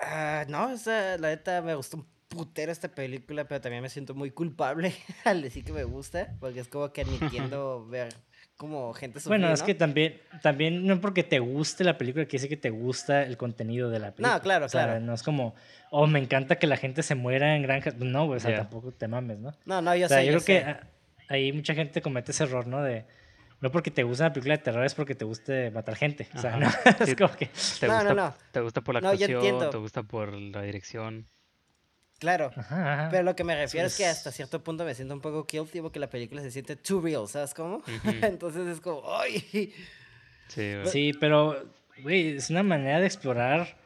[0.00, 4.14] Ah, no, esa, la neta me gustó un putero esta película, pero también me siento
[4.14, 4.94] muy culpable
[5.26, 8.14] al decir que me gusta, porque es como que admitiendo ver
[8.56, 9.66] como gente sufrir, Bueno, es ¿no?
[9.66, 13.36] que también, también no porque te guste la película, quiere decir que te gusta el
[13.36, 14.40] contenido de la película.
[14.40, 15.00] claro, O sea, claro.
[15.00, 15.54] No es como,
[15.90, 17.94] oh, me encanta que la gente se muera en granjas.
[17.98, 19.52] No, güey, o sea, tampoco te mames, ¿no?
[19.66, 20.70] No, no, yo o sea, sé, yo yo creo que sé.
[20.70, 20.88] ah,
[21.28, 22.82] ahí mucha gente comete ese error, ¿no?
[22.82, 23.04] De,
[23.62, 26.28] no porque te gusta una película de terror es porque te guste matar gente.
[26.34, 26.58] O sea, Ajá.
[26.60, 26.70] no,
[27.06, 27.12] Sí.
[27.12, 27.48] es como que...
[27.80, 28.34] ¿Te, No, no, gusta, no.
[28.52, 29.36] ¿Te gusta por la No, actuación?
[29.38, 29.70] entiendo.
[29.70, 31.26] ¿Te gusta por la dirección?
[32.18, 32.50] Claro.
[32.56, 33.08] Ajá, ajá.
[33.10, 35.80] Pero lo que me refiero es que hasta cierto punto me siento un poco guilty
[35.80, 37.82] porque la película se siente too real, ¿sabes cómo?
[38.22, 39.72] Entonces es como, ¡ay!
[40.48, 40.86] Sí, güey.
[40.86, 41.64] Sí, pero,
[42.02, 43.76] güey, es una manera de explorar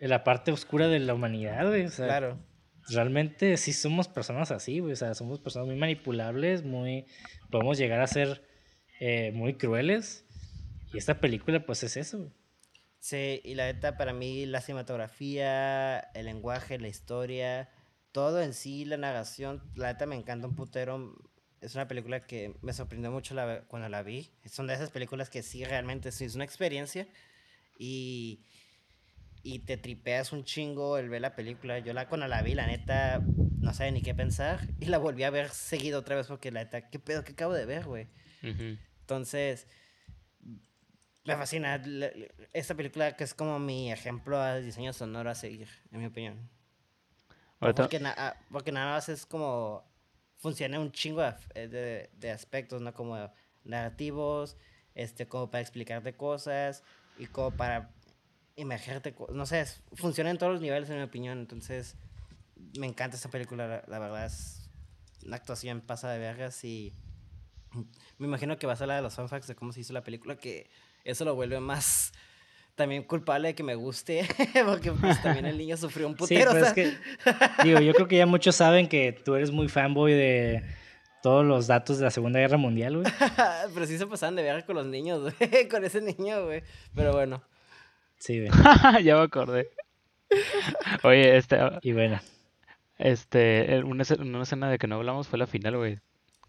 [0.00, 1.84] la parte oscura de la humanidad, güey.
[1.84, 2.38] O sea, Claro.
[2.88, 4.92] realmente sí somos personas así, güey.
[4.92, 7.06] O sea, somos personas muy manipulables, muy...
[7.50, 8.42] Podemos llegar a ser
[9.04, 10.24] eh, muy crueles.
[10.94, 12.32] Y esta película, pues, es eso.
[13.00, 17.68] Sí, y la neta, para mí, la cinematografía, el lenguaje, la historia,
[18.12, 21.16] todo en sí, la narración, la neta me encanta un putero.
[21.60, 24.30] Es una película que me sorprendió mucho la- cuando la vi.
[24.44, 27.08] Son de esas películas que sí realmente sí es una experiencia.
[27.78, 28.44] Y,
[29.42, 31.80] y te tripeas un chingo el ver la película.
[31.80, 33.20] Yo la cuando la vi, la neta,
[33.60, 34.60] no sabía ni qué pensar.
[34.80, 37.52] Y la volví a ver seguido otra vez porque la neta, ¿qué pedo que acabo
[37.54, 38.06] de ver, güey?
[38.44, 38.76] Ujú.
[39.02, 39.66] Entonces,
[41.24, 41.78] me fascina.
[41.78, 42.10] la-
[42.52, 46.48] Esta película que es como mi ejemplo a diseño sonoro a seguir, en mi opinión.
[47.82, 49.84] Porque, na- ah, porque nada más es como...
[50.38, 52.92] Funciona un chingo de, eh, de- de aspectos, ¿no?
[52.92, 53.30] Como
[53.62, 54.56] narrativos,
[54.94, 56.82] este, como para explicarte cosas
[57.16, 57.90] y como para
[58.56, 59.64] emergerte, no sé,
[59.94, 61.94] funciona en todos los niveles en mi opinión, entonces
[62.76, 64.68] me encanta esta película, la, la verdad es
[65.24, 66.92] una actuación pasa de vergas y
[68.18, 69.92] me imagino que va a ser la de los fun facts de cómo se hizo
[69.92, 70.68] la película, que
[71.04, 72.12] eso lo vuelve más
[72.74, 74.26] también culpable de que me guste,
[74.66, 76.96] porque pues también el niño sufrió un Sí, putero, pero o es que,
[77.64, 80.62] digo, yo creo que ya muchos saben que tú eres muy fanboy de
[81.22, 83.12] todos los datos de la Segunda Guerra Mundial, güey.
[83.74, 86.62] pero sí se pasaban de verga con los niños, güey, con ese niño, güey,
[86.94, 87.42] pero bueno.
[88.18, 88.50] Sí, güey.
[89.04, 89.70] ya me acordé.
[91.02, 92.20] Oye, este, Y bueno,
[92.96, 95.98] este, una, una escena de que no hablamos fue la final, güey.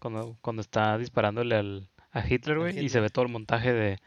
[0.04, 3.98] Cuando, cuando está disparándole al, a Hitler, güey, y se ve todo el montaje de,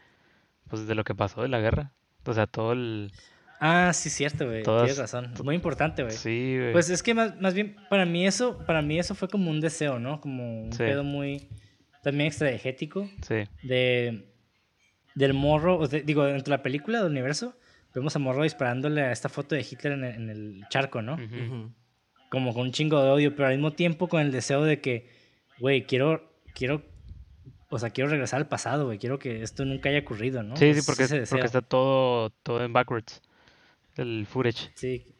[0.68, 1.90] pues, de lo que pasó de la guerra.
[2.24, 3.10] O sea, todo el...
[3.58, 4.62] ah, sí, cierto, güey.
[4.62, 5.34] Todas- Tienes razón.
[5.42, 6.14] Muy importante, güey.
[6.14, 6.70] Sí, güey.
[6.72, 9.58] Pues es que más, más bien, para mí eso, para mí eso fue como un
[9.60, 10.20] deseo, ¿no?
[10.20, 10.78] Como un Sí.
[10.78, 11.48] pedo muy,
[12.04, 14.30] también extraegético Sí, de,
[15.16, 17.56] del morro, digo, dentro de la película del universo,
[17.92, 21.16] vemos a morro disparándole a esta foto de Hitler en el, en el charco, ¿no?
[22.30, 25.17] Como con un chingo de odio, pero al mismo tiempo con el deseo de que,
[25.60, 26.82] güey, quiero, quiero,
[27.70, 30.56] o sea, quiero regresar al pasado, güey, quiero que esto nunca haya ocurrido, ¿no?
[30.56, 33.22] Sí, sí, porque, porque está todo, todo en backwards.
[33.96, 34.70] El footage.
[34.74, 35.14] Sí.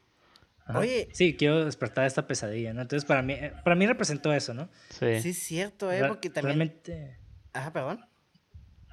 [0.64, 0.80] Ajá.
[0.80, 1.08] Oye.
[1.12, 2.82] Sí, quiero despertar esta pesadilla, ¿no?
[2.82, 4.68] Entonces, para mí, eh, para mí representó eso, ¿no?
[4.90, 5.20] Sí.
[5.20, 6.58] Sí, es cierto, eh, porque también...
[6.58, 7.16] Realmente...
[7.52, 8.04] Ajá, perdón.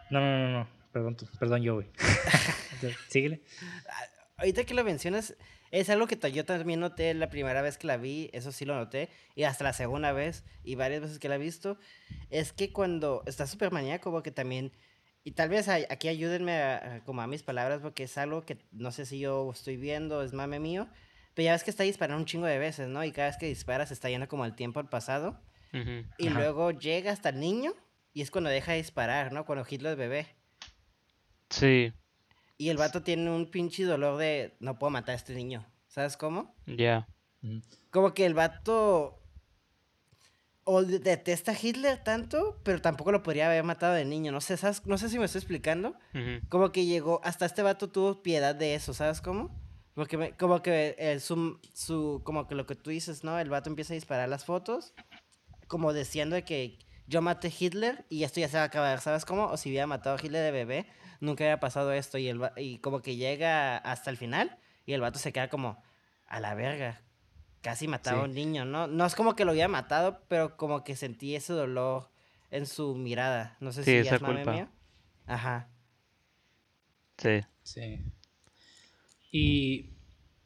[0.09, 0.67] No, no, no, no.
[0.91, 1.87] Perdón, tú- perdón yo, güey.
[3.09, 3.41] Síguele.
[4.37, 5.35] Ahorita que lo mencionas,
[5.71, 8.75] es algo que yo también noté la primera vez que la vi, eso sí lo
[8.75, 11.77] noté, y hasta la segunda vez, y varias veces que la he visto,
[12.29, 14.71] es que cuando está súper maníaco, porque también,
[15.23, 18.57] y tal vez aquí ayúdenme a, a- como a mis palabras, porque es algo que
[18.71, 20.87] no sé si yo estoy viendo, es mame mío,
[21.33, 23.03] pero ya ves que está disparando un chingo de veces, ¿no?
[23.03, 25.41] Y cada vez que dispara se está yendo como al tiempo al pasado,
[26.17, 26.37] y Ajá.
[26.39, 27.73] luego llega hasta el niño,
[28.13, 29.45] y es cuando deja de disparar, ¿no?
[29.45, 30.27] Cuando Hitler es bebé.
[31.49, 31.91] Sí,
[32.57, 35.65] Y el vato tiene un pinche dolor de no puedo matar a este niño.
[35.87, 36.55] ¿Sabes cómo?
[36.65, 37.07] ya.
[37.91, 39.21] Como que el vato
[40.63, 44.31] o de- detesta a Hitler tanto, pero tampoco lo podría haber matado de niño.
[44.31, 44.85] No sé, ¿sabes?
[44.85, 45.95] No sé si me estoy explicando.
[46.49, 49.51] Como que llegó, hasta este vato tuvo piedad de eso, ¿sabes cómo?
[49.93, 53.37] Porque me- como que el, su, su, como que lo que tú dices, ¿no?
[53.39, 54.93] El vato empieza a disparar las fotos,
[55.67, 58.99] como diciendo de que yo maté a Hitler y esto ya se va a acabar,
[59.01, 59.45] ¿sabes cómo?
[59.45, 60.87] O si hubiera matado a Hitler de bebé,
[61.19, 64.93] nunca había pasado esto y, el, va- y como que llega hasta el final y
[64.93, 65.81] el vato se queda como
[66.27, 67.01] a la verga.
[67.61, 68.85] Casi mataba a un niño, ¿no?
[68.87, 72.09] No es como que lo hubiera matado, pero como que sentí ese dolor
[72.51, 73.57] en su mirada.
[73.59, 74.51] No sé Sí, si esa es mame culpa.
[74.53, 74.69] mío.
[75.25, 75.67] Ajá.
[77.17, 77.41] Sí.
[77.63, 78.03] Sí.
[79.31, 79.89] Y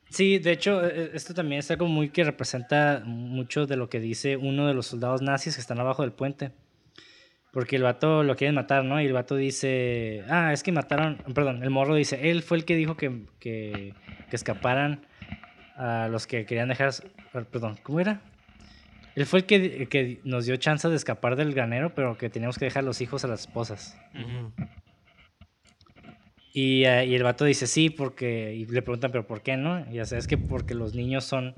[0.09, 3.99] sí, de hecho, eh, esto también es algo muy que representa mucho de lo que
[3.99, 6.51] dice uno de los soldados nazis que están abajo del puente.
[7.51, 9.01] Porque el vato lo quieren matar, ¿no?
[9.01, 12.65] Y el vato dice, ah, es que mataron, perdón, el morro dice, él fue el
[12.65, 13.93] que dijo que, que,
[14.29, 15.07] que escaparan
[15.75, 16.91] a los que querían dejar,
[17.33, 18.21] ah, perdón, ¿cómo era?
[19.15, 22.57] Él fue el que, que nos dio chance de escapar del granero, pero que teníamos
[22.57, 23.97] que dejar los hijos a las esposas.
[26.53, 28.53] Y, eh, y el vato dice sí, porque.
[28.53, 29.85] Y le preguntan, ¿pero por qué no?
[29.91, 31.55] Y ya sabes que porque los niños son,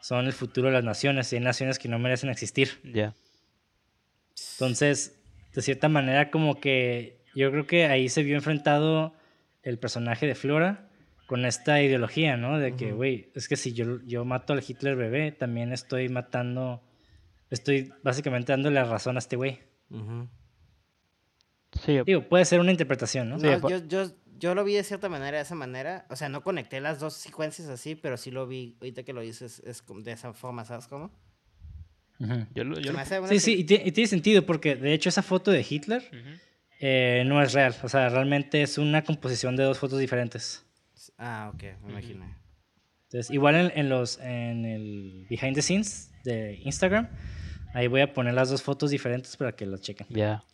[0.00, 2.80] son el futuro de las naciones y hay naciones que no merecen existir.
[2.82, 3.14] Ya.
[4.60, 5.18] Entonces,
[5.54, 9.14] de cierta manera, como que yo creo que ahí se vio enfrentado
[9.62, 10.90] el personaje de Flora
[11.26, 12.58] con esta ideología, ¿no?
[12.58, 16.82] De que, güey, es que si yo, yo mato al Hitler bebé, también estoy matando.
[17.48, 19.60] Estoy básicamente dándole la razón a este güey.
[19.88, 20.28] Ujú.
[21.82, 23.38] Sí, Digo, puede ser una interpretación, ¿no?
[23.38, 26.04] Yo, yo, yo lo vi de cierta manera, de esa manera.
[26.10, 28.76] O sea, no conecté las dos secuencias así, pero sí lo vi.
[28.80, 31.10] Ahorita que lo dices, es como de esa forma, ¿sabes cómo?
[32.20, 32.46] Ujú.
[32.54, 34.76] yo lo, yo me lo- hace una Sí, sí, y, ti- y tiene sentido porque
[34.76, 36.02] de hecho esa foto de Hitler
[36.80, 37.74] eh, no es real.
[37.82, 40.64] O sea, realmente es una composición de dos fotos diferentes.
[41.18, 42.34] Ah, ok, me imaginé.
[43.04, 47.08] Entonces, igual en, en los en el behind the scenes de Instagram,
[47.74, 50.06] ahí voy a poner las dos fotos diferentes para que las chequen.
[50.10, 50.44] Ya.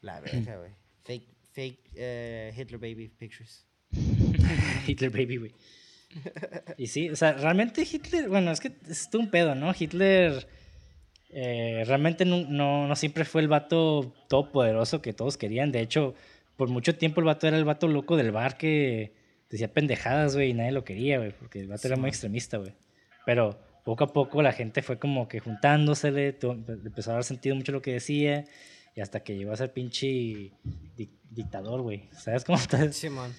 [0.00, 0.72] La verga, güey.
[1.04, 3.66] Fake, fake eh, Hitler baby pictures.
[4.86, 5.52] Hitler baby, güey.
[6.78, 9.72] Y sí, o sea, realmente Hitler, bueno, es que es un pedo, ¿no?
[9.78, 10.46] Hitler
[11.30, 15.72] eh, realmente no, no, no siempre fue el vato todopoderoso que todos querían.
[15.72, 16.14] De hecho,
[16.56, 19.12] por mucho tiempo el vato era el vato loco del bar que
[19.50, 22.72] decía pendejadas, güey, y nadie lo quería, güey, porque el vato era muy extremista, güey.
[23.24, 26.36] Pero poco a poco la gente fue como que juntándosele,
[26.84, 28.44] empezó a dar sentido mucho lo que decía,
[28.94, 30.06] y hasta que llegó a ser pinche
[30.96, 32.08] di- dictador, güey.
[32.12, 32.90] ¿Sabes cómo está?
[32.92, 33.32] Simón.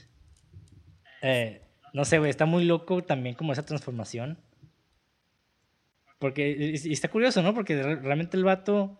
[1.21, 1.61] Eh,
[1.97, 4.37] no sé, güey, está muy loco también como esa transformación.
[6.19, 6.49] Porque,
[6.83, 7.53] y, está curioso, ¿no?
[7.55, 8.97] Porque re- realmente el vato,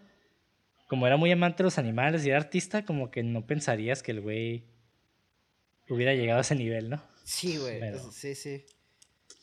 [0.88, 4.12] como era muy amante de los animales y era artista, como que no pensarías que
[4.14, 4.66] el güey
[5.90, 7.04] hubiera llegado a ese nivel, ¿no?
[7.24, 7.80] Sí, güey.
[7.80, 8.66] Pero- pues, Sí, sí.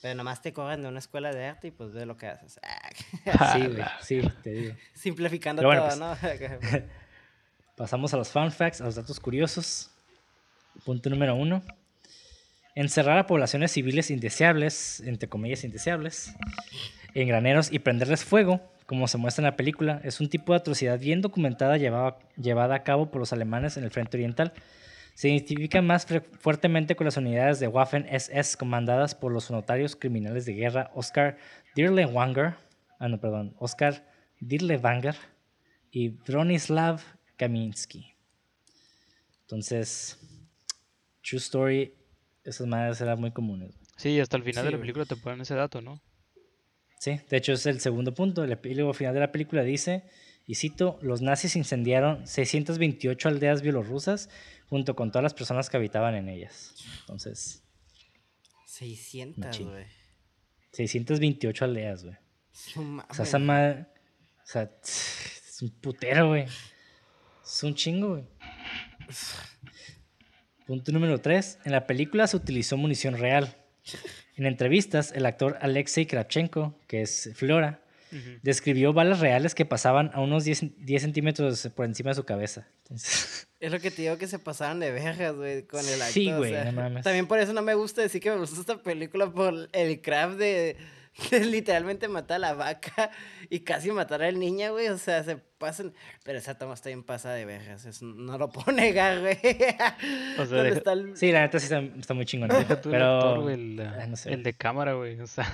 [0.03, 2.61] Pero nomás te corren de una escuela de arte y pues ve lo que haces.
[3.55, 4.75] Sí, güey, sí, te digo.
[4.95, 6.81] Simplificando bueno, todo, pues, ¿no?
[7.77, 9.91] Pasamos a los fun facts, a los datos curiosos.
[10.85, 11.63] Punto número uno.
[12.75, 16.35] Encerrar a poblaciones civiles indeseables, entre comillas indeseables,
[17.15, 20.59] en graneros y prenderles fuego, como se muestra en la película, es un tipo de
[20.59, 24.53] atrocidad bien documentada llevada, llevada a cabo por los alemanes en el frente oriental.
[25.15, 26.07] Se identifica más
[26.41, 31.39] fuertemente con las unidades de Waffen-SS comandadas por los notarios criminales de guerra Oscar
[31.77, 32.55] Dirlewanger,
[32.99, 34.05] ah no, perdón, Oscar
[34.41, 35.15] Dirlewanger
[35.91, 37.01] y Bronislav
[37.37, 38.15] Kaminsky.
[39.43, 40.19] Entonces,
[41.23, 41.95] True Story,
[42.45, 43.75] esas madres eran muy comunes.
[43.97, 46.01] Sí, hasta el final Sí, de la película te ponen ese dato, ¿no?
[47.01, 48.45] Sí, de hecho es el segundo punto.
[48.45, 50.05] El epílogo final de la película dice,
[50.47, 54.31] y cito, los nazis incendiaron 628 aldeas bielorrusas
[54.69, 56.75] junto con todas las personas que habitaban en ellas.
[57.01, 57.63] Entonces,
[58.67, 59.71] 600, Machín.
[59.71, 59.87] güey.
[60.73, 62.17] 628 aldeas, güey.
[62.77, 63.87] No O sea, esa madre,
[64.43, 66.47] o sea, es un putero, güey.
[67.45, 68.25] Es un chingo, güey.
[70.67, 71.59] Punto número 3.
[71.65, 73.55] En la película se utilizó munición real.
[74.37, 77.81] En entrevistas, el actor Alexei Kravchenko, que es Flora,
[78.11, 78.39] Ujú.
[78.43, 82.67] describió balas reales que pasaban a unos 10, 10 centímetros por encima de su cabeza.
[82.85, 86.13] Entonces, Es lo que te digo que se pasaron de vergas, güey, con el actor.
[86.13, 87.03] Sí, o güey, sea, no mames.
[87.05, 90.37] También por eso no me gusta decir que me gustó esta película por el craft
[90.37, 90.77] de,
[91.31, 93.11] de literalmente matar a la vaca
[93.51, 94.89] y casi matar al niño, güey.
[94.89, 95.95] O sea, se pasan.
[96.25, 97.85] Pero esa toma está bien pasada de vergas.
[97.85, 99.39] eso no lo puedo negar, güey.
[100.39, 102.49] O sea, deja- está el- sí, la neta sí está, está muy chingón.
[102.49, 104.33] Deja tú el Pero, actor, güey, el, ay, no sé.
[104.33, 105.21] el de cámara, güey.
[105.21, 105.47] O sea,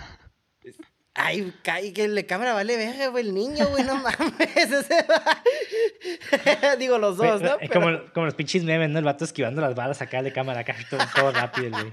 [1.14, 1.52] Ay,
[1.92, 3.26] que el de cámara vale verga, güey.
[3.26, 4.56] El niño, güey, no mames.
[4.56, 7.58] ese va- Digo, los dos, ¿no?
[7.60, 8.98] es Pero- como, como los pinches memes, ¿no?
[9.00, 11.92] El vato esquivando las balas acá de cámara, acá todo, todo rápido, el güey.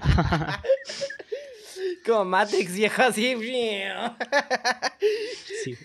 [2.08, 3.36] Como Matrix, viejo, así.
[5.62, 5.76] Sí.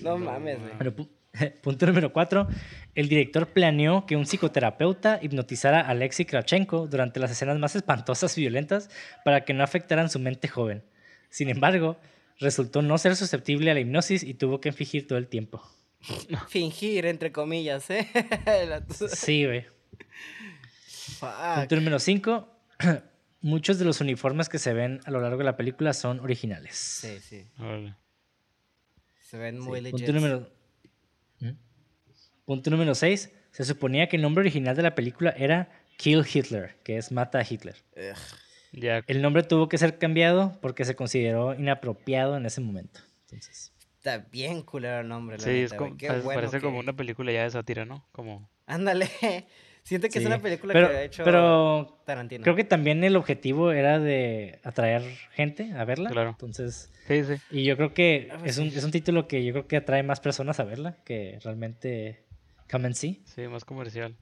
[0.00, 1.08] No mames, güey.
[1.62, 2.46] Punto número cuatro.
[2.94, 8.38] El director planeó que un psicoterapeuta hipnotizara a Alexei Kravchenko durante las escenas más espantosas
[8.38, 8.90] y violentas
[9.24, 10.84] para que no afectaran su mente joven.
[11.30, 11.98] Sin embargo,
[12.38, 15.60] resultó no ser susceptible a la hipnosis y tuvo que fingir todo el tiempo.
[16.48, 18.06] Fingir, entre comillas, ¿eh?
[19.08, 19.66] Sí, güey.
[21.18, 22.48] Punto número 5.
[23.44, 26.74] Muchos de los uniformes que se ven a lo largo de la película son originales.
[26.74, 27.46] Sí, sí.
[27.58, 27.94] órale.
[29.20, 29.98] Se ven Sí, muy legit.
[29.98, 30.50] punto número
[31.40, 31.50] ¿Mm?
[32.46, 33.30] Punto número 6.
[33.50, 37.38] Se suponía que el nombre original de la película era Kill Hitler, que es Mata
[37.38, 37.76] a Hitler.
[37.96, 38.16] Ugh.
[38.72, 43.00] Ya, El nombre tuvo que ser cambiado porque se consideró inapropiado en ese momento.
[43.26, 45.96] Entonces, Está bien culero el nombre, la sí, es como.
[45.96, 48.06] Qué parece, bueno parece como que- una película ya de sátira, ¿no?
[48.12, 48.50] Como...
[48.66, 49.08] Ándale.
[49.84, 52.42] Siento que es una película pero, que ha hecho pero Tarantino.
[52.42, 55.02] creo que también el objetivo era de atraer
[55.32, 56.08] gente a verla.
[56.10, 56.30] Claro.
[56.30, 57.34] Entonces, Sí, sí.
[57.50, 60.20] y yo creo que es un, es un título que yo creo que atrae más
[60.20, 62.24] personas a verla que realmente
[62.70, 63.22] Come and See.
[63.26, 64.16] Sí, más comercial.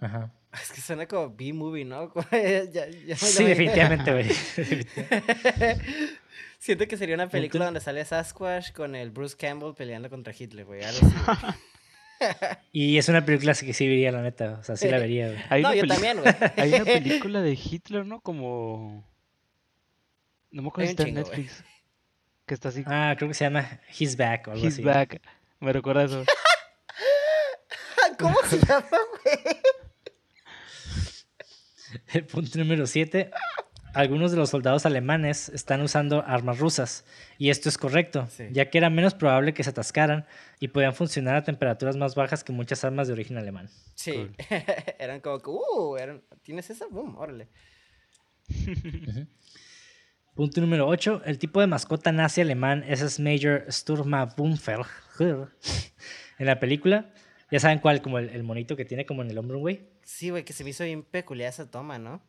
[0.00, 0.32] Ajá.
[0.60, 2.12] Es que suena como B-movie, ¿no?
[2.32, 4.26] Ya- ya Sí, definitivamente, güey.
[6.58, 10.34] Siento que sería una película Entonces- donde sale Sasquatch con el Bruce Campbell peleando contra
[10.36, 10.80] Hitler, güey.
[12.72, 14.58] Y es una película que sí vería, la neta.
[14.60, 15.38] O sea, sí la vería, güey.
[15.48, 16.34] Hay no, una yo peli- también, güey.
[16.56, 18.20] Hay una película de Hitler, ¿no?
[18.20, 19.08] Como...
[20.50, 21.14] No me acuerdo si está en.
[21.14, 21.64] Netflix.
[22.46, 22.82] Que está así.
[22.86, 24.82] Ah, creo que se llama His Back o algo He's así.
[24.82, 25.20] back.
[25.60, 26.24] Me recuerda eso.
[28.18, 28.88] ¿Cómo se llama,
[29.22, 29.38] güey?
[32.12, 33.30] El punto número 7.
[33.92, 37.04] Algunos de los soldados alemanes están usando armas rusas.
[37.38, 38.44] Y esto es correcto, Sí.
[38.52, 40.26] ya que era menos probable que se atascaran
[40.60, 43.68] y podían funcionar a temperaturas más bajas que muchas armas de origen alemán.
[43.96, 44.12] Sí.
[44.12, 44.34] Cool.
[44.98, 46.22] eran como que, uh, eran...
[46.42, 46.86] ¿tienes esa?
[46.86, 47.48] Boom, órale.
[50.34, 51.22] Punto número 8.
[51.24, 54.86] El tipo de mascota nazi alemán es Major Sturmbannfeld.
[56.38, 57.12] En la película,
[57.50, 59.90] ya saben cuál, como el, el monito que tiene como en el hombro, güey.
[60.04, 62.22] Sí, güey, que se me hizo bien peculiar esa toma, ¿no?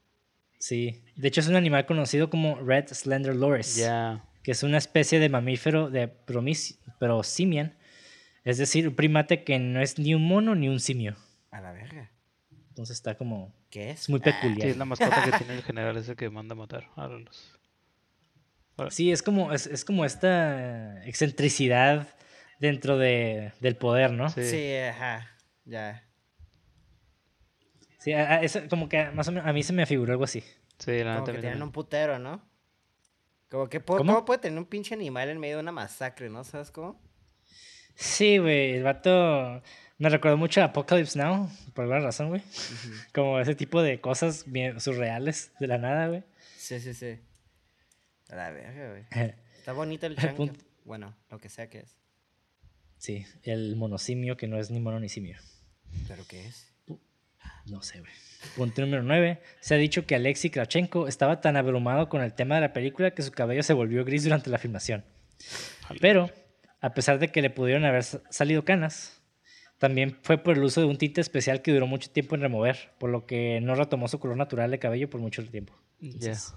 [0.61, 1.03] Sí.
[1.15, 3.75] De hecho, es un animal conocido como Red Slender Loris.
[3.75, 4.23] Ya.
[4.43, 7.75] que es una especie de mamífero de promis- prosimian,
[8.43, 11.15] es decir, un primate que no es ni un mono ni un simio.
[11.51, 12.09] A la verga.
[12.69, 13.53] Entonces está como...
[13.69, 14.09] ¿Qué es?
[14.09, 14.67] Muy Ah, Sí, peculiar.
[14.69, 17.57] es la mascota que tiene el general ese que manda a matar a los...
[18.89, 22.07] Sí, es como, es, es como esta excentricidad
[22.59, 24.29] dentro de, del poder, ¿no?
[24.29, 24.43] Sí.
[24.43, 25.27] Sí, ajá.
[25.65, 26.03] Ya.
[28.01, 30.23] Sí, a- a- eso como que más o menos a mí se me figuró algo
[30.23, 30.43] así.
[30.79, 31.63] Sí, la Como que tienen también.
[31.63, 32.41] un putero, ¿no?
[33.49, 33.97] Como que, ¿Cómo?
[33.99, 36.43] ¿cómo puede tener un pinche animal en medio de una masacre, no?
[36.43, 36.99] ¿Sabes cómo?
[37.95, 39.61] Sí, güey, el vato...
[39.97, 42.41] Me recordó mucho a Apocalypse Now, por alguna razón, güey.
[43.13, 46.23] Como ese tipo de cosas bien surreales de la nada, güey.
[46.57, 47.19] Sí, sí, sí.
[48.29, 49.05] A la verga, güey.
[49.59, 50.37] Está bonito el chango.
[50.37, 51.95] punto- Bueno, lo que sea que es.
[52.97, 55.37] Sí, el monosimio que no es ni mono ni simio.
[56.07, 56.70] ¿Pero qué es?
[57.67, 58.11] No sé, güey.
[58.55, 59.41] Punto número 9.
[59.59, 63.11] Se ha dicho que Alexei Kravchenko estaba tan abrumado con el tema de la película
[63.11, 65.05] que su cabello se volvió gris durante la filmación.
[65.99, 66.29] Pero,
[66.81, 69.21] a pesar de que le pudieron haber sa- salido canas,
[69.77, 72.91] también fue por el uso de un tinte especial que duró mucho tiempo en remover,
[72.99, 75.73] por lo que no retomó su color natural de cabello por mucho tiempo.
[76.01, 76.53] Entonces,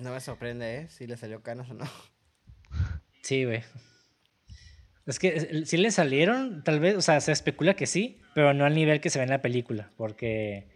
[0.00, 0.88] No me sorprende, ¿eh?
[0.88, 1.84] Si le salió canas o no.
[3.22, 3.62] Sí, güey.
[5.06, 8.64] Es que sí le salieron, tal vez, o sea, se especula que sí, pero no
[8.64, 10.68] al nivel que se ve en la película, porque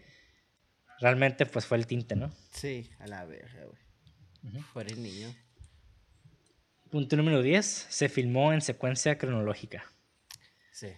[1.01, 2.31] realmente pues fue el tinte, ¿no?
[2.51, 4.63] Sí, a la verga, güey.
[4.73, 5.35] Fuera el niño.
[6.91, 9.85] Punto número 10, se filmó en secuencia cronológica.
[10.73, 10.89] Sí.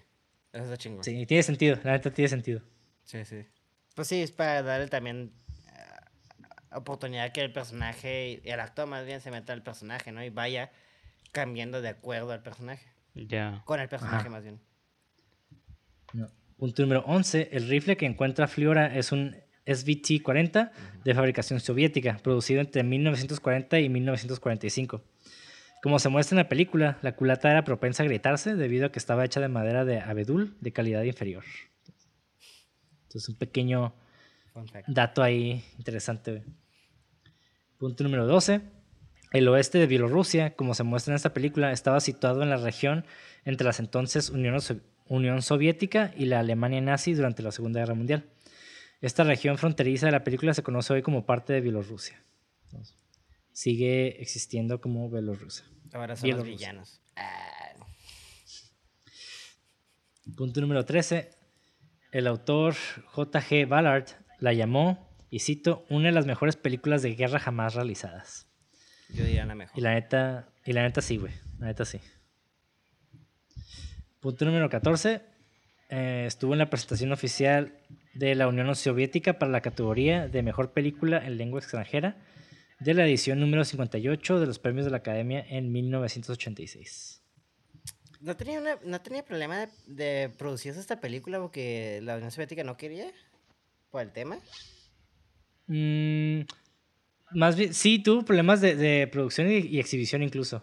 [0.53, 1.05] Eso está chingón.
[1.05, 2.63] Sí, tiene sentido, la neta tiene sentido.
[3.05, 3.47] Sí, sí.
[3.95, 5.33] Pues sí, es para darle también
[5.69, 10.25] eh, oportunidad que el personaje, y el actor más bien, se meta al personaje, ¿no?
[10.25, 10.73] Y vaya
[11.33, 12.87] cambiando de acuerdo al personaje.
[13.15, 13.63] Ya.
[13.65, 14.31] Con el personaje Ajá.
[14.31, 14.61] más bien.
[16.13, 16.29] No.
[16.57, 20.71] Punto número 11, el rifle que encuentra Fliora es un SVT-40
[21.05, 25.03] de fabricación soviética, producido entre 1940 y 1945.
[25.83, 28.99] Como se muestra en la película, la culata era propensa a grietarse debido a que
[28.99, 31.45] estaba hecha de madera de abedul de calidad inferior.
[33.05, 33.95] Entonces, un pequeño
[34.87, 36.45] dato ahí interesante.
[37.79, 38.61] Punto número 12.
[39.33, 43.05] El oeste de Bielorrusia, como se muestra en esta película, estaba situado en la región
[43.45, 47.95] entre las entonces Unión, So- Unión Soviética y la Alemania nazi durante la Segunda Guerra
[47.95, 48.29] Mundial.
[49.01, 52.23] Esta región fronteriza de la película se conoce hoy como parte de Bielorrusia.
[52.65, 52.97] Entonces,
[53.53, 55.65] sigue existiendo como Bielorrusia.
[55.93, 57.01] Ahora son los villanos.
[57.17, 57.75] Ah,
[60.37, 61.31] Punto número 13.
[62.13, 62.75] El autor
[63.07, 63.67] J.G.
[63.69, 64.07] Ballard
[64.39, 68.49] la llamó, y cito, una de las mejores películas de guerra jamás realizadas.
[69.15, 69.79] Yo diría la mejor.
[69.79, 71.33] Y la neta, y la neta sí, güey.
[71.59, 72.01] La neta sí.
[74.21, 75.23] Punto número 14.
[75.89, 77.79] eh, estuvo en la presentación oficial
[78.15, 82.17] de la Unión Soviética para la categoría de Mejor Película en Lengua Extranjera
[82.81, 87.23] de la edición número 58 de los premios de la Academia en 1986.
[88.21, 92.65] ¿No tenía, una, ¿No tenía problema de, de producirse esta película porque la Unión Soviética
[92.65, 93.11] no quería?
[93.91, 94.39] ¿Por el tema?
[95.67, 96.41] Mm,
[97.33, 100.63] más bien, sí, tuvo problemas de, de producción y, y exhibición incluso.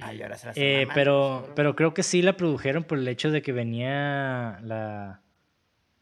[0.00, 1.52] Ah, y ahora se la están Eh, mamando, pero, cabrón.
[1.56, 5.22] pero creo que sí la produjeron por el hecho de que venía la,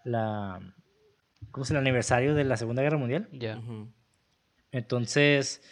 [0.05, 0.61] la,
[1.51, 1.81] ¿cómo llama?
[1.81, 3.29] El aniversario de la Segunda Guerra Mundial.
[3.33, 3.59] Ya.
[4.73, 5.63] Entonces,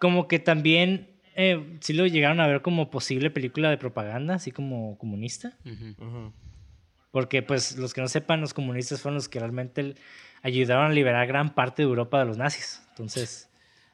[0.00, 4.52] como que también eh, sí lo llegaron a ver como posible película de propaganda, así
[4.52, 5.58] como comunista.
[7.10, 9.94] Porque, pues, los que no sepan, los comunistas fueron los que realmente
[10.42, 12.82] ayudaron a liberar gran parte de Europa de los nazis.
[12.90, 13.48] Entonces,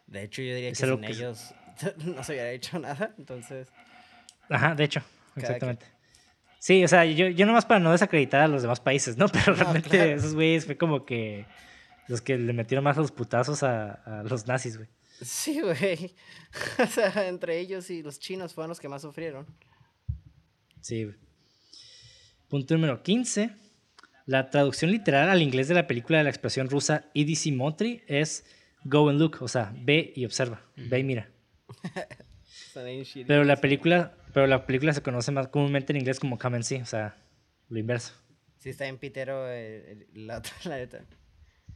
[0.06, 1.54] De hecho, yo diría que sin que ellos
[2.04, 3.68] no se hubiera hecho nada, entonces...
[4.48, 5.00] ajá, de hecho,
[5.36, 5.86] exactamente.
[6.58, 9.28] Sí, o sea, yo, yo nomás para no desacreditar a los demás países, ¿no?
[9.32, 10.10] Pero No, realmente claro.
[10.10, 11.46] esos güeyes fue como que
[12.08, 14.88] los que le metieron más los putazos a, a los nazis, güey.
[15.22, 16.14] Sí, güey.
[16.78, 19.46] o sea, entre ellos y los chinos fueron los que más sufrieron.
[20.80, 21.04] Sí.
[21.04, 21.16] güey.
[22.48, 23.50] Punto número 15.
[24.28, 28.44] La traducción literal al inglés de la película de la expresión rusa EDC Montri es
[28.84, 31.30] Go and look, o sea, ve y observa, ve y mira.
[33.26, 36.64] Pero la película, pero la película se conoce más comúnmente en inglés como come and
[36.64, 37.16] see, o sea,
[37.68, 38.12] lo inverso.
[38.58, 41.04] Sí, está en pitero el- el- la otra, la neta.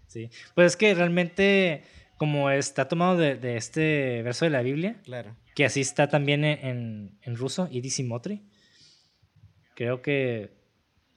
[0.06, 0.30] Sí.
[0.54, 1.82] Pues es que realmente,
[2.18, 5.36] como está tomado de, de este verso de la Biblia, Claro.
[5.54, 8.42] que así está también en, en, en ruso, EDC Motri,
[9.74, 10.52] creo que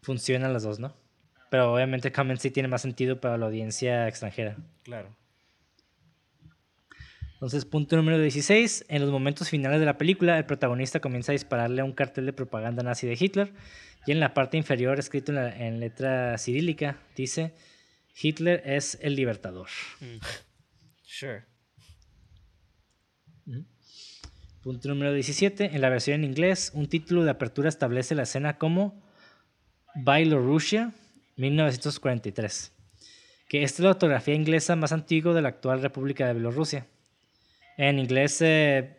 [0.01, 0.95] funcionan las dos, ¿no?
[1.55, 4.57] Pero obviamente and see tiene más sentido para la audiencia extranjera.
[4.83, 5.15] Claro.
[7.31, 8.87] Entonces, punto número 16.
[8.89, 12.25] En los momentos finales de la película, el protagonista comienza a dispararle a un cartel
[12.25, 13.53] de propaganda nazi de Hitler.
[14.05, 17.53] Y en la parte inferior, escrito en, la- en letra cirílica, dice:
[18.21, 19.69] Hitler es el libertador.
[20.01, 20.17] Mm.
[21.03, 21.45] Sure.
[24.61, 25.73] Punto número 17.
[25.73, 29.01] En la versión en inglés, un título de apertura establece la escena como
[29.95, 30.91] Bielorrusia
[31.37, 32.71] 1943.
[33.47, 36.87] Que esta es la ortografía inglesa más antigua de la actual República de Bielorrusia.
[37.77, 38.97] En inglés, eh,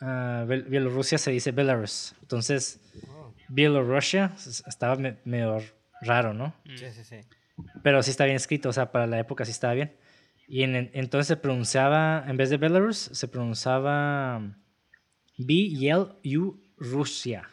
[0.00, 2.14] Biel- Bielorrusia se dice Belarus.
[2.22, 3.32] Entonces, Oh.
[3.48, 4.32] Bielorrusia
[4.66, 5.58] estaba me- medio
[6.02, 6.54] raro, ¿no?
[6.76, 7.16] Sí, sí, sí.
[7.82, 9.96] Pero sí está bien escrito, o sea, para la época sí estaba bien.
[10.46, 14.40] Y en, en- entonces se pronunciaba, en vez de Belarus, se pronunciaba
[15.36, 17.48] B, L, U, Rusia.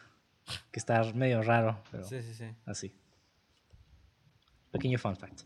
[0.70, 2.44] que está medio raro, pero Sí, sí, sí.
[2.66, 2.92] así.
[4.78, 5.42] Pequeño fun fact.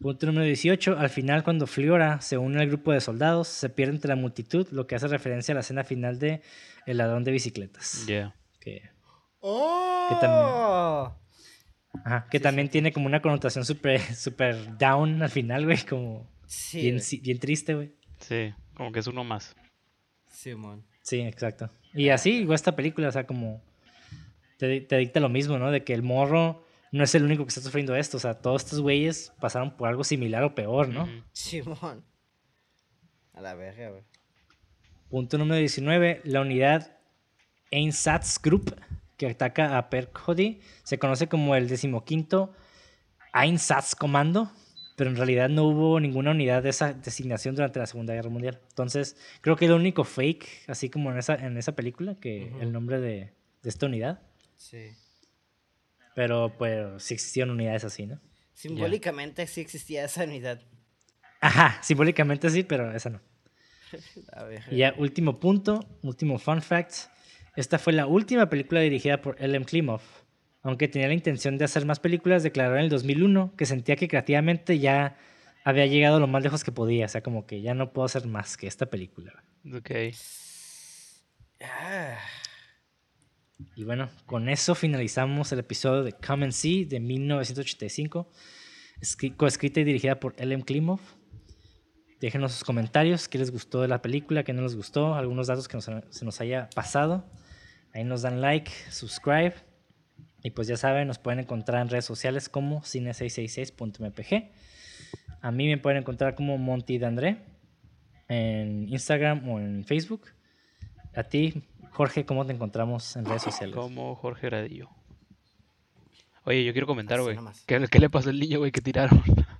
[0.00, 0.98] Punto número 18.
[0.98, 4.66] Al final, cuando Fliora se une al grupo de soldados, se pierde entre la multitud,
[4.70, 6.42] lo que hace referencia a la escena final de
[6.86, 8.04] El ladrón de bicicletas.
[8.06, 8.34] Yeah.
[8.60, 8.82] Que,
[9.40, 11.14] ¡Oh!
[12.04, 15.78] ajá, que también tiene como una connotación súper super down al final, güey.
[15.84, 17.20] Como Sí, bien, güey.
[17.20, 17.94] bien triste, güey.
[18.20, 19.54] Sí, como que es uno más.
[20.28, 20.84] Simón.
[21.02, 21.70] Sí, exacto.
[21.94, 23.62] Y así, igual esta película, o sea, como
[24.58, 25.70] te, te dicta lo mismo, ¿no?
[25.70, 26.63] De que el morro
[26.94, 28.18] no es el único que está sufriendo esto.
[28.18, 31.08] O sea, todos estos güeyes pasaron por algo similar o peor, ¿no?
[31.32, 32.04] Simón.
[33.32, 34.04] A la verga, güey.
[35.08, 36.20] Punto número 19.
[36.22, 36.96] La unidad
[37.72, 38.76] Einsatz Group
[39.16, 42.52] que ataca a Perkhody se conoce como el decimoquinto
[43.34, 44.52] Einsatz Commando,
[44.96, 48.60] pero en realidad no hubo ninguna unidad de esa designación durante la Segunda Guerra Mundial.
[48.68, 52.52] Entonces, creo que es lo único fake, así como en esa, en esa película, que
[52.60, 53.32] el nombre de,
[53.64, 54.22] de esta unidad.
[54.56, 54.92] Sí.
[56.14, 58.20] Pero pues sí existían unidades así, ¿no?
[58.54, 60.60] Simbólicamente sí existía esa unidad.
[61.40, 63.20] Ajá, simbólicamente sí, pero esa no.
[64.32, 64.62] A ver.
[64.70, 66.94] Y ya último punto, último fun fact.
[67.56, 69.64] Esta fue la última película dirigida por L.M.
[69.64, 70.00] Klimov.
[70.62, 74.08] Aunque tenía la intención de hacer más películas, declaró en el 2001 que sentía que
[74.08, 75.18] creativamente ya
[75.62, 77.06] había llegado lo más lejos que podía.
[77.06, 79.44] O sea, como que ya no puedo hacer más que esta película.
[79.72, 79.90] Ok.
[81.60, 82.18] Ah,
[83.76, 88.30] Y bueno, con eso finalizamos el episodio de Come and See de 1985,
[89.00, 90.64] escri- coescrita y dirigida por L.M.
[90.64, 91.00] Klimov.
[92.20, 95.68] Déjenos sus comentarios, qué les gustó de la película, qué no les gustó, algunos datos
[95.68, 97.28] que se nos haya pasado.
[97.92, 99.54] Ahí nos dan like, subscribe.
[100.42, 104.50] Y pues ya saben, nos pueden encontrar en redes sociales como cine666.mpg.
[105.40, 107.38] A mí me pueden encontrar como Monty Dandré
[108.28, 110.28] en Instagram o en Facebook.
[111.14, 111.62] A ti,
[111.94, 113.74] Jorge, ¿cómo te encontramos en redes sociales?
[113.76, 114.88] Como Jorge Gradillo.
[116.44, 117.38] Oye, yo quiero comentar, güey.
[117.66, 119.22] ¿Qué, qué le pasó al niño, güey, que tiraron?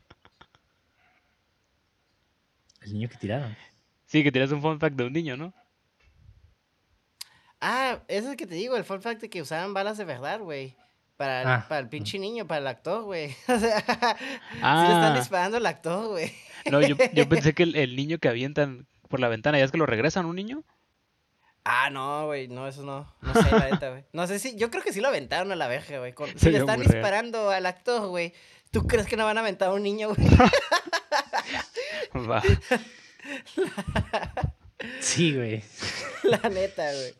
[2.82, 3.56] El niño que tiraron.
[4.04, 5.54] sí, que tiras un fun fact de un niño, ¿no?
[7.60, 10.40] Ah, eso es que te digo, el fun fact de que usaban balas de verdad,
[10.40, 10.76] güey.
[11.16, 11.64] Para el, Ah.
[11.68, 13.30] para el pinche niño, para el actor, güey.
[13.48, 13.86] O sea, sí
[14.56, 14.90] le Ah.
[14.92, 16.30] están disparando al actor, güey.
[16.70, 19.70] No, yo, yo pensé que el, el niño que avientan por la ventana, ¿ya es
[19.70, 20.62] que lo regresan un niño?
[21.64, 23.10] Ah, no, güey, no, eso no.
[23.22, 24.04] No sé, la neta, güey.
[24.12, 26.12] No sé si, yo creo que sí lo aventaron a la verga, güey.
[26.12, 26.92] con- Si le están real.
[26.92, 28.34] disparando al actor, güey,
[28.70, 30.28] ¿tú crees que no van a aventar a un niño, güey?
[32.28, 32.42] Va.
[35.00, 35.62] Sí, güey.
[36.24, 37.14] la neta, güey.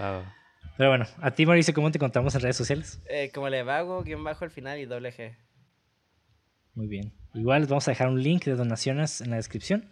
[0.00, 0.34] Va, va.
[0.76, 3.00] Pero bueno, a ti, Mauricio, ¿cómo te encontramos en redes sociales?
[3.08, 5.36] Eh, como le vago, guion bajo al final y doble G.
[6.74, 7.12] Muy bien.
[7.34, 9.90] Igual les vamos a dejar un link de donaciones en la descripción.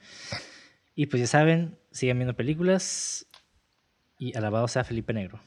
[0.94, 3.26] Y pues ya saben, sigan viendo películas.
[4.22, 5.40] Y alabado sea Felipe Negro.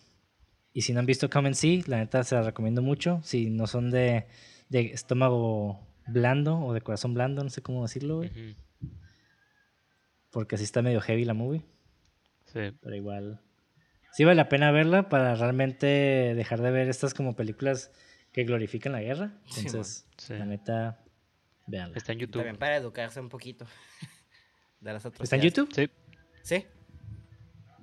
[0.74, 3.22] Y si no han visto Come and See, la neta se la recomiendo mucho.
[3.24, 4.28] Si no son de,
[4.68, 8.30] de estómago blando o de corazón blando, no sé cómo decirlo, güey.
[8.32, 8.92] Ujú.
[10.30, 11.64] Porque así está medio heavy la movie.
[12.48, 12.60] Sí.
[12.82, 13.40] Pero igual.
[14.12, 15.86] Sí vale la pena verla para realmente
[16.36, 17.92] dejar de ver estas como películas
[18.34, 19.40] que glorifican la guerra.
[19.46, 20.34] Sí, Entonces, Sí.
[20.34, 21.02] la neta,
[21.68, 21.96] véanla.
[21.96, 22.42] Está en YouTube.
[22.42, 23.66] También para educarse un poquito.
[24.82, 25.24] De las otras.
[25.24, 25.70] ¿Está en YouTube?
[25.74, 25.90] Sí.
[26.44, 26.66] Sí,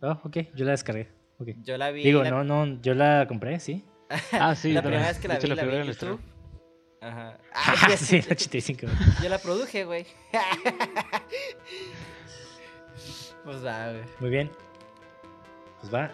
[0.02, 1.08] Oh, ok, yo la descargué.
[1.38, 1.48] ok.
[1.62, 2.02] yo la vi.
[2.02, 3.84] Digo, la- no, no, yo la compré, sí.
[4.32, 4.72] Ah, sí.
[4.72, 5.86] la primera vez que la vi, la vi fui a en.
[5.86, 6.20] YouTube.
[7.00, 7.38] Ajá.
[7.54, 8.86] Ah, sí, el 85.
[9.22, 10.06] Yo la produje, güey.
[13.44, 14.02] pues va, güey.
[14.20, 14.50] Muy bien.
[15.80, 16.10] Pues va.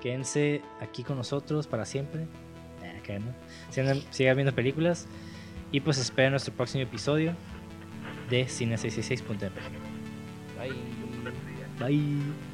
[0.00, 2.26] Quédense aquí con nosotros para siempre.
[2.82, 3.34] Ah, acá, ¿no?
[3.70, 5.06] Sigan, sigan viendo películas.
[5.72, 7.34] Y pues esperen nuestro próximo episodio
[8.30, 9.58] de Cine666.mp.
[10.58, 10.72] Bye.
[11.80, 12.45] Bye.